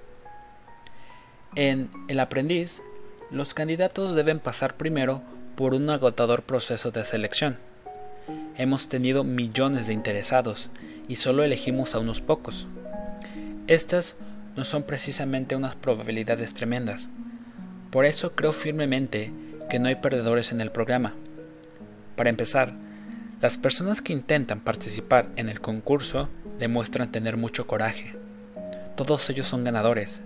En 1.56 1.90
El 2.06 2.20
aprendiz, 2.20 2.80
los 3.32 3.54
candidatos 3.54 4.14
deben 4.14 4.38
pasar 4.38 4.76
primero 4.76 5.20
por 5.56 5.74
un 5.74 5.90
agotador 5.90 6.44
proceso 6.44 6.92
de 6.92 7.04
selección. 7.04 7.58
Hemos 8.56 8.88
tenido 8.88 9.24
millones 9.24 9.88
de 9.88 9.92
interesados 9.92 10.70
y 11.08 11.16
solo 11.16 11.42
elegimos 11.42 11.96
a 11.96 11.98
unos 11.98 12.20
pocos. 12.20 12.68
Estas 13.66 14.14
no 14.56 14.64
son 14.64 14.84
precisamente 14.84 15.56
unas 15.56 15.74
probabilidades 15.74 16.54
tremendas. 16.54 17.08
Por 17.90 18.04
eso 18.04 18.36
creo 18.36 18.52
firmemente 18.52 19.32
que 19.68 19.80
no 19.80 19.88
hay 19.88 19.96
perdedores 19.96 20.52
en 20.52 20.60
el 20.60 20.70
programa. 20.70 21.14
Para 22.14 22.30
empezar, 22.30 22.74
las 23.40 23.58
personas 23.58 24.02
que 24.02 24.12
intentan 24.12 24.60
participar 24.60 25.28
en 25.34 25.48
el 25.48 25.60
concurso 25.60 26.28
demuestran 26.60 27.10
tener 27.10 27.36
mucho 27.36 27.66
coraje. 27.66 28.14
Todos 28.94 29.28
ellos 29.30 29.48
son 29.48 29.64
ganadores 29.64 30.22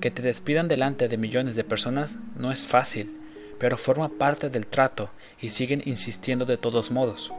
que 0.00 0.10
te 0.10 0.22
despidan 0.22 0.68
delante 0.68 1.08
de 1.08 1.18
millones 1.18 1.56
de 1.56 1.64
personas 1.64 2.18
no 2.36 2.52
es 2.52 2.64
fácil, 2.64 3.18
pero 3.58 3.78
forma 3.78 4.08
parte 4.08 4.50
del 4.50 4.66
trato 4.66 5.10
y 5.40 5.50
siguen 5.50 5.82
insistiendo 5.84 6.44
de 6.44 6.56
todos 6.56 6.90
modos. 6.90 7.32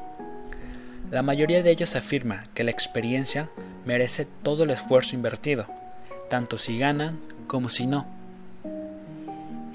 La 1.11 1.21
mayoría 1.21 1.63
de 1.63 1.71
ellos 1.71 1.95
afirma 1.95 2.47
que 2.53 2.63
la 2.63 2.71
experiencia 2.71 3.49
merece 3.85 4.27
todo 4.43 4.63
el 4.63 4.69
esfuerzo 4.69 5.15
invertido, 5.15 5.65
tanto 6.29 6.57
si 6.57 6.77
ganan 6.77 7.19
como 7.47 7.69
si 7.69 7.87
no. 7.87 8.05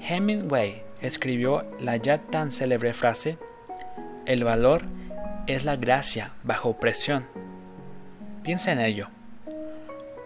Hemingway 0.07 0.83
escribió 1.01 1.65
la 1.79 1.97
ya 1.97 2.19
tan 2.19 2.51
célebre 2.51 2.93
frase, 2.93 3.37
el 4.25 4.43
valor 4.43 4.83
es 5.47 5.65
la 5.65 5.75
gracia 5.75 6.33
bajo 6.43 6.77
presión. 6.79 7.25
Piensa 8.43 8.71
en 8.71 8.79
ello. 8.79 9.09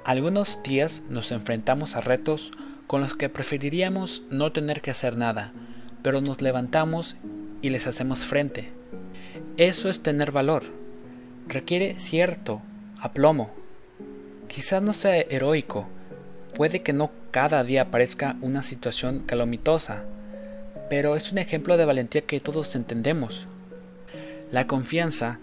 Algunos 0.09 0.63
días 0.63 1.03
nos 1.07 1.31
enfrentamos 1.31 1.95
a 1.95 2.01
retos 2.01 2.51
con 2.87 2.99
los 2.99 3.13
que 3.13 3.29
preferiríamos 3.29 4.23
no 4.31 4.51
tener 4.51 4.81
que 4.81 4.89
hacer 4.89 5.15
nada, 5.15 5.53
pero 6.01 6.19
nos 6.19 6.41
levantamos 6.41 7.15
y 7.61 7.69
les 7.69 7.85
hacemos 7.85 8.25
frente. 8.25 8.71
Eso 9.57 9.87
es 9.87 10.01
tener 10.01 10.31
valor. 10.31 10.63
Requiere 11.47 11.99
cierto 11.99 12.63
aplomo. 12.99 13.51
Quizás 14.47 14.81
no 14.81 14.93
sea 14.93 15.15
heroico, 15.15 15.87
puede 16.55 16.81
que 16.81 16.91
no 16.91 17.11
cada 17.29 17.63
día 17.63 17.83
aparezca 17.83 18.35
una 18.41 18.63
situación 18.63 19.19
calamitosa, 19.27 20.05
pero 20.89 21.17
es 21.17 21.31
un 21.31 21.37
ejemplo 21.37 21.77
de 21.77 21.85
valentía 21.85 22.21
que 22.21 22.39
todos 22.39 22.73
entendemos. 22.73 23.45
La 24.51 24.65
confianza 24.65 25.37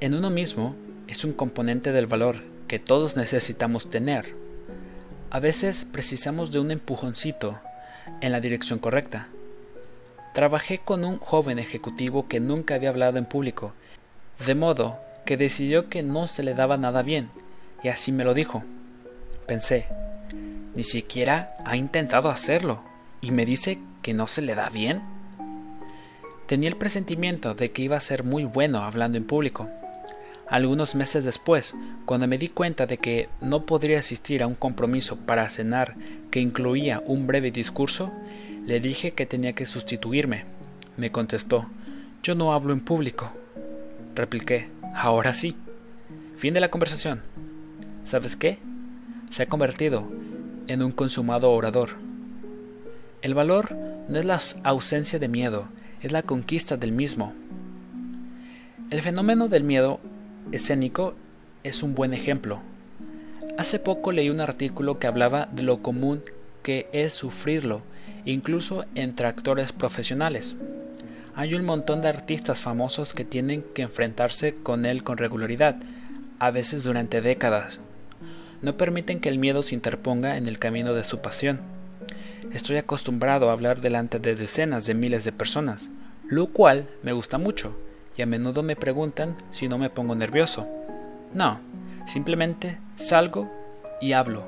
en 0.00 0.12
uno 0.12 0.28
mismo 0.28 0.76
es 1.06 1.24
un 1.24 1.32
componente 1.32 1.90
del 1.90 2.06
valor 2.06 2.57
que 2.68 2.78
todos 2.78 3.16
necesitamos 3.16 3.90
tener. 3.90 4.34
A 5.30 5.40
veces 5.40 5.86
precisamos 5.90 6.52
de 6.52 6.60
un 6.60 6.70
empujoncito 6.70 7.58
en 8.20 8.30
la 8.30 8.40
dirección 8.40 8.78
correcta. 8.78 9.28
Trabajé 10.34 10.78
con 10.78 11.04
un 11.04 11.18
joven 11.18 11.58
ejecutivo 11.58 12.28
que 12.28 12.40
nunca 12.40 12.74
había 12.74 12.90
hablado 12.90 13.18
en 13.18 13.24
público, 13.24 13.72
de 14.46 14.54
modo 14.54 14.98
que 15.24 15.36
decidió 15.36 15.88
que 15.88 16.02
no 16.02 16.26
se 16.26 16.42
le 16.42 16.54
daba 16.54 16.76
nada 16.76 17.02
bien, 17.02 17.30
y 17.82 17.88
así 17.88 18.12
me 18.12 18.24
lo 18.24 18.34
dijo. 18.34 18.62
Pensé, 19.46 19.86
ni 20.74 20.84
siquiera 20.84 21.56
ha 21.64 21.76
intentado 21.76 22.30
hacerlo, 22.30 22.80
y 23.20 23.30
me 23.30 23.44
dice 23.44 23.78
que 24.02 24.14
no 24.14 24.26
se 24.26 24.42
le 24.42 24.54
da 24.54 24.68
bien. 24.68 25.02
Tenía 26.46 26.68
el 26.68 26.76
presentimiento 26.76 27.54
de 27.54 27.72
que 27.72 27.82
iba 27.82 27.96
a 27.96 28.00
ser 28.00 28.24
muy 28.24 28.44
bueno 28.44 28.84
hablando 28.84 29.18
en 29.18 29.26
público, 29.26 29.68
algunos 30.50 30.94
meses 30.94 31.24
después, 31.24 31.74
cuando 32.06 32.26
me 32.26 32.38
di 32.38 32.48
cuenta 32.48 32.86
de 32.86 32.96
que 32.98 33.28
no 33.40 33.66
podría 33.66 33.98
asistir 33.98 34.42
a 34.42 34.46
un 34.46 34.54
compromiso 34.54 35.16
para 35.16 35.48
cenar 35.50 35.94
que 36.30 36.40
incluía 36.40 37.02
un 37.04 37.26
breve 37.26 37.50
discurso, 37.50 38.12
le 38.66 38.80
dije 38.80 39.12
que 39.12 39.26
tenía 39.26 39.54
que 39.54 39.66
sustituirme. 39.66 40.44
Me 40.96 41.12
contestó, 41.12 41.66
yo 42.22 42.34
no 42.34 42.52
hablo 42.52 42.72
en 42.72 42.80
público. 42.80 43.30
Repliqué, 44.14 44.68
ahora 44.94 45.34
sí. 45.34 45.54
Fin 46.36 46.54
de 46.54 46.60
la 46.60 46.70
conversación. 46.70 47.20
¿Sabes 48.04 48.36
qué? 48.36 48.58
Se 49.30 49.42
ha 49.42 49.46
convertido 49.46 50.08
en 50.66 50.82
un 50.82 50.92
consumado 50.92 51.50
orador. 51.52 51.90
El 53.20 53.34
valor 53.34 53.76
no 54.08 54.18
es 54.18 54.24
la 54.24 54.40
ausencia 54.64 55.18
de 55.18 55.28
miedo, 55.28 55.68
es 56.00 56.12
la 56.12 56.22
conquista 56.22 56.76
del 56.76 56.92
mismo. 56.92 57.34
El 58.90 59.02
fenómeno 59.02 59.48
del 59.48 59.64
miedo 59.64 60.00
escénico 60.52 61.14
es 61.64 61.82
un 61.82 61.94
buen 61.94 62.14
ejemplo. 62.14 62.60
Hace 63.56 63.78
poco 63.78 64.12
leí 64.12 64.30
un 64.30 64.40
artículo 64.40 64.98
que 64.98 65.06
hablaba 65.06 65.46
de 65.46 65.62
lo 65.62 65.82
común 65.82 66.22
que 66.62 66.88
es 66.92 67.12
sufrirlo, 67.12 67.82
incluso 68.24 68.84
entre 68.94 69.26
actores 69.26 69.72
profesionales. 69.72 70.56
Hay 71.34 71.54
un 71.54 71.64
montón 71.64 72.02
de 72.02 72.08
artistas 72.08 72.60
famosos 72.60 73.14
que 73.14 73.24
tienen 73.24 73.62
que 73.74 73.82
enfrentarse 73.82 74.56
con 74.62 74.86
él 74.86 75.04
con 75.04 75.18
regularidad, 75.18 75.76
a 76.38 76.50
veces 76.50 76.84
durante 76.84 77.20
décadas. 77.20 77.80
No 78.62 78.76
permiten 78.76 79.20
que 79.20 79.28
el 79.28 79.38
miedo 79.38 79.62
se 79.62 79.74
interponga 79.74 80.36
en 80.36 80.48
el 80.48 80.58
camino 80.58 80.94
de 80.94 81.04
su 81.04 81.18
pasión. 81.18 81.60
estoy 82.52 82.76
acostumbrado 82.76 83.50
a 83.50 83.52
hablar 83.52 83.80
delante 83.80 84.18
de 84.18 84.34
decenas 84.34 84.86
de 84.86 84.94
miles 84.94 85.24
de 85.24 85.32
personas, 85.32 85.90
lo 86.28 86.46
cual 86.46 86.88
me 87.02 87.12
gusta 87.12 87.36
mucho, 87.38 87.76
y 88.18 88.22
a 88.22 88.26
menudo 88.26 88.64
me 88.64 88.76
preguntan 88.76 89.36
si 89.52 89.68
no 89.68 89.78
me 89.78 89.90
pongo 89.90 90.16
nervioso. 90.16 90.66
No, 91.32 91.60
simplemente 92.04 92.78
salgo 92.96 93.48
y 94.00 94.12
hablo. 94.12 94.42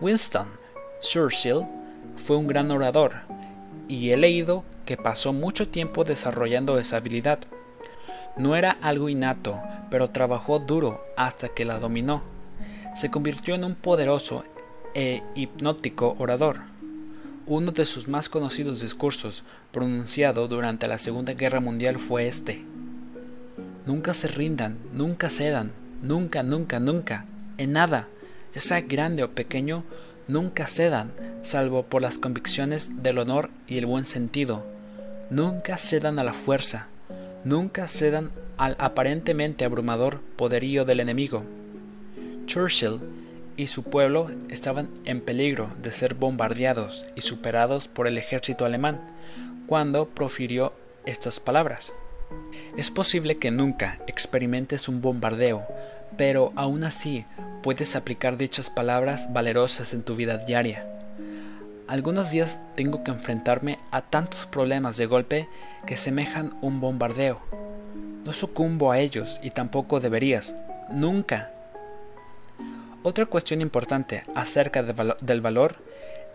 Winston 0.00 0.46
Churchill 1.02 1.66
fue 2.16 2.36
un 2.36 2.46
gran 2.46 2.70
orador, 2.70 3.14
y 3.88 4.10
he 4.10 4.16
leído 4.16 4.64
que 4.86 4.96
pasó 4.96 5.32
mucho 5.32 5.68
tiempo 5.68 6.04
desarrollando 6.04 6.78
esa 6.78 6.98
habilidad. 6.98 7.40
No 8.36 8.54
era 8.54 8.76
algo 8.80 9.08
innato, 9.08 9.60
pero 9.90 10.10
trabajó 10.10 10.60
duro 10.60 11.04
hasta 11.16 11.48
que 11.48 11.64
la 11.64 11.80
dominó. 11.80 12.22
Se 12.94 13.10
convirtió 13.10 13.56
en 13.56 13.64
un 13.64 13.74
poderoso 13.74 14.44
e 14.94 15.24
hipnótico 15.34 16.14
orador. 16.18 16.60
Uno 17.46 17.72
de 17.72 17.84
sus 17.86 18.06
más 18.06 18.28
conocidos 18.28 18.80
discursos, 18.80 19.42
pronunciado 19.74 20.46
durante 20.46 20.86
la 20.86 20.98
Segunda 20.98 21.34
Guerra 21.34 21.60
Mundial, 21.60 21.98
fue 21.98 22.28
este. 22.28 22.64
Nunca 23.84 24.14
se 24.14 24.28
rindan, 24.28 24.78
nunca 24.92 25.28
cedan, 25.28 25.72
nunca, 26.00 26.42
nunca, 26.44 26.78
nunca, 26.78 27.26
en 27.58 27.72
nada, 27.72 28.08
ya 28.54 28.60
sea 28.60 28.80
grande 28.80 29.24
o 29.24 29.32
pequeño, 29.32 29.82
nunca 30.28 30.68
cedan, 30.68 31.12
salvo 31.42 31.82
por 31.82 32.02
las 32.02 32.18
convicciones 32.18 33.02
del 33.02 33.18
honor 33.18 33.50
y 33.66 33.76
el 33.76 33.86
buen 33.86 34.06
sentido. 34.06 34.64
Nunca 35.28 35.76
cedan 35.76 36.20
a 36.20 36.24
la 36.24 36.32
fuerza, 36.32 36.86
nunca 37.44 37.88
cedan 37.88 38.30
al 38.56 38.76
aparentemente 38.78 39.64
abrumador 39.64 40.20
poderío 40.36 40.84
del 40.84 41.00
enemigo. 41.00 41.42
Churchill 42.46 43.00
y 43.56 43.66
su 43.66 43.82
pueblo 43.82 44.30
estaban 44.48 44.88
en 45.04 45.20
peligro 45.20 45.70
de 45.82 45.90
ser 45.90 46.14
bombardeados 46.14 47.04
y 47.16 47.22
superados 47.22 47.88
por 47.88 48.06
el 48.06 48.18
ejército 48.18 48.64
alemán 48.64 49.00
cuando 49.66 50.08
profirió 50.08 50.72
estas 51.06 51.40
palabras. 51.40 51.92
Es 52.76 52.90
posible 52.90 53.38
que 53.38 53.50
nunca 53.50 53.98
experimentes 54.06 54.88
un 54.88 55.00
bombardeo, 55.00 55.64
pero 56.16 56.52
aún 56.56 56.84
así 56.84 57.24
puedes 57.62 57.96
aplicar 57.96 58.36
dichas 58.36 58.70
palabras 58.70 59.32
valerosas 59.32 59.94
en 59.94 60.02
tu 60.02 60.16
vida 60.16 60.38
diaria. 60.38 60.86
Algunos 61.86 62.30
días 62.30 62.60
tengo 62.74 63.04
que 63.04 63.10
enfrentarme 63.10 63.78
a 63.90 64.00
tantos 64.00 64.46
problemas 64.46 64.96
de 64.96 65.06
golpe 65.06 65.48
que 65.86 65.96
semejan 65.96 66.56
un 66.62 66.80
bombardeo. 66.80 67.40
No 68.24 68.32
sucumbo 68.32 68.90
a 68.90 68.98
ellos 68.98 69.38
y 69.42 69.50
tampoco 69.50 70.00
deberías. 70.00 70.54
Nunca. 70.90 71.50
Otra 73.02 73.26
cuestión 73.26 73.60
importante 73.60 74.22
acerca 74.34 74.82
del 74.82 75.40
valor 75.42 75.76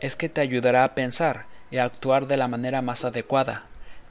es 0.01 0.15
que 0.15 0.29
te 0.29 0.41
ayudará 0.41 0.83
a 0.83 0.93
pensar 0.93 1.47
y 1.71 1.77
actuar 1.77 2.27
de 2.27 2.37
la 2.37 2.47
manera 2.47 2.81
más 2.81 3.05
adecuada. 3.05 3.63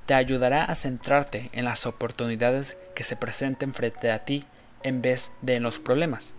Te 0.07 0.15
ayudará 0.15 0.65
a 0.65 0.75
centrarte 0.75 1.51
en 1.53 1.65
las 1.65 1.87
oportunidades 1.87 2.79
que 2.95 3.05
se 3.05 3.17
presenten 3.17 3.75
frente 3.75 4.11
a 4.11 4.25
ti 4.25 4.45
en 4.83 5.03
vez 5.03 5.33
de 5.43 5.57
en 5.57 5.63
los 5.63 5.79
problemas. 5.79 6.33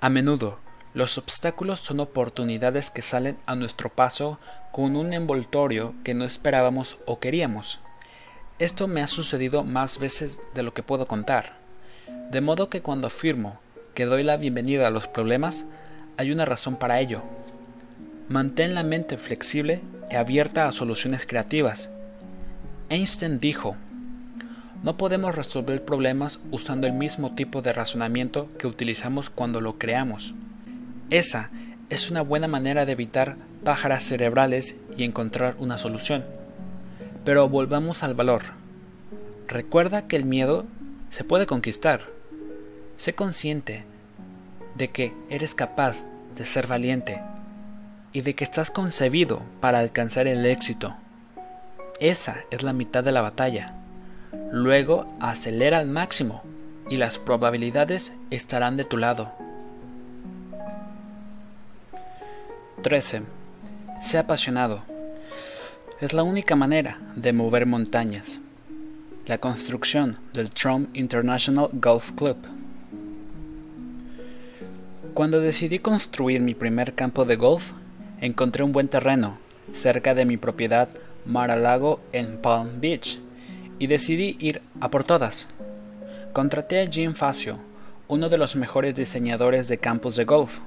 A 0.00 0.08
menudo, 0.08 0.58
los 0.94 1.18
obstáculos 1.18 1.80
son 1.80 2.00
oportunidades 2.00 2.90
que 2.90 3.02
salen 3.02 3.38
a 3.46 3.54
nuestro 3.54 3.90
paso 3.90 4.38
con 4.72 4.96
un 4.96 5.12
envoltorio 5.12 5.94
que 6.02 6.14
no 6.14 6.24
esperábamos 6.24 6.98
o 7.06 7.20
queríamos. 7.20 7.78
Esto 8.58 8.88
me 8.88 9.02
ha 9.02 9.06
sucedido 9.06 9.62
más 9.62 9.98
veces 9.98 10.40
de 10.54 10.62
lo 10.62 10.74
que 10.74 10.82
puedo 10.82 11.06
contar. 11.06 11.56
De 12.30 12.40
modo 12.40 12.68
que 12.68 12.82
cuando 12.82 13.06
afirmo 13.06 13.60
que 13.94 14.06
doy 14.06 14.22
la 14.22 14.36
bienvenida 14.36 14.86
a 14.86 14.90
los 14.90 15.08
problemas, 15.08 15.66
hay 16.16 16.32
una 16.32 16.44
razón 16.44 16.76
para 16.76 17.00
ello. 17.00 17.22
Mantén 18.28 18.74
la 18.74 18.82
mente 18.82 19.18
flexible 19.18 19.80
abierta 20.16 20.68
a 20.68 20.72
soluciones 20.72 21.26
creativas. 21.26 21.90
Einstein 22.88 23.40
dijo, 23.40 23.76
no 24.82 24.96
podemos 24.96 25.34
resolver 25.34 25.84
problemas 25.84 26.40
usando 26.50 26.86
el 26.86 26.92
mismo 26.92 27.34
tipo 27.34 27.62
de 27.62 27.72
razonamiento 27.72 28.48
que 28.58 28.66
utilizamos 28.66 29.28
cuando 29.28 29.60
lo 29.60 29.78
creamos. 29.78 30.34
Esa 31.10 31.50
es 31.90 32.10
una 32.10 32.22
buena 32.22 32.48
manera 32.48 32.86
de 32.86 32.92
evitar 32.92 33.36
pájaras 33.64 34.04
cerebrales 34.04 34.76
y 34.96 35.04
encontrar 35.04 35.56
una 35.58 35.78
solución. 35.78 36.24
Pero 37.24 37.48
volvamos 37.48 38.02
al 38.02 38.14
valor. 38.14 38.42
Recuerda 39.48 40.06
que 40.06 40.16
el 40.16 40.24
miedo 40.24 40.64
se 41.10 41.24
puede 41.24 41.46
conquistar. 41.46 42.02
Sé 42.96 43.14
consciente 43.14 43.84
de 44.76 44.88
que 44.88 45.12
eres 45.28 45.54
capaz 45.54 46.06
de 46.36 46.44
ser 46.44 46.66
valiente 46.66 47.20
y 48.12 48.22
de 48.22 48.34
que 48.34 48.44
estás 48.44 48.70
concebido 48.70 49.42
para 49.60 49.78
alcanzar 49.78 50.26
el 50.26 50.46
éxito. 50.46 50.94
Esa 52.00 52.44
es 52.50 52.62
la 52.62 52.72
mitad 52.72 53.02
de 53.02 53.12
la 53.12 53.22
batalla. 53.22 53.74
Luego 54.52 55.06
acelera 55.20 55.78
al 55.78 55.88
máximo 55.88 56.42
y 56.88 56.96
las 56.96 57.18
probabilidades 57.18 58.14
estarán 58.30 58.76
de 58.76 58.84
tu 58.84 58.96
lado. 58.96 59.32
13. 62.82 63.22
Sé 64.00 64.18
apasionado. 64.18 64.82
Es 66.00 66.12
la 66.12 66.22
única 66.22 66.54
manera 66.54 66.98
de 67.16 67.32
mover 67.32 67.66
montañas. 67.66 68.38
La 69.26 69.38
construcción 69.38 70.18
del 70.32 70.50
Trump 70.50 70.96
International 70.96 71.68
Golf 71.72 72.12
Club. 72.12 72.36
Cuando 75.12 75.40
decidí 75.40 75.80
construir 75.80 76.40
mi 76.40 76.54
primer 76.54 76.94
campo 76.94 77.24
de 77.24 77.34
golf, 77.34 77.72
encontré 78.20 78.64
un 78.64 78.72
buen 78.72 78.88
terreno 78.88 79.38
cerca 79.72 80.14
de 80.14 80.24
mi 80.24 80.36
propiedad 80.36 80.88
Mar-a-Lago 81.24 82.00
en 82.12 82.38
Palm 82.38 82.80
Beach 82.80 83.18
y 83.78 83.86
decidí 83.86 84.36
ir 84.40 84.62
a 84.80 84.90
por 84.90 85.04
todas. 85.04 85.46
Contraté 86.32 86.80
a 86.80 86.90
Jim 86.90 87.14
Facio, 87.14 87.58
uno 88.08 88.28
de 88.28 88.38
los 88.38 88.56
mejores 88.56 88.94
diseñadores 88.94 89.68
de 89.68 89.78
campos 89.78 90.16
de 90.16 90.24
golf. 90.24 90.60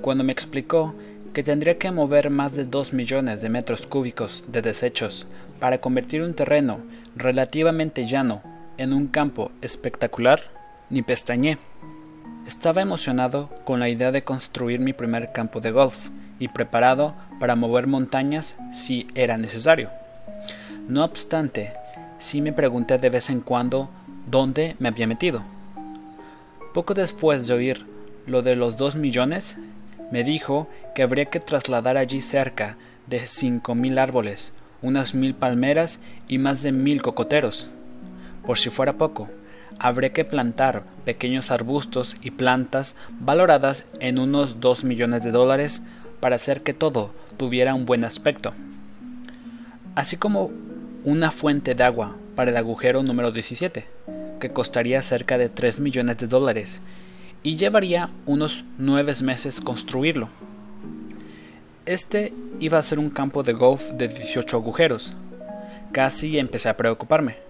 Cuando 0.00 0.24
me 0.24 0.32
explicó 0.32 0.94
que 1.32 1.42
tendría 1.42 1.78
que 1.78 1.90
mover 1.90 2.30
más 2.30 2.54
de 2.54 2.64
2 2.64 2.92
millones 2.94 3.42
de 3.42 3.48
metros 3.48 3.86
cúbicos 3.86 4.44
de 4.48 4.62
desechos 4.62 5.26
para 5.60 5.78
convertir 5.78 6.22
un 6.22 6.34
terreno 6.34 6.80
relativamente 7.14 8.06
llano 8.06 8.42
en 8.78 8.92
un 8.92 9.08
campo 9.08 9.50
espectacular, 9.60 10.40
ni 10.90 11.02
pestañé. 11.02 11.58
Estaba 12.46 12.82
emocionado 12.82 13.50
con 13.64 13.80
la 13.80 13.88
idea 13.88 14.12
de 14.12 14.22
construir 14.22 14.80
mi 14.80 14.92
primer 14.92 15.32
campo 15.32 15.60
de 15.60 15.72
golf 15.72 16.08
y 16.38 16.48
preparado 16.48 17.14
para 17.40 17.56
mover 17.56 17.86
montañas 17.86 18.56
si 18.72 19.06
era 19.14 19.36
necesario. 19.36 19.90
No 20.88 21.04
obstante, 21.04 21.72
sí 22.18 22.40
me 22.40 22.52
pregunté 22.52 22.98
de 22.98 23.10
vez 23.10 23.30
en 23.30 23.40
cuando 23.40 23.88
dónde 24.26 24.76
me 24.78 24.88
había 24.88 25.06
metido. 25.06 25.42
Poco 26.74 26.94
después 26.94 27.46
de 27.46 27.54
oír 27.54 27.86
lo 28.26 28.42
de 28.42 28.56
los 28.56 28.76
dos 28.76 28.96
millones, 28.96 29.56
me 30.10 30.24
dijo 30.24 30.68
que 30.94 31.02
habría 31.02 31.26
que 31.26 31.40
trasladar 31.40 31.96
allí 31.96 32.20
cerca 32.20 32.76
de 33.06 33.26
cinco 33.26 33.74
mil 33.74 33.98
árboles, 33.98 34.52
unas 34.82 35.14
mil 35.14 35.34
palmeras 35.34 36.00
y 36.28 36.38
más 36.38 36.62
de 36.62 36.72
mil 36.72 37.02
cocoteros. 37.02 37.68
Por 38.44 38.58
si 38.58 38.70
fuera 38.70 38.94
poco, 38.94 39.28
habría 39.78 40.12
que 40.12 40.24
plantar 40.24 40.84
pequeños 41.04 41.50
arbustos 41.50 42.14
y 42.22 42.30
plantas 42.30 42.96
valoradas 43.20 43.86
en 44.00 44.18
unos 44.18 44.60
2 44.60 44.84
millones 44.84 45.22
de 45.22 45.30
dólares 45.30 45.82
para 46.20 46.36
hacer 46.36 46.62
que 46.62 46.72
todo 46.72 47.10
tuviera 47.36 47.74
un 47.74 47.86
buen 47.86 48.04
aspecto. 48.04 48.52
Así 49.94 50.16
como 50.16 50.50
una 51.04 51.30
fuente 51.30 51.74
de 51.74 51.84
agua 51.84 52.16
para 52.34 52.50
el 52.50 52.56
agujero 52.56 53.02
número 53.02 53.32
17, 53.32 53.86
que 54.40 54.50
costaría 54.50 55.00
cerca 55.02 55.38
de 55.38 55.48
3 55.48 55.80
millones 55.80 56.18
de 56.18 56.26
dólares 56.26 56.80
y 57.42 57.56
llevaría 57.56 58.08
unos 58.26 58.64
9 58.78 59.14
meses 59.22 59.60
construirlo. 59.60 60.28
Este 61.86 62.32
iba 62.58 62.78
a 62.78 62.82
ser 62.82 62.98
un 62.98 63.10
campo 63.10 63.42
de 63.42 63.52
golf 63.52 63.90
de 63.92 64.08
18 64.08 64.56
agujeros. 64.56 65.12
Casi 65.92 66.38
empecé 66.38 66.68
a 66.68 66.76
preocuparme 66.76 67.45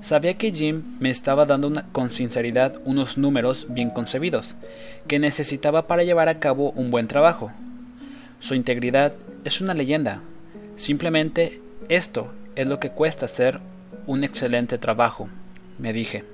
Sabía 0.00 0.38
que 0.38 0.50
Jim 0.50 0.82
me 0.98 1.10
estaba 1.10 1.44
dando 1.44 1.70
con 1.92 2.10
sinceridad 2.10 2.80
unos 2.86 3.18
números 3.18 3.66
bien 3.68 3.90
concebidos, 3.90 4.56
que 5.06 5.18
necesitaba 5.18 5.86
para 5.86 6.04
llevar 6.04 6.28
a 6.30 6.38
cabo 6.38 6.70
un 6.70 6.90
buen 6.90 7.06
trabajo. 7.06 7.52
Su 8.38 8.54
integridad 8.54 9.12
es 9.44 9.60
una 9.60 9.74
leyenda. 9.74 10.22
Simplemente 10.76 11.60
esto 11.90 12.32
es 12.56 12.66
lo 12.66 12.80
que 12.80 12.90
cuesta 12.90 13.26
hacer 13.26 13.60
un 14.06 14.24
excelente 14.24 14.78
trabajo, 14.78 15.28
me 15.78 15.92
dije. 15.92 16.24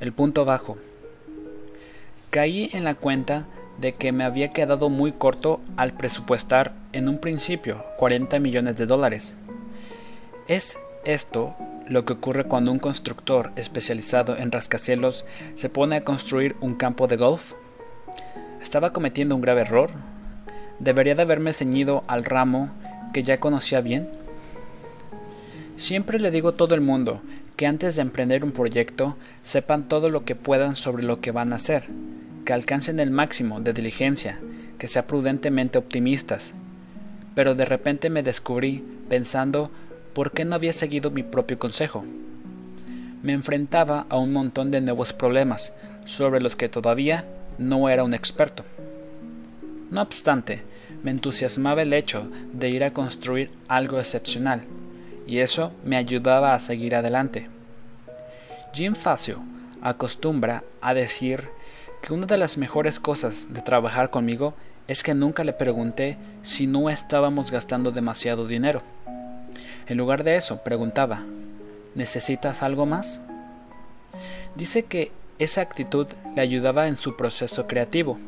El 0.00 0.12
punto 0.12 0.44
bajo. 0.44 0.76
Caí 2.28 2.68
en 2.74 2.84
la 2.84 2.94
cuenta 2.94 3.46
de 3.80 3.94
que 3.94 4.12
me 4.12 4.24
había 4.24 4.50
quedado 4.50 4.90
muy 4.90 5.12
corto 5.12 5.60
al 5.78 5.94
presupuestar 5.94 6.74
en 6.92 7.08
un 7.08 7.18
principio 7.18 7.82
40 7.96 8.38
millones 8.40 8.76
de 8.76 8.84
dólares. 8.84 9.32
Es 10.46 10.76
esto 11.04 11.54
lo 11.88 12.04
que 12.04 12.14
ocurre 12.14 12.44
cuando 12.44 12.72
un 12.72 12.78
constructor 12.78 13.52
especializado 13.56 14.36
en 14.36 14.52
rascacielos 14.52 15.24
se 15.54 15.68
pone 15.68 15.96
a 15.96 16.04
construir 16.04 16.56
un 16.60 16.74
campo 16.74 17.06
de 17.06 17.16
golf? 17.16 17.52
¿Estaba 18.62 18.92
cometiendo 18.92 19.34
un 19.34 19.42
grave 19.42 19.62
error? 19.62 19.90
¿debería 20.78 21.14
de 21.14 21.22
haberme 21.22 21.52
ceñido 21.52 22.04
al 22.06 22.24
ramo 22.24 22.70
que 23.12 23.22
ya 23.22 23.38
conocía 23.38 23.80
bien? 23.80 24.08
Siempre 25.76 26.20
le 26.20 26.30
digo 26.30 26.50
a 26.50 26.56
todo 26.56 26.74
el 26.74 26.80
mundo 26.80 27.20
que 27.56 27.66
antes 27.66 27.96
de 27.96 28.02
emprender 28.02 28.44
un 28.44 28.52
proyecto 28.52 29.16
sepan 29.42 29.88
todo 29.88 30.10
lo 30.10 30.24
que 30.24 30.34
puedan 30.34 30.76
sobre 30.76 31.04
lo 31.04 31.20
que 31.20 31.30
van 31.30 31.52
a 31.52 31.56
hacer, 31.56 31.84
que 32.44 32.52
alcancen 32.52 33.00
el 33.00 33.10
máximo 33.10 33.60
de 33.60 33.72
diligencia, 33.72 34.38
que 34.78 34.88
sean 34.88 35.06
prudentemente 35.06 35.78
optimistas. 35.78 36.52
Pero 37.34 37.54
de 37.54 37.64
repente 37.64 38.10
me 38.10 38.22
descubrí 38.22 38.84
pensando 39.08 39.70
por 40.14 40.30
qué 40.30 40.44
no 40.44 40.54
había 40.54 40.72
seguido 40.72 41.10
mi 41.10 41.22
propio 41.22 41.58
consejo. 41.58 42.04
Me 43.22 43.32
enfrentaba 43.32 44.06
a 44.08 44.16
un 44.16 44.32
montón 44.32 44.70
de 44.70 44.80
nuevos 44.80 45.12
problemas 45.12 45.72
sobre 46.04 46.40
los 46.40 46.56
que 46.56 46.68
todavía 46.68 47.24
no 47.58 47.88
era 47.88 48.04
un 48.04 48.14
experto. 48.14 48.64
No 49.90 50.02
obstante, 50.02 50.62
me 51.02 51.10
entusiasmaba 51.10 51.82
el 51.82 51.92
hecho 51.92 52.28
de 52.52 52.68
ir 52.68 52.84
a 52.84 52.92
construir 52.92 53.50
algo 53.68 53.98
excepcional, 53.98 54.62
y 55.26 55.38
eso 55.38 55.72
me 55.84 55.96
ayudaba 55.96 56.54
a 56.54 56.60
seguir 56.60 56.94
adelante. 56.94 57.48
Jim 58.72 58.94
Facio 58.94 59.40
acostumbra 59.82 60.64
a 60.80 60.94
decir 60.94 61.48
que 62.02 62.12
una 62.12 62.26
de 62.26 62.36
las 62.36 62.58
mejores 62.58 63.00
cosas 63.00 63.52
de 63.52 63.62
trabajar 63.62 64.10
conmigo 64.10 64.54
es 64.88 65.02
que 65.02 65.14
nunca 65.14 65.44
le 65.44 65.52
pregunté 65.52 66.18
si 66.42 66.66
no 66.66 66.90
estábamos 66.90 67.50
gastando 67.50 67.90
demasiado 67.90 68.46
dinero. 68.46 68.82
En 69.86 69.98
lugar 69.98 70.24
de 70.24 70.36
eso, 70.36 70.62
preguntaba, 70.62 71.24
¿necesitas 71.94 72.62
algo 72.62 72.86
más? 72.86 73.20
Dice 74.54 74.84
que 74.84 75.12
esa 75.38 75.60
actitud 75.60 76.06
le 76.34 76.40
ayudaba 76.40 76.88
en 76.88 76.96
su 76.96 77.16
proceso 77.16 77.66
creativo. 77.66 78.18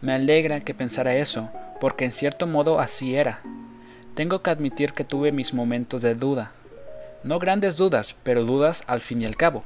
Me 0.00 0.12
alegra 0.12 0.60
que 0.60 0.74
pensara 0.74 1.16
eso, 1.16 1.50
porque 1.80 2.04
en 2.04 2.12
cierto 2.12 2.46
modo 2.46 2.78
así 2.78 3.16
era. 3.16 3.40
Tengo 4.14 4.42
que 4.42 4.50
admitir 4.50 4.92
que 4.92 5.04
tuve 5.04 5.32
mis 5.32 5.54
momentos 5.54 6.02
de 6.02 6.14
duda. 6.14 6.52
No 7.24 7.38
grandes 7.38 7.76
dudas, 7.76 8.14
pero 8.22 8.44
dudas 8.44 8.84
al 8.86 9.00
fin 9.00 9.22
y 9.22 9.26
al 9.26 9.36
cabo. 9.36 9.64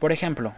Por 0.00 0.10
ejemplo, 0.10 0.54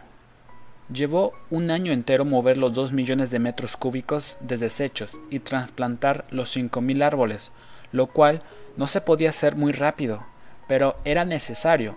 llevó 0.91 1.33
un 1.49 1.71
año 1.71 1.91
entero 1.91 2.25
mover 2.25 2.57
los 2.57 2.73
dos 2.73 2.91
millones 2.91 3.31
de 3.31 3.39
metros 3.39 3.75
cúbicos 3.75 4.37
de 4.39 4.57
desechos 4.57 5.19
y 5.29 5.39
trasplantar 5.39 6.25
los 6.29 6.51
cinco 6.51 6.81
mil 6.81 7.01
árboles, 7.01 7.51
lo 7.91 8.07
cual 8.07 8.41
no 8.77 8.87
se 8.87 9.01
podía 9.01 9.31
hacer 9.31 9.55
muy 9.55 9.73
rápido, 9.73 10.23
pero 10.67 10.97
era 11.03 11.25
necesario, 11.25 11.95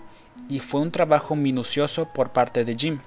y 0.48 0.60
fue 0.60 0.80
un 0.80 0.90
trabajo 0.90 1.36
minucioso 1.36 2.08
por 2.12 2.30
parte 2.30 2.64
de 2.64 2.74
Jim. 2.74 2.98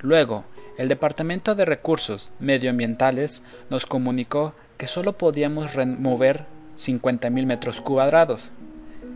Luego, 0.00 0.44
el 0.78 0.88
Departamento 0.88 1.54
de 1.54 1.64
Recursos 1.64 2.32
Medioambientales 2.40 3.42
nos 3.68 3.86
comunicó 3.86 4.54
que 4.78 4.86
solo 4.86 5.12
podíamos 5.12 5.74
remover 5.74 6.46
50.000 6.76 7.44
metros 7.44 7.80
cuadrados 7.80 8.50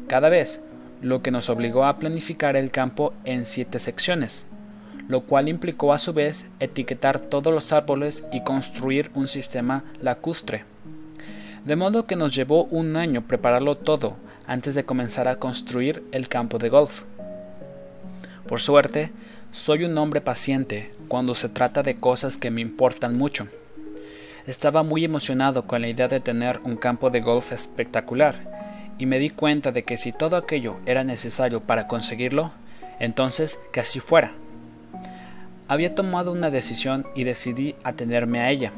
cada 0.06 0.28
vez, 0.28 0.60
lo 1.00 1.22
que 1.22 1.30
nos 1.30 1.48
obligó 1.48 1.84
a 1.84 1.98
planificar 1.98 2.56
el 2.56 2.70
campo 2.70 3.14
en 3.24 3.46
siete 3.46 3.78
secciones, 3.78 4.44
lo 5.08 5.22
cual 5.22 5.48
implicó 5.48 5.94
a 5.94 5.98
su 5.98 6.12
vez 6.12 6.46
etiquetar 6.60 7.20
todos 7.20 7.52
los 7.52 7.72
árboles 7.72 8.24
y 8.30 8.44
construir 8.44 9.10
un 9.14 9.28
sistema 9.28 9.84
lacustre. 10.00 10.64
De 11.64 11.76
modo 11.76 12.06
que 12.06 12.14
nos 12.14 12.34
llevó 12.34 12.64
un 12.64 12.96
año 12.96 13.22
prepararlo 13.22 13.76
todo 13.76 14.16
antes 14.46 14.74
de 14.74 14.84
comenzar 14.84 15.28
a 15.28 15.36
construir 15.36 16.02
el 16.12 16.28
campo 16.28 16.58
de 16.58 16.68
golf. 16.68 17.02
Por 18.46 18.60
suerte, 18.60 19.10
soy 19.50 19.84
un 19.84 19.96
hombre 19.96 20.20
paciente 20.20 20.92
cuando 21.08 21.34
se 21.34 21.48
trata 21.48 21.82
de 21.82 21.96
cosas 21.96 22.36
que 22.36 22.50
me 22.50 22.60
importan 22.60 23.16
mucho. 23.16 23.48
Estaba 24.46 24.82
muy 24.82 25.06
emocionado 25.06 25.66
con 25.66 25.80
la 25.80 25.88
idea 25.88 26.06
de 26.06 26.20
tener 26.20 26.60
un 26.64 26.76
campo 26.76 27.08
de 27.08 27.22
golf 27.22 27.52
espectacular, 27.52 28.52
y 28.98 29.06
me 29.06 29.18
di 29.18 29.30
cuenta 29.30 29.72
de 29.72 29.82
que 29.82 29.96
si 29.96 30.12
todo 30.12 30.36
aquello 30.36 30.76
era 30.84 31.02
necesario 31.02 31.60
para 31.60 31.88
conseguirlo, 31.88 32.52
entonces 33.00 33.58
que 33.72 33.80
así 33.80 34.00
fuera. 34.00 34.32
Había 35.66 35.94
tomado 35.94 36.30
una 36.30 36.50
decisión 36.50 37.06
y 37.14 37.24
decidí 37.24 37.74
atenerme 37.84 38.40
a 38.40 38.50
ella. 38.50 38.72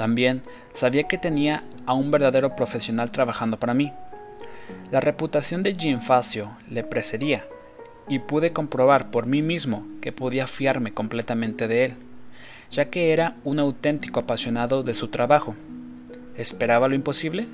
También 0.00 0.40
sabía 0.72 1.02
que 1.02 1.18
tenía 1.18 1.62
a 1.84 1.92
un 1.92 2.10
verdadero 2.10 2.56
profesional 2.56 3.10
trabajando 3.10 3.58
para 3.58 3.74
mí. 3.74 3.92
La 4.90 5.00
reputación 5.00 5.62
de 5.62 5.74
Jim 5.74 6.00
Facio 6.00 6.56
le 6.70 6.84
precedía, 6.84 7.44
y 8.08 8.20
pude 8.20 8.50
comprobar 8.50 9.10
por 9.10 9.26
mí 9.26 9.42
mismo 9.42 9.86
que 10.00 10.10
podía 10.10 10.46
fiarme 10.46 10.94
completamente 10.94 11.68
de 11.68 11.84
él 11.84 11.96
ya 12.70 12.86
que 12.86 13.12
era 13.12 13.36
un 13.44 13.58
auténtico 13.58 14.20
apasionado 14.20 14.82
de 14.82 14.94
su 14.94 15.08
trabajo. 15.08 15.54
¿Esperaba 16.36 16.88
lo 16.88 16.94
imposible? 16.94 17.48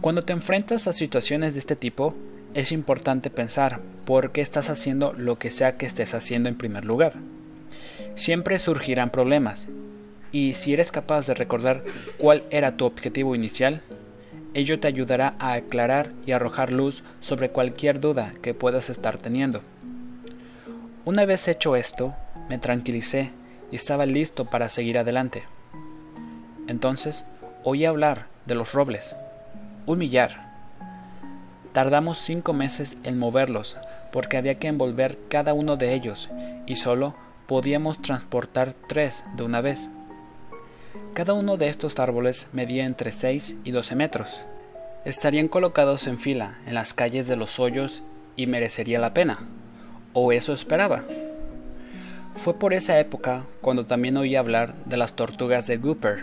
Cuando 0.00 0.22
te 0.22 0.32
enfrentas 0.32 0.86
a 0.86 0.94
situaciones 0.94 1.52
de 1.54 1.60
este 1.60 1.76
tipo, 1.76 2.14
es 2.54 2.72
importante 2.72 3.28
pensar 3.28 3.80
por 4.06 4.30
qué 4.32 4.40
estás 4.40 4.70
haciendo 4.70 5.12
lo 5.12 5.38
que 5.38 5.50
sea 5.50 5.76
que 5.76 5.84
estés 5.84 6.14
haciendo 6.14 6.48
en 6.48 6.56
primer 6.56 6.84
lugar. 6.84 7.14
Siempre 8.14 8.58
surgirán 8.58 9.10
problemas, 9.10 9.66
y 10.32 10.54
si 10.54 10.72
eres 10.72 10.92
capaz 10.92 11.26
de 11.26 11.34
recordar 11.34 11.82
cuál 12.18 12.42
era 12.50 12.76
tu 12.76 12.84
objetivo 12.84 13.34
inicial, 13.34 13.82
ello 14.54 14.80
te 14.80 14.88
ayudará 14.88 15.34
a 15.38 15.52
aclarar 15.52 16.12
y 16.26 16.32
arrojar 16.32 16.72
luz 16.72 17.04
sobre 17.20 17.50
cualquier 17.50 18.00
duda 18.00 18.32
que 18.42 18.54
puedas 18.54 18.90
estar 18.90 19.18
teniendo. 19.18 19.60
Una 21.04 21.24
vez 21.24 21.48
hecho 21.48 21.76
esto, 21.76 22.14
me 22.48 22.58
tranquilicé 22.58 23.30
y 23.70 23.76
estaba 23.76 24.06
listo 24.06 24.46
para 24.46 24.68
seguir 24.68 24.98
adelante. 24.98 25.44
Entonces 26.66 27.24
oí 27.64 27.84
hablar 27.84 28.26
de 28.46 28.54
los 28.54 28.72
robles. 28.72 29.14
Un 29.86 29.98
millar. 29.98 30.48
Tardamos 31.72 32.18
cinco 32.18 32.52
meses 32.52 32.96
en 33.04 33.18
moverlos 33.18 33.76
porque 34.12 34.36
había 34.36 34.58
que 34.58 34.68
envolver 34.68 35.18
cada 35.28 35.54
uno 35.54 35.76
de 35.76 35.94
ellos 35.94 36.30
y 36.66 36.76
solo 36.76 37.14
podíamos 37.46 38.00
transportar 38.02 38.74
tres 38.88 39.24
de 39.36 39.44
una 39.44 39.60
vez. 39.60 39.88
Cada 41.18 41.32
uno 41.32 41.56
de 41.56 41.66
estos 41.66 41.98
árboles 41.98 42.46
medía 42.52 42.86
entre 42.86 43.10
6 43.10 43.56
y 43.64 43.72
12 43.72 43.96
metros. 43.96 44.28
Estarían 45.04 45.48
colocados 45.48 46.06
en 46.06 46.20
fila 46.20 46.60
en 46.64 46.74
las 46.74 46.94
calles 46.94 47.26
de 47.26 47.34
los 47.34 47.58
hoyos 47.58 48.04
y 48.36 48.46
merecería 48.46 49.00
la 49.00 49.14
pena. 49.14 49.40
O 50.12 50.30
eso 50.30 50.52
esperaba. 50.52 51.02
Fue 52.36 52.54
por 52.54 52.72
esa 52.72 53.00
época 53.00 53.46
cuando 53.60 53.84
también 53.84 54.16
oí 54.16 54.36
hablar 54.36 54.74
de 54.84 54.96
las 54.96 55.14
tortugas 55.14 55.66
de 55.66 55.78
Gooper. 55.78 56.22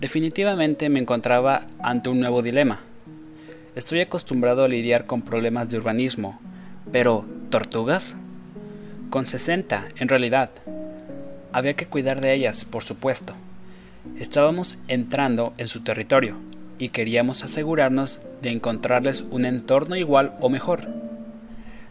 Definitivamente 0.00 0.88
me 0.88 0.98
encontraba 0.98 1.68
ante 1.78 2.08
un 2.08 2.18
nuevo 2.18 2.42
dilema. 2.42 2.80
Estoy 3.76 4.00
acostumbrado 4.00 4.64
a 4.64 4.68
lidiar 4.68 5.04
con 5.04 5.22
problemas 5.22 5.68
de 5.68 5.76
urbanismo, 5.76 6.40
pero 6.90 7.24
¿tortugas? 7.50 8.16
Con 9.10 9.26
60, 9.26 9.86
en 9.94 10.08
realidad. 10.08 10.50
Había 11.52 11.74
que 11.74 11.86
cuidar 11.86 12.20
de 12.20 12.34
ellas, 12.34 12.64
por 12.64 12.82
supuesto. 12.82 13.36
Estábamos 14.18 14.78
entrando 14.88 15.52
en 15.58 15.68
su 15.68 15.82
territorio 15.82 16.36
y 16.78 16.90
queríamos 16.90 17.44
asegurarnos 17.44 18.20
de 18.42 18.50
encontrarles 18.50 19.24
un 19.30 19.44
entorno 19.44 19.96
igual 19.96 20.34
o 20.40 20.48
mejor. 20.48 20.88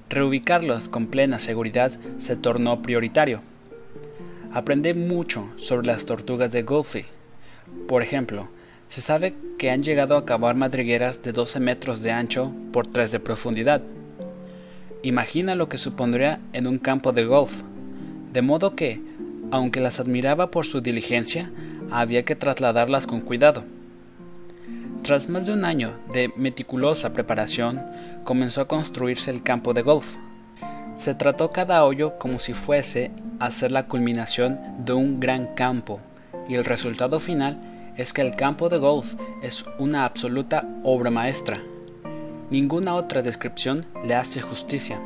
Reubicarlos 0.09 0.88
con 0.88 1.07
plena 1.07 1.39
seguridad 1.39 1.91
se 2.20 2.36
tornó 2.36 2.82
prioritario. 2.82 3.41
Aprendí 4.53 4.93
mucho 4.93 5.49
sobre 5.57 5.88
las 5.88 6.05
tortugas 6.05 6.51
de 6.51 6.63
Gulfi. 6.63 7.05
Por 7.88 8.01
ejemplo, 8.01 8.47
se 8.88 9.01
sabe 9.01 9.34
que 9.57 9.72
han 9.72 9.84
llegado 9.84 10.16
a 10.16 10.26
cavar 10.26 10.55
madrigueras 10.55 11.24
de 11.24 11.32
12 11.32 11.59
metros 11.59 12.01
de 12.01 12.11
ancho 12.11 12.53
por 12.72 12.88
3 12.88 13.11
de 13.11 13.20
profundidad. 13.20 13.82
Imagina 15.03 15.55
lo 15.55 15.70
que 15.70 15.78
supondría 15.78 16.39
en 16.53 16.68
un 16.68 16.80
campo 16.80 17.11
de 17.11 17.26
golf. 17.26 17.63
De 18.32 18.41
modo 18.41 18.76
que, 18.76 19.01
aunque 19.51 19.82
las 19.82 19.99
admiraba 19.99 20.51
por 20.51 20.66
su 20.66 20.82
diligencia, 20.82 21.51
había 21.91 22.23
que 22.23 22.36
trasladarlas 22.36 23.07
con 23.07 23.21
cuidado. 23.21 23.63
Tras 25.03 25.29
más 25.29 25.45
de 25.45 25.53
un 25.53 25.65
año 25.65 25.93
de 26.11 26.31
meticulosa 26.36 27.13
preparación, 27.13 27.83
comenzó 28.23 28.61
a 28.61 28.67
construirse 28.67 29.29
el 29.29 29.43
campo 29.43 29.73
de 29.73 29.83
golf. 29.83 30.15
Se 30.95 31.13
trató 31.13 31.51
cada 31.51 31.83
hoyo 31.86 32.17
como 32.17 32.39
si 32.39 32.53
fuese 32.53 33.11
a 33.39 33.51
ser 33.51 33.71
la 33.71 33.86
culminación 33.88 34.59
de 34.79 34.93
un 34.93 35.19
gran 35.19 35.53
campo, 35.53 35.99
y 36.47 36.55
el 36.55 36.65
resultado 36.65 37.19
final 37.19 37.57
es 37.97 38.13
que 38.13 38.21
el 38.21 38.36
campo 38.36 38.69
de 38.69 38.77
golf 38.77 39.15
es 39.41 39.65
una 39.77 40.05
absoluta 40.05 40.67
obra 40.83 41.11
maestra. 41.11 41.61
Ninguna 42.49 42.95
otra 42.95 43.21
descripción 43.21 43.86
le 44.03 44.15
hace 44.15 44.41
justicia. 44.41 44.99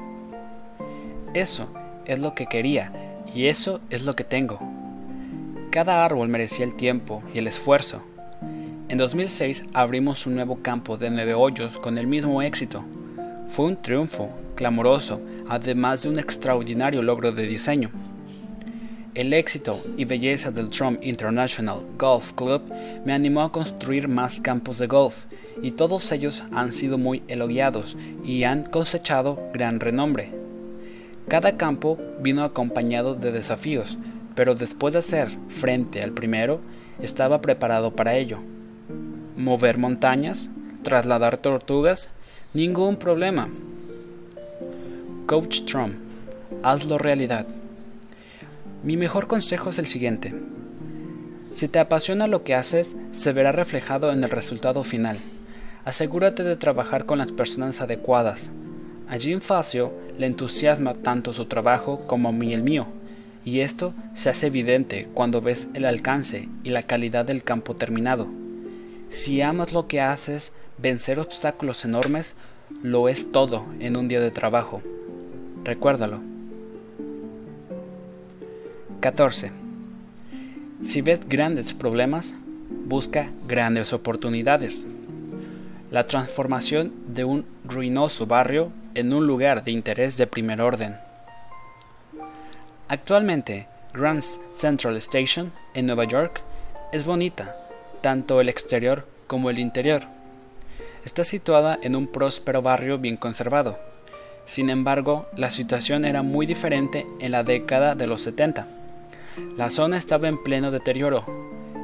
Eso 1.33 1.69
es 2.05 2.19
lo 2.19 2.33
que 2.33 2.47
quería 2.47 2.91
y 3.33 3.47
eso 3.47 3.81
es 3.89 4.03
lo 4.03 4.13
que 4.13 4.23
tengo. 4.23 4.78
Cada 5.71 6.03
árbol 6.03 6.29
merecía 6.29 6.65
el 6.65 6.75
tiempo 6.75 7.23
y 7.33 7.37
el 7.37 7.47
esfuerzo 7.47 8.03
en 8.89 8.97
2006 8.97 9.65
abrimos 9.71 10.25
un 10.25 10.33
nuevo 10.33 10.63
campo 10.63 10.97
de 10.97 11.11
nueve 11.11 11.35
hoyos 11.35 11.77
con 11.77 11.99
el 11.99 12.07
mismo 12.07 12.41
éxito. 12.41 12.83
Fue 13.47 13.65
un 13.65 13.79
triunfo 13.79 14.31
clamoroso, 14.55 15.21
además 15.47 16.01
de 16.01 16.09
un 16.09 16.17
extraordinario 16.17 17.03
logro 17.03 17.31
de 17.31 17.43
diseño. 17.43 17.91
El 19.13 19.31
éxito 19.33 19.79
y 19.95 20.05
belleza 20.05 20.49
del 20.49 20.69
Trump 20.69 21.03
International 21.03 21.81
Golf 21.99 22.33
Club 22.33 22.63
me 23.05 23.13
animó 23.13 23.43
a 23.43 23.51
construir 23.51 24.07
más 24.07 24.39
campos 24.39 24.79
de 24.79 24.87
golf, 24.87 25.25
y 25.61 25.71
todos 25.71 26.11
ellos 26.11 26.41
han 26.51 26.71
sido 26.71 26.97
muy 26.97 27.21
elogiados 27.27 27.95
y 28.25 28.43
han 28.43 28.63
cosechado 28.63 29.39
gran 29.53 29.79
renombre. 29.79 30.31
Cada 31.27 31.57
campo 31.57 31.99
vino 32.21 32.43
acompañado 32.43 33.13
de 33.13 33.31
desafíos, 33.31 33.99
pero 34.39 34.55
después 34.55 34.93
de 34.93 34.99
hacer 34.99 35.27
frente 35.49 36.01
al 36.01 36.13
primero, 36.13 36.61
estaba 37.01 37.41
preparado 37.41 37.93
para 37.93 38.15
ello. 38.15 38.37
Mover 39.35 39.77
montañas, 39.77 40.49
trasladar 40.81 41.39
tortugas, 41.39 42.07
ningún 42.53 42.95
problema. 42.95 43.49
Coach 45.25 45.65
Trump, 45.65 45.95
hazlo 46.63 46.97
realidad. 46.97 47.47
Mi 48.81 48.95
mejor 48.95 49.27
consejo 49.27 49.71
es 49.71 49.77
el 49.77 49.87
siguiente. 49.87 50.33
Si 51.51 51.67
te 51.67 51.79
apasiona 51.79 52.25
lo 52.25 52.45
que 52.45 52.55
haces, 52.55 52.95
se 53.11 53.33
verá 53.33 53.51
reflejado 53.51 54.09
en 54.09 54.23
el 54.23 54.29
resultado 54.29 54.85
final. 54.85 55.17
Asegúrate 55.83 56.45
de 56.45 56.55
trabajar 56.55 57.05
con 57.05 57.17
las 57.17 57.33
personas 57.33 57.81
adecuadas. 57.81 58.51
A 59.09 59.17
Jim 59.17 59.41
Facio 59.41 59.91
le 60.17 60.27
entusiasma 60.27 60.93
tanto 60.93 61.33
su 61.33 61.47
trabajo 61.47 62.07
como 62.07 62.29
a 62.29 62.31
mí 62.31 62.53
el 62.53 62.63
mío, 62.63 62.87
y 63.45 63.61
esto 63.61 63.93
se 64.15 64.29
hace 64.29 64.47
evidente 64.47 65.07
cuando 65.13 65.41
ves 65.41 65.67
el 65.73 65.85
alcance 65.85 66.49
y 66.63 66.69
la 66.69 66.83
calidad 66.83 67.25
del 67.25 67.43
campo 67.43 67.75
terminado. 67.75 68.27
Si 69.09 69.41
amas 69.41 69.73
lo 69.73 69.87
que 69.87 70.01
haces, 70.01 70.51
vencer 70.77 71.19
obstáculos 71.19 71.83
enormes 71.85 72.35
lo 72.83 73.09
es 73.09 73.31
todo 73.31 73.65
en 73.79 73.97
un 73.97 74.07
día 74.07 74.21
de 74.21 74.31
trabajo. 74.31 74.81
Recuérdalo. 75.63 76.21
14. 78.99 79.51
Si 80.83 81.01
ves 81.01 81.27
grandes 81.27 81.73
problemas, 81.73 82.33
busca 82.85 83.31
grandes 83.47 83.93
oportunidades. 83.93 84.85
La 85.91 86.05
transformación 86.05 86.93
de 87.07 87.23
un 87.23 87.45
ruinoso 87.65 88.27
barrio 88.27 88.71
en 88.93 89.13
un 89.13 89.25
lugar 89.25 89.63
de 89.63 89.71
interés 89.71 90.17
de 90.17 90.27
primer 90.27 90.61
orden. 90.61 90.95
Actualmente, 92.89 93.67
Grand 93.93 94.21
Central 94.51 94.97
Station 94.97 95.53
en 95.73 95.85
Nueva 95.85 96.03
York 96.03 96.41
es 96.91 97.05
bonita, 97.05 97.55
tanto 98.01 98.41
el 98.41 98.49
exterior 98.49 99.07
como 99.27 99.49
el 99.49 99.59
interior. 99.59 100.03
Está 101.05 101.23
situada 101.23 101.79
en 101.81 101.95
un 101.95 102.07
próspero 102.07 102.61
barrio 102.61 102.97
bien 102.97 103.15
conservado. 103.15 103.79
Sin 104.45 104.69
embargo, 104.69 105.27
la 105.37 105.49
situación 105.49 106.03
era 106.03 106.23
muy 106.23 106.45
diferente 106.45 107.05
en 107.19 107.31
la 107.31 107.43
década 107.43 107.95
de 107.95 108.07
los 108.07 108.21
70 108.23 108.79
la 109.57 109.69
zona 109.69 109.97
estaba 109.97 110.27
en 110.27 110.41
pleno 110.41 110.71
deterioro. 110.71 111.23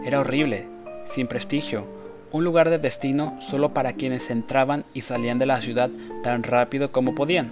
Era 0.06 0.20
horrible, 0.20 0.66
sin 1.08 1.28
prestigio, 1.28 1.86
un 2.32 2.44
lugar 2.44 2.70
de 2.70 2.80
destino 2.80 3.38
solo 3.42 3.74
para 3.74 3.94
quienes 3.94 4.30
entraban 4.30 4.86
y 4.94 5.02
salían 5.02 5.40
de 5.40 5.46
la 5.46 5.62
ciudad 5.62 5.90
tan 6.24 6.44
rápido 6.44 6.92
como 6.92 7.16
podían. 7.16 7.52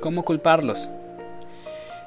¿Cómo 0.00 0.24
culparlos? 0.24 0.88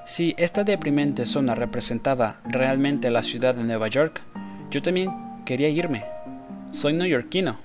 Si 0.06 0.36
esta 0.38 0.66
deprimente 0.66 1.26
zona 1.26 1.56
representaba 1.56 2.42
realmente 2.44 3.10
la 3.10 3.24
ciudad 3.24 3.56
de 3.56 3.64
Nueva 3.64 3.88
York, 3.88 4.22
yo 4.70 4.82
también 4.82 5.12
quería 5.46 5.70
irme. 5.70 6.04
Soy 6.72 6.94
neoyorquino, 6.94 7.58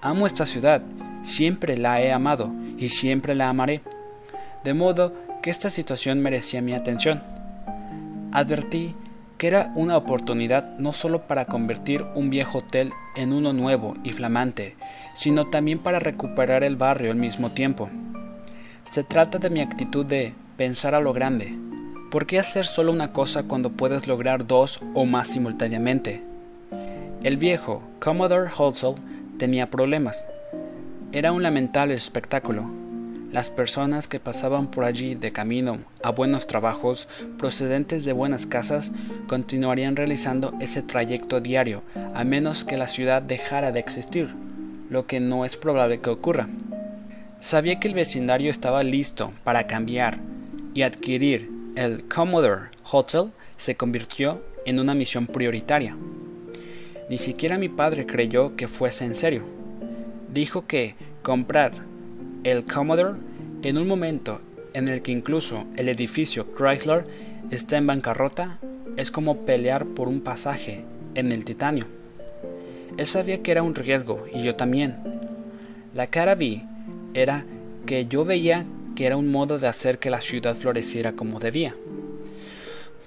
amo 0.00 0.26
esta 0.26 0.46
ciudad, 0.46 0.82
siempre 1.22 1.76
la 1.76 2.00
he 2.00 2.10
amado 2.10 2.50
y 2.78 2.88
siempre 2.88 3.34
la 3.34 3.50
amaré. 3.50 3.82
De 4.64 4.72
modo 4.72 5.12
que 5.42 5.50
esta 5.50 5.68
situación 5.68 6.20
merecía 6.20 6.62
mi 6.62 6.72
atención. 6.72 7.22
Advertí 8.32 8.94
que 9.36 9.48
era 9.48 9.72
una 9.74 9.96
oportunidad 9.96 10.78
no 10.78 10.92
solo 10.92 11.26
para 11.26 11.44
convertir 11.44 12.06
un 12.14 12.30
viejo 12.30 12.58
hotel 12.58 12.92
en 13.16 13.32
uno 13.32 13.52
nuevo 13.52 13.96
y 14.02 14.12
flamante, 14.12 14.76
sino 15.14 15.50
también 15.50 15.80
para 15.80 15.98
recuperar 15.98 16.64
el 16.64 16.76
barrio 16.76 17.10
al 17.10 17.18
mismo 17.18 17.50
tiempo. 17.50 17.90
Se 18.84 19.04
trata 19.04 19.38
de 19.38 19.50
mi 19.50 19.60
actitud 19.60 20.06
de 20.06 20.32
pensar 20.56 20.94
a 20.94 21.00
lo 21.00 21.12
grande. 21.12 21.71
¿Por 22.12 22.26
qué 22.26 22.38
hacer 22.38 22.66
solo 22.66 22.92
una 22.92 23.14
cosa 23.14 23.44
cuando 23.44 23.70
puedes 23.70 24.06
lograr 24.06 24.46
dos 24.46 24.82
o 24.92 25.06
más 25.06 25.28
simultáneamente? 25.28 26.22
El 27.22 27.38
viejo 27.38 27.82
Commodore 28.00 28.50
Holsall 28.54 28.96
tenía 29.38 29.70
problemas. 29.70 30.26
Era 31.12 31.32
un 31.32 31.42
lamentable 31.42 31.94
espectáculo 31.94 32.70
las 33.32 33.48
personas 33.48 34.08
que 34.08 34.20
pasaban 34.20 34.66
por 34.66 34.84
allí 34.84 35.14
de 35.14 35.32
camino 35.32 35.78
a 36.02 36.10
buenos 36.10 36.46
trabajos 36.46 37.08
procedentes 37.38 38.04
de 38.04 38.12
buenas 38.12 38.44
casas 38.44 38.92
continuarían 39.26 39.96
realizando 39.96 40.52
ese 40.60 40.82
trayecto 40.82 41.40
diario 41.40 41.82
a 42.12 42.24
menos 42.24 42.64
que 42.64 42.76
la 42.76 42.88
ciudad 42.88 43.22
dejara 43.22 43.72
de 43.72 43.80
existir, 43.80 44.34
lo 44.90 45.06
que 45.06 45.18
no 45.18 45.46
es 45.46 45.56
probable 45.56 46.02
que 46.02 46.10
ocurra. 46.10 46.50
Sabía 47.40 47.80
que 47.80 47.88
el 47.88 47.94
vecindario 47.94 48.50
estaba 48.50 48.84
listo 48.84 49.32
para 49.44 49.66
cambiar 49.66 50.18
y 50.74 50.82
adquirir 50.82 51.51
el 51.74 52.04
Commodore 52.04 52.68
Hotel 52.90 53.30
se 53.56 53.76
convirtió 53.76 54.42
en 54.66 54.78
una 54.78 54.94
misión 54.94 55.26
prioritaria. 55.26 55.96
Ni 57.08 57.18
siquiera 57.18 57.58
mi 57.58 57.68
padre 57.68 58.06
creyó 58.06 58.56
que 58.56 58.68
fuese 58.68 59.04
en 59.04 59.14
serio. 59.14 59.44
Dijo 60.32 60.66
que 60.66 60.94
comprar 61.22 61.72
el 62.44 62.64
Commodore 62.64 63.18
en 63.62 63.78
un 63.78 63.86
momento 63.86 64.40
en 64.74 64.88
el 64.88 65.02
que 65.02 65.12
incluso 65.12 65.64
el 65.76 65.88
edificio 65.88 66.46
Chrysler 66.56 67.04
está 67.50 67.76
en 67.76 67.86
bancarrota 67.86 68.58
es 68.96 69.10
como 69.10 69.44
pelear 69.44 69.86
por 69.86 70.08
un 70.08 70.20
pasaje 70.20 70.84
en 71.14 71.32
el 71.32 71.44
titanio. 71.44 71.86
Él 72.96 73.06
sabía 73.06 73.42
que 73.42 73.50
era 73.50 73.62
un 73.62 73.74
riesgo 73.74 74.26
y 74.32 74.42
yo 74.42 74.56
también. 74.56 74.96
La 75.94 76.06
cara 76.06 76.34
vi 76.34 76.62
era 77.14 77.44
que 77.86 78.06
yo 78.06 78.24
veía 78.24 78.64
que 78.94 79.06
era 79.06 79.16
un 79.16 79.30
modo 79.30 79.58
de 79.58 79.68
hacer 79.68 79.98
que 79.98 80.10
la 80.10 80.20
ciudad 80.20 80.54
floreciera 80.54 81.12
como 81.12 81.40
debía. 81.40 81.74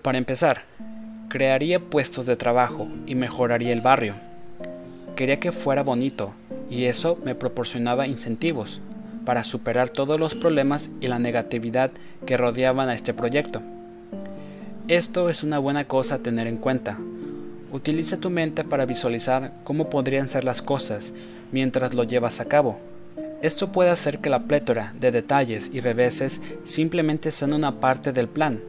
Para 0.01 0.17
empezar, 0.17 0.63
crearía 1.29 1.79
puestos 1.79 2.25
de 2.25 2.35
trabajo 2.35 2.87
y 3.05 3.15
mejoraría 3.15 3.73
el 3.73 3.81
barrio. 3.81 4.15
Quería 5.15 5.37
que 5.37 5.51
fuera 5.51 5.83
bonito 5.83 6.33
y 6.69 6.85
eso 6.85 7.19
me 7.23 7.35
proporcionaba 7.35 8.07
incentivos 8.07 8.81
para 9.25 9.43
superar 9.43 9.89
todos 9.89 10.19
los 10.19 10.35
problemas 10.35 10.89
y 11.01 11.07
la 11.07 11.19
negatividad 11.19 11.91
que 12.25 12.37
rodeaban 12.37 12.89
a 12.89 12.93
este 12.93 13.13
proyecto. 13.13 13.61
Esto 14.87 15.29
es 15.29 15.43
una 15.43 15.57
buena 15.57 15.85
cosa 15.85 16.15
a 16.15 16.19
tener 16.19 16.45
en 16.47 16.57
cuenta. 16.57 16.97
Utiliza 17.71 18.17
tu 18.17 18.29
mente 18.29 18.63
para 18.63 18.85
visualizar 18.85 19.53
cómo 19.63 19.89
podrían 19.89 20.29
ser 20.29 20.43
las 20.43 20.61
cosas 20.61 21.11
mientras 21.51 21.93
lo 21.93 22.03
llevas 22.03 22.39
a 22.39 22.45
cabo. 22.45 22.77
Esto 23.45 23.71
puede 23.71 23.91
hacer 23.91 24.21
que 24.21 24.31
la 24.31 24.45
plétora 24.45 24.91
de 24.99 25.11
detalles 25.11 25.69
y 25.71 25.79
reveses 25.79 26.41
simplemente 26.63 27.29
sean 27.29 27.53
una 27.53 27.79
parte 27.79 28.11
del 28.11 28.27
plan. 28.27 28.59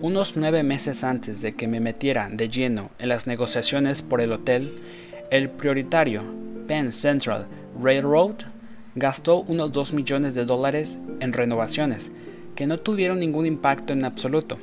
Unos 0.00 0.36
nueve 0.36 0.62
meses 0.62 1.02
antes 1.02 1.42
de 1.42 1.56
que 1.56 1.66
me 1.66 1.80
metiera 1.80 2.28
de 2.30 2.48
lleno 2.48 2.90
en 3.00 3.08
las 3.08 3.26
negociaciones 3.26 4.00
por 4.00 4.20
el 4.20 4.30
hotel, 4.30 4.72
el 5.32 5.50
prioritario 5.50 6.22
Penn 6.68 6.92
Central 6.92 7.46
Railroad 7.82 8.36
gastó 8.94 9.40
unos 9.40 9.72
2 9.72 9.92
millones 9.92 10.36
de 10.36 10.44
dólares 10.44 11.00
en 11.18 11.32
renovaciones, 11.32 12.12
que 12.54 12.68
no 12.68 12.78
tuvieron 12.78 13.18
ningún 13.18 13.44
impacto 13.44 13.92
en 13.92 14.04
absoluto. 14.04 14.56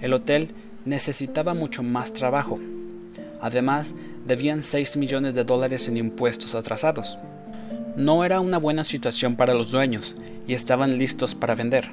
El 0.00 0.12
hotel 0.12 0.50
necesitaba 0.84 1.54
mucho 1.54 1.82
más 1.82 2.12
trabajo. 2.12 2.60
Además, 3.40 3.96
debían 4.24 4.62
6 4.62 4.96
millones 4.96 5.34
de 5.34 5.42
dólares 5.42 5.88
en 5.88 5.96
impuestos 5.96 6.54
atrasados. 6.54 7.18
No 7.96 8.24
era 8.24 8.40
una 8.40 8.56
buena 8.56 8.84
situación 8.84 9.36
para 9.36 9.52
los 9.52 9.70
dueños 9.70 10.16
y 10.46 10.54
estaban 10.54 10.96
listos 10.96 11.34
para 11.34 11.54
vender. 11.54 11.90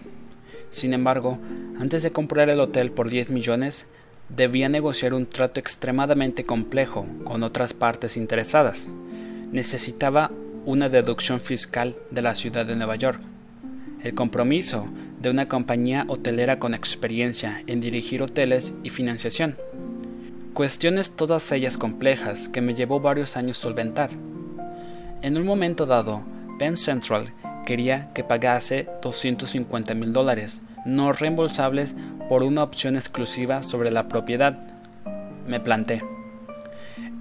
Sin 0.71 0.93
embargo, 0.93 1.37
antes 1.77 2.03
de 2.03 2.11
comprar 2.11 2.49
el 2.49 2.61
hotel 2.61 2.91
por 2.91 3.09
10 3.09 3.31
millones, 3.31 3.85
debía 4.29 4.69
negociar 4.69 5.13
un 5.13 5.25
trato 5.25 5.59
extremadamente 5.59 6.45
complejo 6.45 7.05
con 7.25 7.43
otras 7.43 7.73
partes 7.73 8.15
interesadas. 8.15 8.87
Necesitaba 9.51 10.31
una 10.65 10.87
deducción 10.87 11.41
fiscal 11.41 11.97
de 12.11 12.21
la 12.21 12.35
ciudad 12.35 12.65
de 12.65 12.77
Nueva 12.77 12.95
York. 12.95 13.19
El 14.01 14.13
compromiso 14.13 14.87
de 15.19 15.29
una 15.29 15.49
compañía 15.49 16.05
hotelera 16.07 16.59
con 16.59 16.73
experiencia 16.73 17.61
en 17.67 17.81
dirigir 17.81 18.23
hoteles 18.23 18.73
y 18.83 18.89
financiación. 18.89 19.57
Cuestiones 20.53 21.11
todas 21.11 21.51
ellas 21.51 21.77
complejas 21.77 22.47
que 22.47 22.61
me 22.61 22.73
llevó 22.73 23.01
varios 23.01 23.35
años 23.35 23.57
solventar. 23.57 24.11
En 25.21 25.37
un 25.37 25.45
momento 25.45 25.85
dado, 25.85 26.21
Penn 26.57 26.77
Central 26.77 27.33
quería 27.65 28.09
que 28.13 28.23
pagase 28.23 28.87
250 29.01 29.93
mil 29.93 30.13
dólares 30.13 30.61
no 30.85 31.11
reembolsables 31.11 31.93
por 32.29 32.41
una 32.41 32.63
opción 32.63 32.95
exclusiva 32.95 33.61
sobre 33.61 33.91
la 33.91 34.07
propiedad. 34.07 34.57
Me 35.45 35.59
planté. 35.59 36.01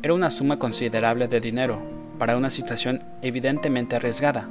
Era 0.00 0.14
una 0.14 0.30
suma 0.30 0.60
considerable 0.60 1.26
de 1.26 1.40
dinero, 1.40 1.82
para 2.20 2.36
una 2.36 2.50
situación 2.50 3.02
evidentemente 3.20 3.96
arriesgada. 3.96 4.48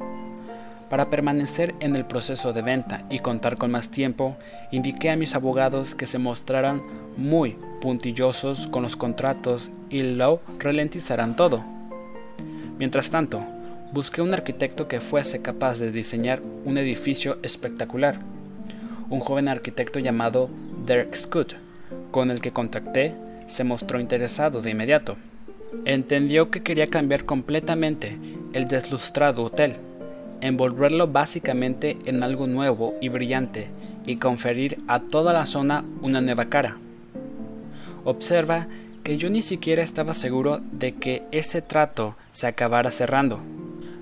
Para 0.89 1.09
permanecer 1.09 1.73
en 1.79 1.95
el 1.95 2.05
proceso 2.05 2.51
de 2.51 2.61
venta 2.61 3.05
y 3.09 3.19
contar 3.19 3.55
con 3.57 3.71
más 3.71 3.89
tiempo, 3.89 4.35
indiqué 4.71 5.09
a 5.09 5.15
mis 5.15 5.35
abogados 5.35 5.95
que 5.95 6.05
se 6.05 6.17
mostraran 6.17 6.81
muy 7.15 7.57
puntillosos 7.79 8.67
con 8.67 8.83
los 8.83 8.97
contratos 8.97 9.71
y 9.89 10.03
lo 10.03 10.41
ralentizaran 10.59 11.37
todo. 11.37 11.76
Mientras 12.79 13.09
tanto, 13.09 13.43
busqué 13.91 14.21
un 14.21 14.33
arquitecto 14.33 14.87
que 14.87 14.99
fuese 14.99 15.41
capaz 15.41 15.79
de 15.79 15.91
diseñar 15.91 16.41
un 16.65 16.77
edificio 16.77 17.37
espectacular, 17.41 18.19
un 19.09 19.19
joven 19.19 19.47
arquitecto 19.47 19.99
llamado 19.99 20.49
Derek 20.85 21.15
Scott, 21.15 21.55
con 22.11 22.29
el 22.29 22.41
que 22.41 22.51
contacté, 22.51 23.15
se 23.47 23.63
mostró 23.63 23.99
interesado 23.99 24.61
de 24.61 24.71
inmediato. 24.71 25.15
Entendió 25.85 26.51
que 26.51 26.63
quería 26.63 26.87
cambiar 26.87 27.25
completamente 27.25 28.17
el 28.53 28.67
deslustrado 28.67 29.43
hotel, 29.43 29.73
envolverlo 30.41 31.07
básicamente 31.07 31.97
en 32.05 32.23
algo 32.23 32.47
nuevo 32.47 32.95
y 33.01 33.09
brillante 33.09 33.69
y 34.05 34.17
conferir 34.17 34.77
a 34.87 34.99
toda 34.99 35.33
la 35.33 35.45
zona 35.45 35.83
una 36.01 36.21
nueva 36.21 36.45
cara. 36.45 36.77
Observa 38.03 38.67
que 39.07 39.17
yo 39.17 39.29
ni 39.29 39.41
siquiera 39.41 39.83
estaba 39.83 40.13
seguro 40.13 40.59
de 40.73 40.95
que 40.95 41.23
ese 41.31 41.61
trato 41.61 42.17
se 42.31 42.45
acabara 42.45 42.91
cerrando. 42.91 43.39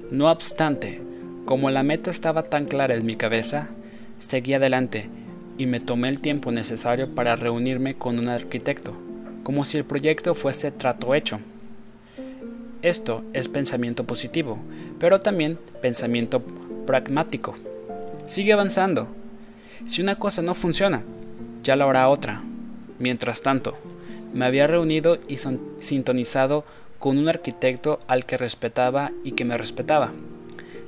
No 0.10 0.32
obstante, 0.32 1.00
como 1.46 1.70
la 1.70 1.84
meta 1.84 2.10
estaba 2.10 2.42
tan 2.42 2.66
clara 2.66 2.96
en 2.96 3.06
mi 3.06 3.14
cabeza, 3.14 3.68
seguí 4.18 4.56
adelante 4.56 5.08
y 5.60 5.68
me 5.68 5.80
tomé 5.80 6.10
el 6.10 6.22
tiempo 6.22 6.52
necesario 6.52 7.14
para 7.14 7.36
reunirme 7.36 7.94
con 7.94 8.18
un 8.18 8.30
arquitecto, 8.30 8.98
como 9.44 9.64
si 9.64 9.78
el 9.78 9.84
proyecto 9.86 10.34
fuese 10.34 10.72
trato 10.72 11.14
hecho. 11.14 11.40
Esto 12.82 13.24
es 13.34 13.48
pensamiento 13.48 14.06
positivo, 14.06 14.58
pero 14.98 15.20
también 15.20 15.60
pensamiento 15.84 16.42
pragmático. 16.88 17.54
Sigue 18.26 18.54
avanzando. 18.54 19.08
Si 19.86 20.02
una 20.02 20.16
cosa 20.16 20.42
no 20.42 20.56
funciona, 20.56 21.04
ya 21.62 21.76
la 21.76 21.88
hará 21.88 22.10
otra. 22.10 22.42
Mientras 22.98 23.44
tanto, 23.44 23.78
me 24.36 24.46
había 24.46 24.68
reunido 24.68 25.18
y 25.30 25.38
sintonizado 25.80 26.66
con 27.00 27.18
un 27.18 27.30
arquitecto 27.30 28.00
al 28.08 28.26
que 28.26 28.38
respetaba 28.38 29.12
y 29.24 29.32
que 29.32 29.46
me 29.46 29.58
respetaba. 29.58 30.12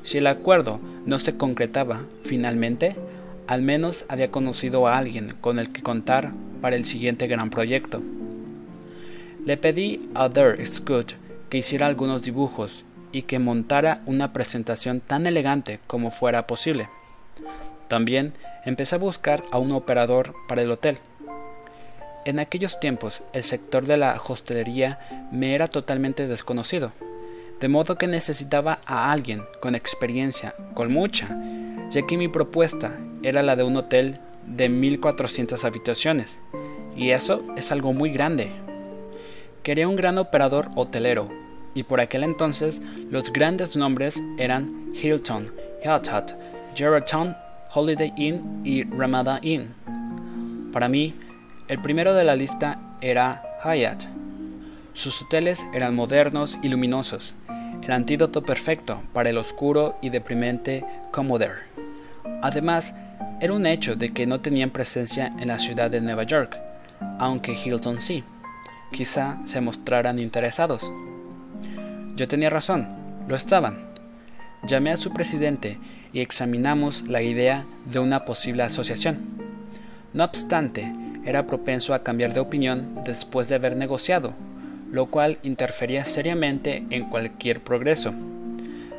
Si 0.04 0.18
el 0.18 0.28
acuerdo 0.28 0.80
no 1.06 1.18
se 1.18 1.38
concretaba 1.38 2.02
finalmente, 2.24 2.98
al 3.48 3.62
menos 3.62 4.04
había 4.10 4.32
conocido 4.32 4.86
a 4.86 4.98
alguien 4.98 5.34
con 5.39 5.60
el 5.60 5.72
que 5.72 5.82
contar 5.82 6.34
para 6.62 6.76
el 6.76 6.84
siguiente 6.84 7.28
gran 7.28 7.50
proyecto. 7.50 8.02
Le 9.45 9.56
pedí 9.56 10.10
a 10.14 10.28
Derek 10.28 10.66
Scott 10.66 11.14
que 11.50 11.60
hiciera 11.60 11.88
algunos 11.88 12.24
dibujos 12.24 12.84
y 13.14 13.22
que 13.22 13.39
montara 13.39 14.02
una 14.06 14.34
presentación 14.34 15.00
tan 15.00 15.26
elegante 15.26 15.80
como 15.88 16.12
fuera 16.12 16.48
posible. 16.48 16.89
También 17.88 18.34
empecé 18.66 18.95
a 18.95 19.00
buscar 19.00 19.43
a 19.52 19.58
un 19.58 19.72
operador 19.72 20.36
para 20.50 20.64
el 20.64 20.72
hotel. 20.72 20.98
En 22.28 22.39
aquellos 22.39 22.78
tiempos 22.82 23.23
el 23.32 23.45
sector 23.45 23.86
de 23.86 23.95
la 23.95 24.19
hostelería 24.28 24.99
me 25.32 25.55
era 25.55 25.69
totalmente 25.69 26.28
desconocido, 26.28 26.91
de 27.61 27.69
modo 27.69 27.97
que 27.97 28.05
necesitaba 28.05 28.82
a 28.86 29.13
alguien 29.13 29.43
con 29.61 29.75
experiencia, 29.75 30.53
con 30.73 30.91
mucha, 30.91 31.30
ya 31.89 32.05
que 32.05 32.17
mi 32.17 32.28
propuesta 32.28 32.91
era 33.23 33.43
la 33.43 33.55
de 33.55 33.63
un 33.63 33.78
hotel 33.78 34.19
de 34.45 34.67
1400 34.67 35.63
habitaciones, 35.63 36.38
y 36.97 37.11
eso 37.11 37.45
es 37.55 37.71
algo 37.71 37.93
muy 37.93 38.11
grande. 38.11 38.49
Quería 39.63 39.88
un 39.88 39.95
gran 39.95 40.17
operador 40.17 40.67
hotelero, 40.75 41.30
y 41.75 41.84
por 41.84 42.01
aquel 42.01 42.25
entonces 42.25 42.82
los 43.09 43.32
grandes 43.32 43.78
nombres 43.78 44.21
eran 44.38 44.91
Hilton, 45.01 45.53
Hilton, 45.82 46.25
Sheraton, 46.75 47.38
Holiday 47.73 48.11
Inn 48.17 48.61
y 48.65 48.84
Ramada 48.84 49.39
Inn. 49.43 49.73
Para 50.73 50.89
mí, 50.89 51.13
el 51.68 51.82
primero 51.82 52.13
de 52.13 52.24
la 52.24 52.36
lista 52.36 52.80
era 53.01 53.43
Hyatt. 53.63 54.03
Sus 54.93 55.22
hoteles 55.22 55.65
eran 55.74 55.95
modernos 55.95 56.57
y 56.61 56.70
luminosos, 56.70 57.34
el 57.84 57.91
antídoto 57.91 58.41
perfecto 58.43 59.01
para 59.13 59.30
el 59.30 59.38
oscuro 59.38 59.97
y 60.01 60.09
deprimente 60.09 60.86
Commodore. 61.11 61.68
Además, 62.41 62.95
era 63.41 63.53
un 63.53 63.65
hecho 63.65 63.95
de 63.95 64.13
que 64.13 64.26
no 64.26 64.39
tenían 64.39 64.70
presencia 64.70 65.32
en 65.39 65.49
la 65.49 65.59
ciudad 65.59 65.91
de 65.91 66.01
Nueva 66.01 66.24
York, 66.24 66.57
aunque 67.20 67.53
Hilton 67.53 67.99
sí. 67.99 68.24
Quizá 68.91 69.38
se 69.43 69.59
mostraran 69.59 70.18
interesados. 70.20 70.91
Yo 72.15 72.28
tenía 72.28 72.49
razón, 72.49 72.88
lo 73.28 73.36
estaban. 73.36 73.89
Llamé 74.63 74.91
a 74.91 74.97
su 74.97 75.13
presidente 75.13 75.78
y 76.13 76.22
examinamos 76.22 77.07
la 77.07 77.22
idea 77.22 77.65
de 77.86 77.99
una 77.99 78.24
posible 78.24 78.63
asociación. 78.63 79.20
No 80.13 80.24
obstante, 80.24 80.91
era 81.28 81.45
propenso 81.45 81.93
a 81.93 82.03
cambiar 82.03 82.34
de 82.34 82.39
opinión 82.39 83.01
después 83.05 83.49
de 83.49 83.55
haber 83.55 83.75
negociado, 83.75 84.34
lo 84.89 85.07
cual 85.07 85.39
interfería 85.43 86.05
seriamente 86.05 86.86
en 86.89 87.09
cualquier 87.09 87.59
progreso. 87.59 88.13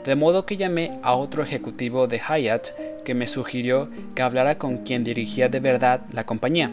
De 0.05 0.15
modo 0.15 0.45
que 0.45 0.59
llamé 0.59 0.99
a 1.03 1.15
otro 1.15 1.43
ejecutivo 1.43 2.07
de 2.07 2.21
Hyatt 2.21 2.69
que 3.03 3.15
me 3.15 3.27
sugirió 3.27 3.89
que 4.15 4.21
hablara 4.21 4.59
con 4.59 4.85
quien 4.85 5.05
dirigía 5.05 5.49
de 5.49 5.61
verdad 5.61 6.03
la 6.13 6.25
compañía, 6.25 6.71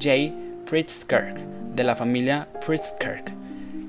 Jay 0.00 0.34
Pritzkirk, 0.68 1.36
de 1.76 1.84
la 1.84 1.94
familia 1.94 2.48
Pritzkirk, 2.66 3.32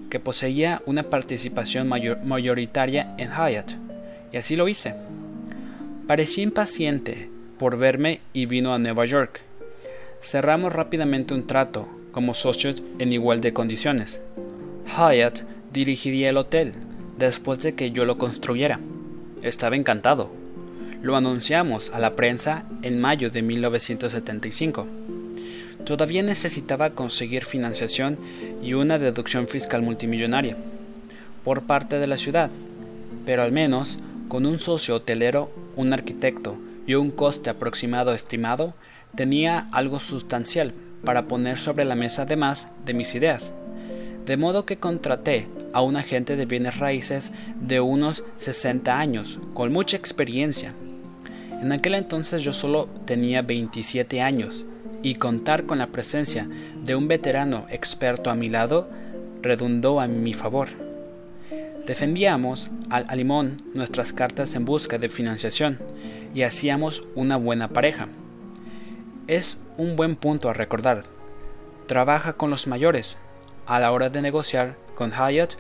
que 0.08 0.20
poseía 0.20 0.84
una 0.86 1.02
participación 1.02 1.88
mayoritaria 1.88 3.16
en 3.18 3.32
Hyatt, 3.32 3.72
y 4.32 4.38
así 4.38 4.56
lo 4.56 4.68
hice. 4.68 4.94
Parecía 6.06 6.44
impaciente 6.44 7.28
por 7.58 7.78
verme 7.78 8.20
y 8.34 8.46
vino 8.46 8.72
a 8.74 8.78
Nueva 8.78 9.06
York. 9.06 9.42
Cerramos 10.22 10.72
rápidamente 10.72 11.34
un 11.34 11.48
trato 11.48 11.88
como 12.12 12.36
socios 12.36 12.84
en 13.00 13.12
igual 13.12 13.42
de 13.42 13.54
condiciones. 13.54 14.22
Hyatt 14.86 15.40
dirigiría 15.74 16.30
el 16.30 16.38
hotel 16.38 16.74
después 17.18 17.60
de 17.60 17.74
que 17.74 17.92
yo 17.92 18.06
lo 18.06 18.20
construyera. 18.20 18.80
Estaba 19.42 19.76
encantado. 19.76 20.32
Lo 21.02 21.16
anunciamos 21.16 21.90
a 21.90 22.00
la 22.00 22.16
prensa 22.16 22.66
en 22.84 23.02
mayo 23.02 23.32
de 23.32 23.42
1975. 23.42 24.86
Todavía 25.86 26.22
necesitaba 26.22 26.92
conseguir 26.92 27.46
financiación 27.46 28.20
y 28.62 28.74
una 28.74 29.00
deducción 29.00 29.48
fiscal 29.48 29.82
multimillonaria 29.82 30.56
por 31.44 31.64
parte 31.64 31.98
de 31.98 32.06
la 32.06 32.18
ciudad, 32.18 32.52
pero 33.26 33.42
al 33.42 33.52
menos 33.52 33.98
con 34.28 34.46
un 34.46 34.60
socio 34.60 34.96
hotelero, 34.96 35.50
un 35.76 35.92
arquitecto 35.94 36.58
y 36.86 36.94
un 36.94 37.10
coste 37.10 37.50
aproximado 37.50 38.14
estimado, 38.14 38.76
tenía 39.16 39.68
algo 39.72 40.00
sustancial 40.00 40.74
para 41.04 41.28
poner 41.28 41.60
sobre 41.60 41.86
la 41.86 41.96
mesa 41.96 42.24
además 42.24 42.72
de 42.86 42.94
mis 42.94 43.16
ideas. 43.16 43.54
De 44.26 44.38
modo 44.38 44.66
que 44.66 44.78
contraté 44.78 45.48
a 45.74 45.82
un 45.82 45.96
agente 45.96 46.36
de 46.36 46.46
bienes 46.46 46.78
raíces 46.78 47.32
de 47.60 47.80
unos 47.80 48.24
60 48.38 48.98
años, 48.98 49.40
con 49.54 49.72
mucha 49.72 49.98
experiencia. 49.98 50.74
En 51.62 51.72
aquel 51.72 51.96
entonces 51.96 52.42
yo 52.42 52.54
solo 52.54 52.88
tenía 53.06 53.42
27 53.42 54.22
años, 54.22 54.66
y 55.04 55.16
contar 55.16 55.66
con 55.66 55.80
la 55.80 55.88
presencia 55.88 56.48
de 56.84 56.96
un 56.96 57.08
veterano 57.08 57.66
experto 57.70 58.30
a 58.30 58.36
mi 58.36 58.50
lado 58.50 58.88
redundó 59.42 60.00
a 60.00 60.08
mi 60.08 60.34
favor. 60.34 60.70
Defendíamos 61.86 62.70
al 62.90 63.06
limón 63.18 63.58
nuestras 63.74 64.14
cartas 64.14 64.54
en 64.56 64.66
busca 64.66 64.98
de 64.98 65.10
financiación 65.10 65.80
y 66.36 66.44
hacíamos 66.44 67.04
una 67.16 67.38
buena 67.38 67.70
pareja. 67.70 68.08
Es 69.32 69.58
un 69.78 69.96
buen 69.96 70.18
punto 70.18 70.50
a 70.50 70.54
recordar. 70.54 71.06
Trabaja 71.88 72.34
con 72.34 72.50
los 72.50 72.68
mayores. 72.68 73.18
A 73.66 73.80
la 73.80 73.94
hora 73.94 74.10
de 74.10 74.22
negociar 74.22 74.76
con 74.94 75.14
Hyatt 75.14 75.54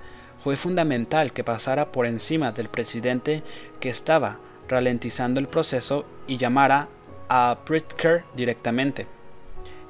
fue 0.43 0.57
fundamental 0.57 1.31
que 1.31 1.45
pasara 1.45 1.93
por 1.93 2.05
encima 2.05 2.51
del 2.51 2.67
presidente 2.67 3.43
que 3.79 3.87
estaba 3.87 4.39
ralentizando 4.67 5.39
el 5.39 5.47
proceso 5.47 6.03
y 6.27 6.35
llamara 6.35 6.89
a 7.29 7.59
Pritzker 7.63 8.25
directamente. 8.35 9.07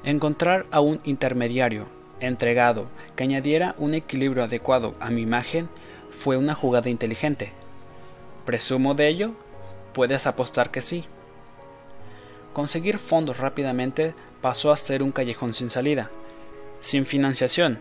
Encontrar 0.04 0.64
a 0.70 0.78
un 0.78 1.00
intermediario 1.02 1.88
entregado 2.20 2.86
que 3.16 3.24
añadiera 3.24 3.74
un 3.78 3.94
equilibrio 3.94 4.44
adecuado 4.44 4.94
a 5.00 5.10
mi 5.10 5.22
imagen 5.22 5.68
fue 6.08 6.36
una 6.36 6.54
jugada 6.54 6.88
inteligente. 6.88 7.50
¿Presumo 8.44 8.94
de 8.94 9.08
ello? 9.08 9.32
Puedes 9.92 10.28
apostar 10.28 10.70
que 10.70 10.82
sí. 10.82 11.04
Conseguir 12.52 12.98
fondos 12.98 13.38
rápidamente 13.38 14.14
pasó 14.40 14.72
a 14.72 14.76
ser 14.76 15.02
un 15.02 15.12
callejón 15.12 15.54
sin 15.54 15.70
salida. 15.70 16.10
Sin 16.80 17.06
financiación, 17.06 17.78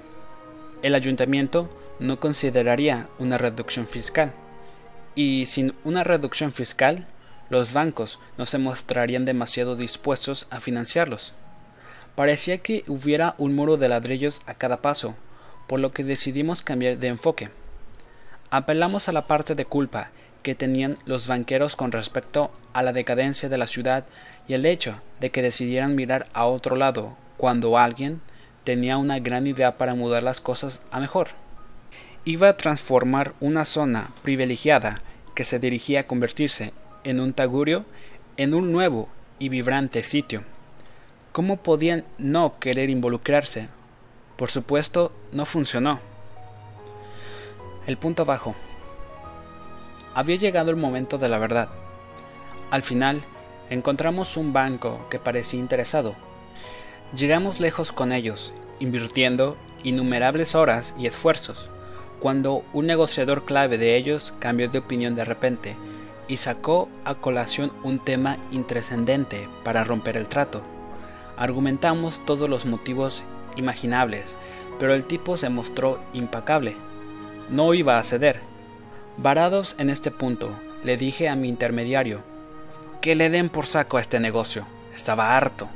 el 0.82 0.96
ayuntamiento 0.96 1.70
no 2.00 2.20
consideraría 2.20 3.08
una 3.20 3.38
reducción 3.38 3.88
fiscal. 3.88 4.34
Y 5.14 5.46
sin 5.46 5.74
una 5.84 6.04
reducción 6.04 6.54
fiscal, 6.54 7.06
los 7.50 7.74
bancos 7.74 8.20
no 8.38 8.46
se 8.46 8.58
mostrarían 8.58 9.26
demasiado 9.26 9.76
dispuestos 9.76 10.48
a 10.50 10.60
financiarlos. 10.60 11.34
Parecía 12.16 12.60
que 12.60 12.84
hubiera 12.88 13.36
un 13.38 13.56
muro 13.56 13.78
de 13.78 13.90
ladrillos 13.90 14.40
a 14.46 14.54
cada 14.54 14.82
paso, 14.82 15.16
por 15.68 15.80
lo 15.80 15.92
que 15.92 16.04
decidimos 16.04 16.62
cambiar 16.62 16.98
de 16.98 17.10
enfoque. 17.10 17.50
Apelamos 18.50 19.10
a 19.10 19.12
la 19.12 19.24
parte 19.24 19.54
de 19.56 19.66
culpa 19.66 20.12
que 20.44 20.56
tenían 20.56 20.98
los 21.06 21.28
banqueros 21.28 21.76
con 21.76 21.92
respecto 21.92 22.52
a 22.74 22.84
la 22.84 22.94
decadencia 22.94 23.50
de 23.50 23.58
la 23.58 23.68
ciudad 23.68 24.06
y 24.52 24.54
el 24.54 24.66
hecho 24.66 24.96
de 25.22 25.30
que 25.30 25.42
decidieran 25.42 25.96
mirar 25.96 26.26
a 26.34 26.44
otro 26.44 26.76
lado 26.76 27.16
cuando 27.38 27.78
alguien 27.78 28.20
tenía 28.66 28.98
una 28.98 29.18
gran 29.18 29.48
idea 29.48 29.78
para 29.78 29.96
mudar 29.96 30.24
las 30.24 30.42
cosas 30.42 30.82
a 30.92 31.00
mejor. 31.00 31.30
Iba 32.26 32.50
a 32.50 32.58
transformar 32.58 33.34
una 33.40 33.64
zona 33.64 34.12
privilegiada 34.24 35.02
que 35.36 35.46
se 35.46 35.58
dirigía 35.58 36.02
a 36.02 36.04
convertirse 36.06 36.74
en 37.06 37.22
un 37.22 37.32
tagurio 37.32 37.86
en 38.36 38.54
un 38.54 38.74
nuevo 38.74 39.08
y 39.40 39.48
vibrante 39.48 40.04
sitio. 40.04 40.44
¿Cómo 41.32 41.64
podían 41.64 42.04
no 42.18 42.60
querer 42.60 42.90
involucrarse? 42.90 43.70
Por 44.36 44.52
supuesto, 44.52 45.14
no 45.32 45.46
funcionó. 45.46 46.02
El 47.88 47.96
punto 47.96 48.26
bajo. 48.26 48.54
Había 50.14 50.36
llegado 50.36 50.72
el 50.72 50.76
momento 50.76 51.18
de 51.18 51.30
la 51.30 51.38
verdad. 51.38 51.70
Al 52.70 52.82
final, 52.82 53.22
encontramos 53.72 54.36
un 54.36 54.52
banco 54.52 55.08
que 55.10 55.18
parecía 55.18 55.60
interesado. 55.60 56.14
Llegamos 57.16 57.62
lejos 57.62 57.94
con 57.94 58.12
ellos, 58.12 58.54
invirtiendo 58.80 59.56
innumerables 59.84 60.56
horas 60.56 60.94
y 61.00 61.08
esfuerzos, 61.08 61.70
cuando 62.20 62.66
un 62.74 62.86
negociador 62.86 63.46
clave 63.46 63.78
de 63.78 63.96
ellos 63.96 64.34
cambió 64.40 64.70
de 64.70 64.80
opinión 64.80 65.16
de 65.16 65.24
repente 65.24 65.78
y 66.28 66.38
sacó 66.38 66.90
a 67.06 67.16
colación 67.16 67.72
un 67.82 68.00
tema 68.00 68.38
intrascendente 68.52 69.48
para 69.64 69.86
romper 69.86 70.18
el 70.18 70.28
trato. 70.28 70.62
Argumentamos 71.38 72.26
todos 72.26 72.50
los 72.50 72.66
motivos 72.66 73.24
imaginables, 73.56 74.36
pero 74.80 74.94
el 74.94 75.06
tipo 75.06 75.38
se 75.38 75.48
mostró 75.48 76.02
impacable. 76.12 76.76
No 77.50 77.74
iba 77.74 77.98
a 77.98 78.04
ceder. 78.04 78.42
Varados 79.16 79.76
en 79.78 79.90
este 79.90 80.12
punto, 80.12 80.52
le 80.84 80.98
dije 80.98 81.30
a 81.30 81.36
mi 81.36 81.48
intermediario, 81.48 82.31
que 83.02 83.16
le 83.16 83.32
den 83.32 83.50
por 83.50 83.66
saco 83.66 83.98
a 83.98 84.02
este 84.02 84.20
negocio. 84.20 84.66
Estaba 84.94 85.36
harto. 85.36 85.68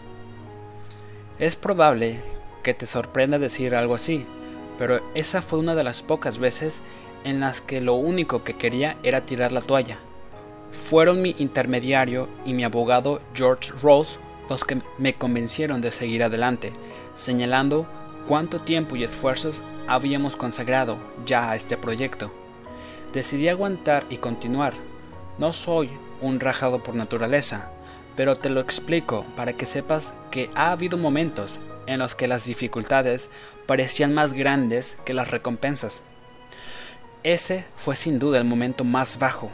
Es 1.39 1.55
probable 1.55 2.21
que 2.63 2.75
te 2.75 2.85
sorprenda 2.85 3.39
decir 3.39 3.75
algo 3.75 3.95
así, 3.95 4.25
pero 4.77 5.01
esa 5.15 5.41
fue 5.41 5.59
una 5.59 5.73
de 5.73 5.83
las 5.83 6.03
pocas 6.03 6.37
veces 6.37 6.83
en 7.23 7.39
las 7.39 7.61
que 7.61 7.81
lo 7.81 7.95
único 7.95 8.43
que 8.43 8.57
quería 8.57 8.97
era 9.01 9.25
tirar 9.25 9.51
la 9.51 9.61
toalla. 9.61 9.97
Fueron 10.71 11.21
mi 11.21 11.35
intermediario 11.39 12.29
y 12.45 12.53
mi 12.53 12.63
abogado 12.63 13.21
George 13.33 13.71
Rose 13.81 14.19
los 14.47 14.63
que 14.63 14.81
me 14.99 15.15
convencieron 15.15 15.81
de 15.81 15.91
seguir 15.91 16.23
adelante, 16.23 16.71
señalando 17.15 17.87
cuánto 18.27 18.59
tiempo 18.59 18.95
y 18.95 19.03
esfuerzos 19.03 19.63
habíamos 19.87 20.37
consagrado 20.37 20.97
ya 21.25 21.49
a 21.49 21.55
este 21.55 21.77
proyecto. 21.77 22.31
Decidí 23.11 23.49
aguantar 23.49 24.05
y 24.09 24.17
continuar. 24.17 24.73
No 25.39 25.51
soy 25.51 25.89
un 26.21 26.39
rajado 26.39 26.83
por 26.83 26.95
naturaleza, 26.95 27.69
pero 28.15 28.37
te 28.37 28.49
lo 28.49 28.61
explico 28.61 29.25
para 29.35 29.53
que 29.53 29.65
sepas 29.65 30.13
que 30.31 30.49
ha 30.55 30.71
habido 30.71 30.97
momentos 30.97 31.59
en 31.87 31.99
los 31.99 32.15
que 32.15 32.27
las 32.27 32.45
dificultades 32.45 33.29
parecían 33.65 34.13
más 34.13 34.33
grandes 34.33 34.97
que 35.05 35.13
las 35.13 35.31
recompensas. 35.31 36.01
Ese 37.23 37.65
fue 37.75 37.95
sin 37.95 38.19
duda 38.19 38.37
el 38.37 38.45
momento 38.45 38.83
más 38.83 39.19
bajo, 39.19 39.49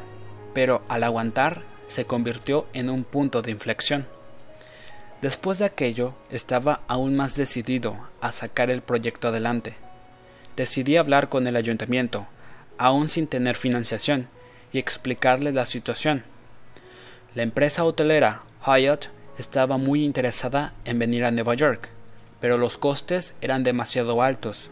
pero 0.54 0.82
al 0.90 1.04
aguantar 1.04 1.64
se 1.88 2.06
convirtió 2.06 2.68
en 2.74 2.90
un 2.90 3.04
punto 3.04 3.42
de 3.42 3.52
inflexión. 3.52 4.06
Después 5.22 5.60
de 5.60 5.66
aquello 5.66 6.14
estaba 6.30 6.82
aún 6.88 7.16
más 7.16 7.36
decidido 7.36 7.96
a 8.22 8.32
sacar 8.32 8.72
el 8.72 8.82
proyecto 8.82 9.28
adelante. 9.28 9.76
Decidí 10.56 10.98
hablar 10.98 11.30
con 11.30 11.48
el 11.48 11.56
ayuntamiento, 11.56 12.26
aún 12.78 13.08
sin 13.08 13.28
tener 13.28 13.56
financiación, 13.56 14.28
y 14.74 14.80
explicarle 14.80 15.52
la 15.52 15.66
situación. 15.66 16.24
La 17.34 17.44
empresa 17.44 17.86
hotelera 17.86 18.44
Hyatt 18.66 19.06
estaba 19.38 19.78
muy 19.78 20.04
interesada 20.04 20.74
en 20.84 21.00
venir 21.00 21.24
a 21.24 21.32
Nueva 21.32 21.54
York, 21.54 21.88
pero 22.42 22.58
los 22.58 22.78
costes 22.78 23.36
eran 23.40 23.64
demasiado 23.64 24.22
altos. 24.22 24.70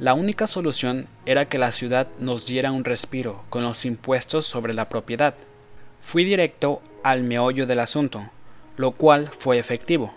La 0.00 0.14
única 0.14 0.48
solución 0.48 1.06
era 1.26 1.44
que 1.44 1.58
la 1.58 1.70
ciudad 1.70 2.08
nos 2.18 2.44
diera 2.44 2.72
un 2.72 2.84
respiro 2.84 3.44
con 3.50 3.62
los 3.62 3.84
impuestos 3.84 4.46
sobre 4.46 4.74
la 4.74 4.88
propiedad. 4.88 5.34
Fui 6.00 6.24
directo 6.24 6.82
al 7.04 7.22
meollo 7.22 7.68
del 7.68 7.78
asunto, 7.78 8.30
lo 8.76 8.90
cual 8.90 9.28
fue 9.28 9.60
efectivo. 9.60 10.12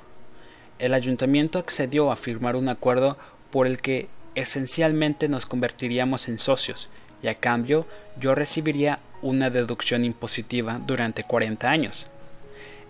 El 0.80 0.96
ayuntamiento 0.96 1.60
accedió 1.60 2.12
a 2.12 2.16
firmar 2.16 2.56
un 2.56 2.70
acuerdo 2.70 3.16
por 3.52 3.68
el 3.68 3.80
que 3.80 4.10
esencialmente 4.34 5.30
nos 5.30 5.46
convertiríamos 5.46 6.30
en 6.30 6.40
socios 6.40 6.90
y 7.22 7.28
a 7.28 7.36
cambio 7.36 7.86
yo 8.20 8.34
recibiría 8.34 9.00
una 9.22 9.50
deducción 9.50 10.06
impositiva 10.06 10.80
durante 10.86 11.24
40 11.24 11.70
años. 11.70 12.08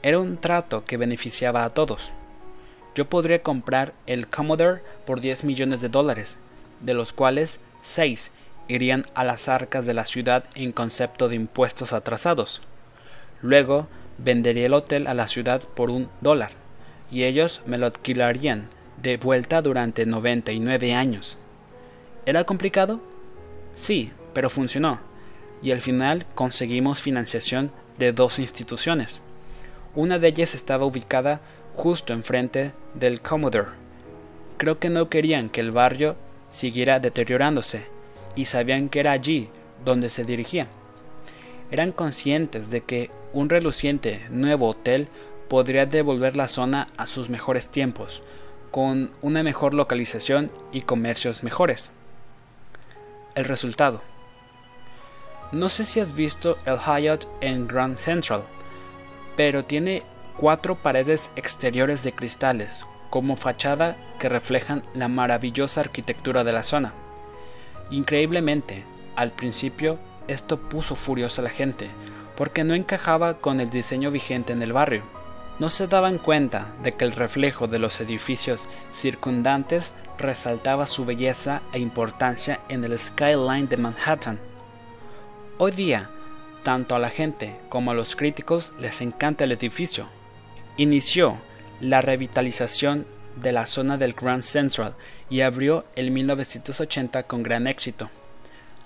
Era 0.02 0.20
un 0.20 0.38
trato 0.38 0.86
que 0.86 0.98
beneficiaba 0.98 1.64
a 1.64 1.72
todos. 1.72 2.12
Yo 2.96 3.10
podría 3.10 3.44
comprar 3.44 3.94
el 4.08 4.28
Commodore 4.28 4.82
por 5.06 5.22
10 5.22 5.44
millones 5.44 5.82
de 5.82 5.90
dólares, 5.90 6.38
de 6.82 6.94
los 6.94 7.14
cuales 7.14 7.60
6 7.84 8.32
irían 8.68 9.04
a 9.16 9.24
las 9.24 9.50
arcas 9.50 9.86
de 9.86 9.94
la 9.94 10.06
ciudad 10.06 10.46
en 10.56 10.72
concepto 10.72 11.28
de 11.28 11.36
impuestos 11.36 11.92
atrasados. 11.92 12.62
Luego 13.42 13.88
vendería 14.18 14.68
el 14.68 14.74
hotel 14.74 15.08
a 15.08 15.14
la 15.14 15.28
ciudad 15.28 15.62
por 15.76 15.90
un 15.90 16.10
dólar, 16.22 16.52
y 17.12 17.24
ellos 17.24 17.62
me 17.66 17.78
lo 17.78 17.88
alquilarían 17.88 18.68
de 19.02 19.18
vuelta 19.18 19.62
durante 19.62 20.06
99 20.06 20.94
años. 20.94 21.38
¿Era 22.26 22.44
complicado? 22.44 23.00
Sí, 23.74 24.12
pero 24.34 24.50
funcionó, 24.50 25.00
y 25.62 25.72
al 25.72 25.82
final 25.82 26.26
conseguimos 26.36 27.02
financiación 27.02 27.72
de 27.98 28.14
dos 28.14 28.40
instituciones. 28.40 29.22
Una 29.96 30.20
de 30.20 30.30
ellas 30.30 30.56
estaba 30.56 30.86
ubicada 30.86 31.42
justo 31.76 32.14
enfrente 32.14 32.74
del 32.94 33.22
Commodore. 33.22 33.72
Creo 34.58 34.80
que 34.80 34.90
no 34.90 35.10
querían 35.10 35.50
que 35.50 35.62
el 35.62 35.72
barrio 35.72 36.16
siguiera 36.52 37.00
deteriorándose, 37.00 37.86
y 38.36 38.46
sabían 38.46 38.90
que 38.90 39.00
era 39.00 39.12
allí 39.12 39.50
donde 39.84 40.10
se 40.10 40.24
dirigía. 40.24 40.68
Eran 41.72 41.92
conscientes 41.92 42.70
de 42.70 42.82
que 42.82 43.12
un 43.34 43.50
reluciente 43.50 44.26
nuevo 44.30 44.70
hotel 44.70 45.08
podría 45.48 45.86
devolver 45.86 46.36
la 46.36 46.48
zona 46.48 46.88
a 46.98 47.08
sus 47.08 47.30
mejores 47.30 47.70
tiempos, 47.70 48.22
con 48.72 49.12
una 49.22 49.44
mejor 49.44 49.74
localización 49.74 50.52
y 50.72 50.82
comercios 50.82 51.44
mejores. 51.44 51.92
El 53.36 53.46
resultado. 53.46 54.02
No 55.52 55.70
sé 55.70 55.84
si 55.84 56.00
has 56.00 56.14
visto 56.14 56.58
el 56.66 56.78
Hyatt 56.78 57.26
en 57.42 57.68
Grand 57.68 57.98
Central, 57.98 58.44
pero 59.36 59.66
tiene 59.66 60.04
cuatro 60.38 60.76
paredes 60.76 61.32
exteriores 61.36 62.04
de 62.04 62.12
cristales 62.12 62.86
como 63.10 63.36
fachada 63.36 63.98
que 64.20 64.30
reflejan 64.30 64.84
la 64.94 65.08
maravillosa 65.08 65.82
arquitectura 65.82 66.44
de 66.44 66.54
la 66.54 66.64
zona. 66.64 66.94
Increíblemente, 67.90 68.84
al 69.16 69.32
principio 69.32 69.98
esto 70.28 70.60
puso 70.60 70.96
furiosa 70.96 71.42
a 71.42 71.46
la 71.46 71.50
gente, 71.50 71.90
porque 72.36 72.64
no 72.64 72.76
encajaba 72.76 73.40
con 73.40 73.60
el 73.60 73.72
diseño 73.72 74.12
vigente 74.12 74.54
en 74.54 74.62
el 74.62 74.74
barrio. 74.74 75.02
No 75.58 75.70
se 75.70 75.88
daban 75.88 76.20
cuenta 76.20 76.68
de 76.84 76.94
que 76.94 77.04
el 77.04 77.12
reflejo 77.12 77.68
de 77.68 77.80
los 77.80 78.00
edificios 78.00 78.66
circundantes 78.94 79.94
resaltaba 80.18 80.86
su 80.86 81.06
belleza 81.06 81.64
e 81.74 81.80
importancia 81.80 82.60
en 82.70 82.84
el 82.84 82.98
skyline 82.98 83.68
de 83.68 83.78
Manhattan. 83.78 84.49
Hoy 85.62 85.72
día, 85.72 86.10
tanto 86.64 86.96
a 86.96 87.00
la 87.00 87.10
gente 87.10 87.54
como 87.68 87.92
a 87.92 87.94
los 87.94 88.16
críticos 88.16 88.72
les 88.80 89.02
encanta 89.02 89.44
el 89.44 89.52
edificio. 89.52 90.08
Inició 90.78 91.38
la 91.82 92.00
revitalización 92.00 93.06
de 93.36 93.52
la 93.52 93.66
zona 93.66 93.98
del 93.98 94.14
Grand 94.14 94.42
Central 94.42 94.96
y 95.30 95.42
abrió 95.42 95.84
en 95.98 96.14
1980 96.14 97.24
con 97.24 97.44
gran 97.44 97.68
éxito. 97.68 98.10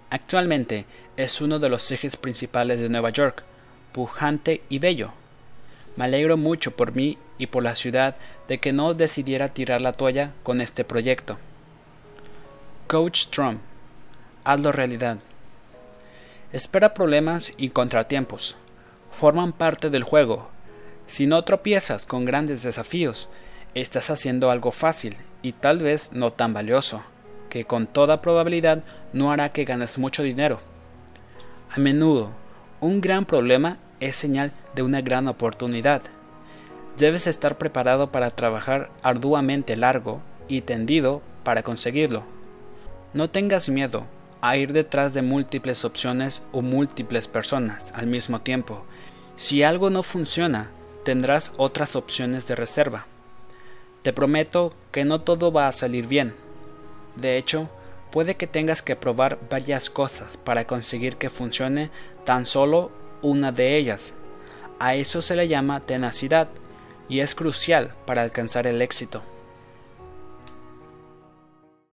Actualmente 0.09 0.85
es 1.15 1.41
uno 1.41 1.59
de 1.59 1.69
los 1.69 1.91
ejes 1.91 2.17
principales 2.17 2.81
de 2.81 2.89
Nueva 2.89 3.11
York, 3.11 3.43
pujante 3.91 4.63
y 4.67 4.79
bello. 4.79 5.11
Me 5.95 6.05
alegro 6.05 6.37
mucho 6.37 6.75
por 6.75 6.95
mí 6.95 7.19
y 7.37 7.45
por 7.45 7.61
la 7.61 7.75
ciudad 7.75 8.15
de 8.47 8.57
que 8.57 8.73
no 8.73 8.95
decidiera 8.95 9.49
tirar 9.49 9.79
la 9.83 9.93
toalla 9.93 10.31
con 10.41 10.59
este 10.59 10.83
proyecto. 10.83 11.37
Coach 12.87 13.27
Trump, 13.27 13.61
hazlo 14.43 14.71
realidad. 14.71 15.19
Espera 16.53 16.93
problemas 16.93 17.51
y 17.57 17.69
contratiempos. 17.69 18.55
Forman 19.09 19.53
parte 19.53 19.89
del 19.89 20.03
juego. 20.03 20.49
Si 21.07 21.25
no 21.25 21.43
tropiezas 21.43 22.05
con 22.05 22.25
grandes 22.25 22.61
desafíos, 22.61 23.27
estás 23.73 24.11
haciendo 24.11 24.51
algo 24.51 24.71
fácil 24.71 25.17
y 25.41 25.53
tal 25.53 25.79
vez 25.79 26.11
no 26.13 26.29
tan 26.29 26.53
valioso, 26.53 27.01
que 27.49 27.65
con 27.65 27.87
toda 27.87 28.21
probabilidad 28.21 28.83
no 29.13 29.31
hará 29.31 29.49
que 29.49 29.65
ganes 29.65 29.97
mucho 29.97 30.21
dinero. 30.21 30.59
A 31.71 31.79
menudo, 31.79 32.29
un 32.81 33.01
gran 33.01 33.25
problema 33.25 33.79
es 33.99 34.15
señal 34.15 34.51
de 34.75 34.83
una 34.83 35.01
gran 35.01 35.27
oportunidad. 35.27 36.03
Debes 36.97 37.25
estar 37.25 37.57
preparado 37.57 38.11
para 38.11 38.29
trabajar 38.29 38.91
arduamente 39.01 39.75
largo 39.75 40.21
y 40.47 40.61
tendido 40.61 41.23
para 41.43 41.63
conseguirlo. 41.63 42.21
No 43.15 43.31
tengas 43.31 43.69
miedo, 43.69 44.05
a 44.43 44.57
ir 44.57 44.73
detrás 44.73 45.13
de 45.13 45.21
múltiples 45.21 45.85
opciones 45.85 46.43
o 46.51 46.61
múltiples 46.61 47.29
personas 47.29 47.93
al 47.95 48.07
mismo 48.07 48.41
tiempo. 48.41 48.83
Si 49.37 49.63
algo 49.63 49.89
no 49.89 50.03
funciona, 50.03 50.69
tendrás 51.05 51.53
otras 51.55 51.95
opciones 51.95 52.45
de 52.45 52.55
reserva. 52.57 53.05
Te 54.01 54.11
prometo 54.11 54.73
que 54.91 55.05
no 55.05 55.21
todo 55.21 55.53
va 55.53 55.69
a 55.69 55.71
salir 55.71 56.07
bien. 56.07 56.33
De 57.15 57.37
hecho, 57.37 57.69
puede 58.11 58.35
que 58.35 58.45
tengas 58.45 58.81
que 58.81 58.97
probar 58.97 59.39
varias 59.49 59.89
cosas 59.89 60.35
para 60.35 60.67
conseguir 60.67 61.15
que 61.15 61.29
funcione 61.29 61.89
tan 62.25 62.45
solo 62.45 62.91
una 63.21 63.53
de 63.53 63.77
ellas. 63.77 64.13
A 64.77 64.95
eso 64.95 65.21
se 65.21 65.37
le 65.37 65.47
llama 65.47 65.85
tenacidad 65.85 66.49
y 67.07 67.21
es 67.21 67.33
crucial 67.33 67.91
para 68.05 68.23
alcanzar 68.23 68.67
el 68.67 68.81
éxito. 68.81 69.23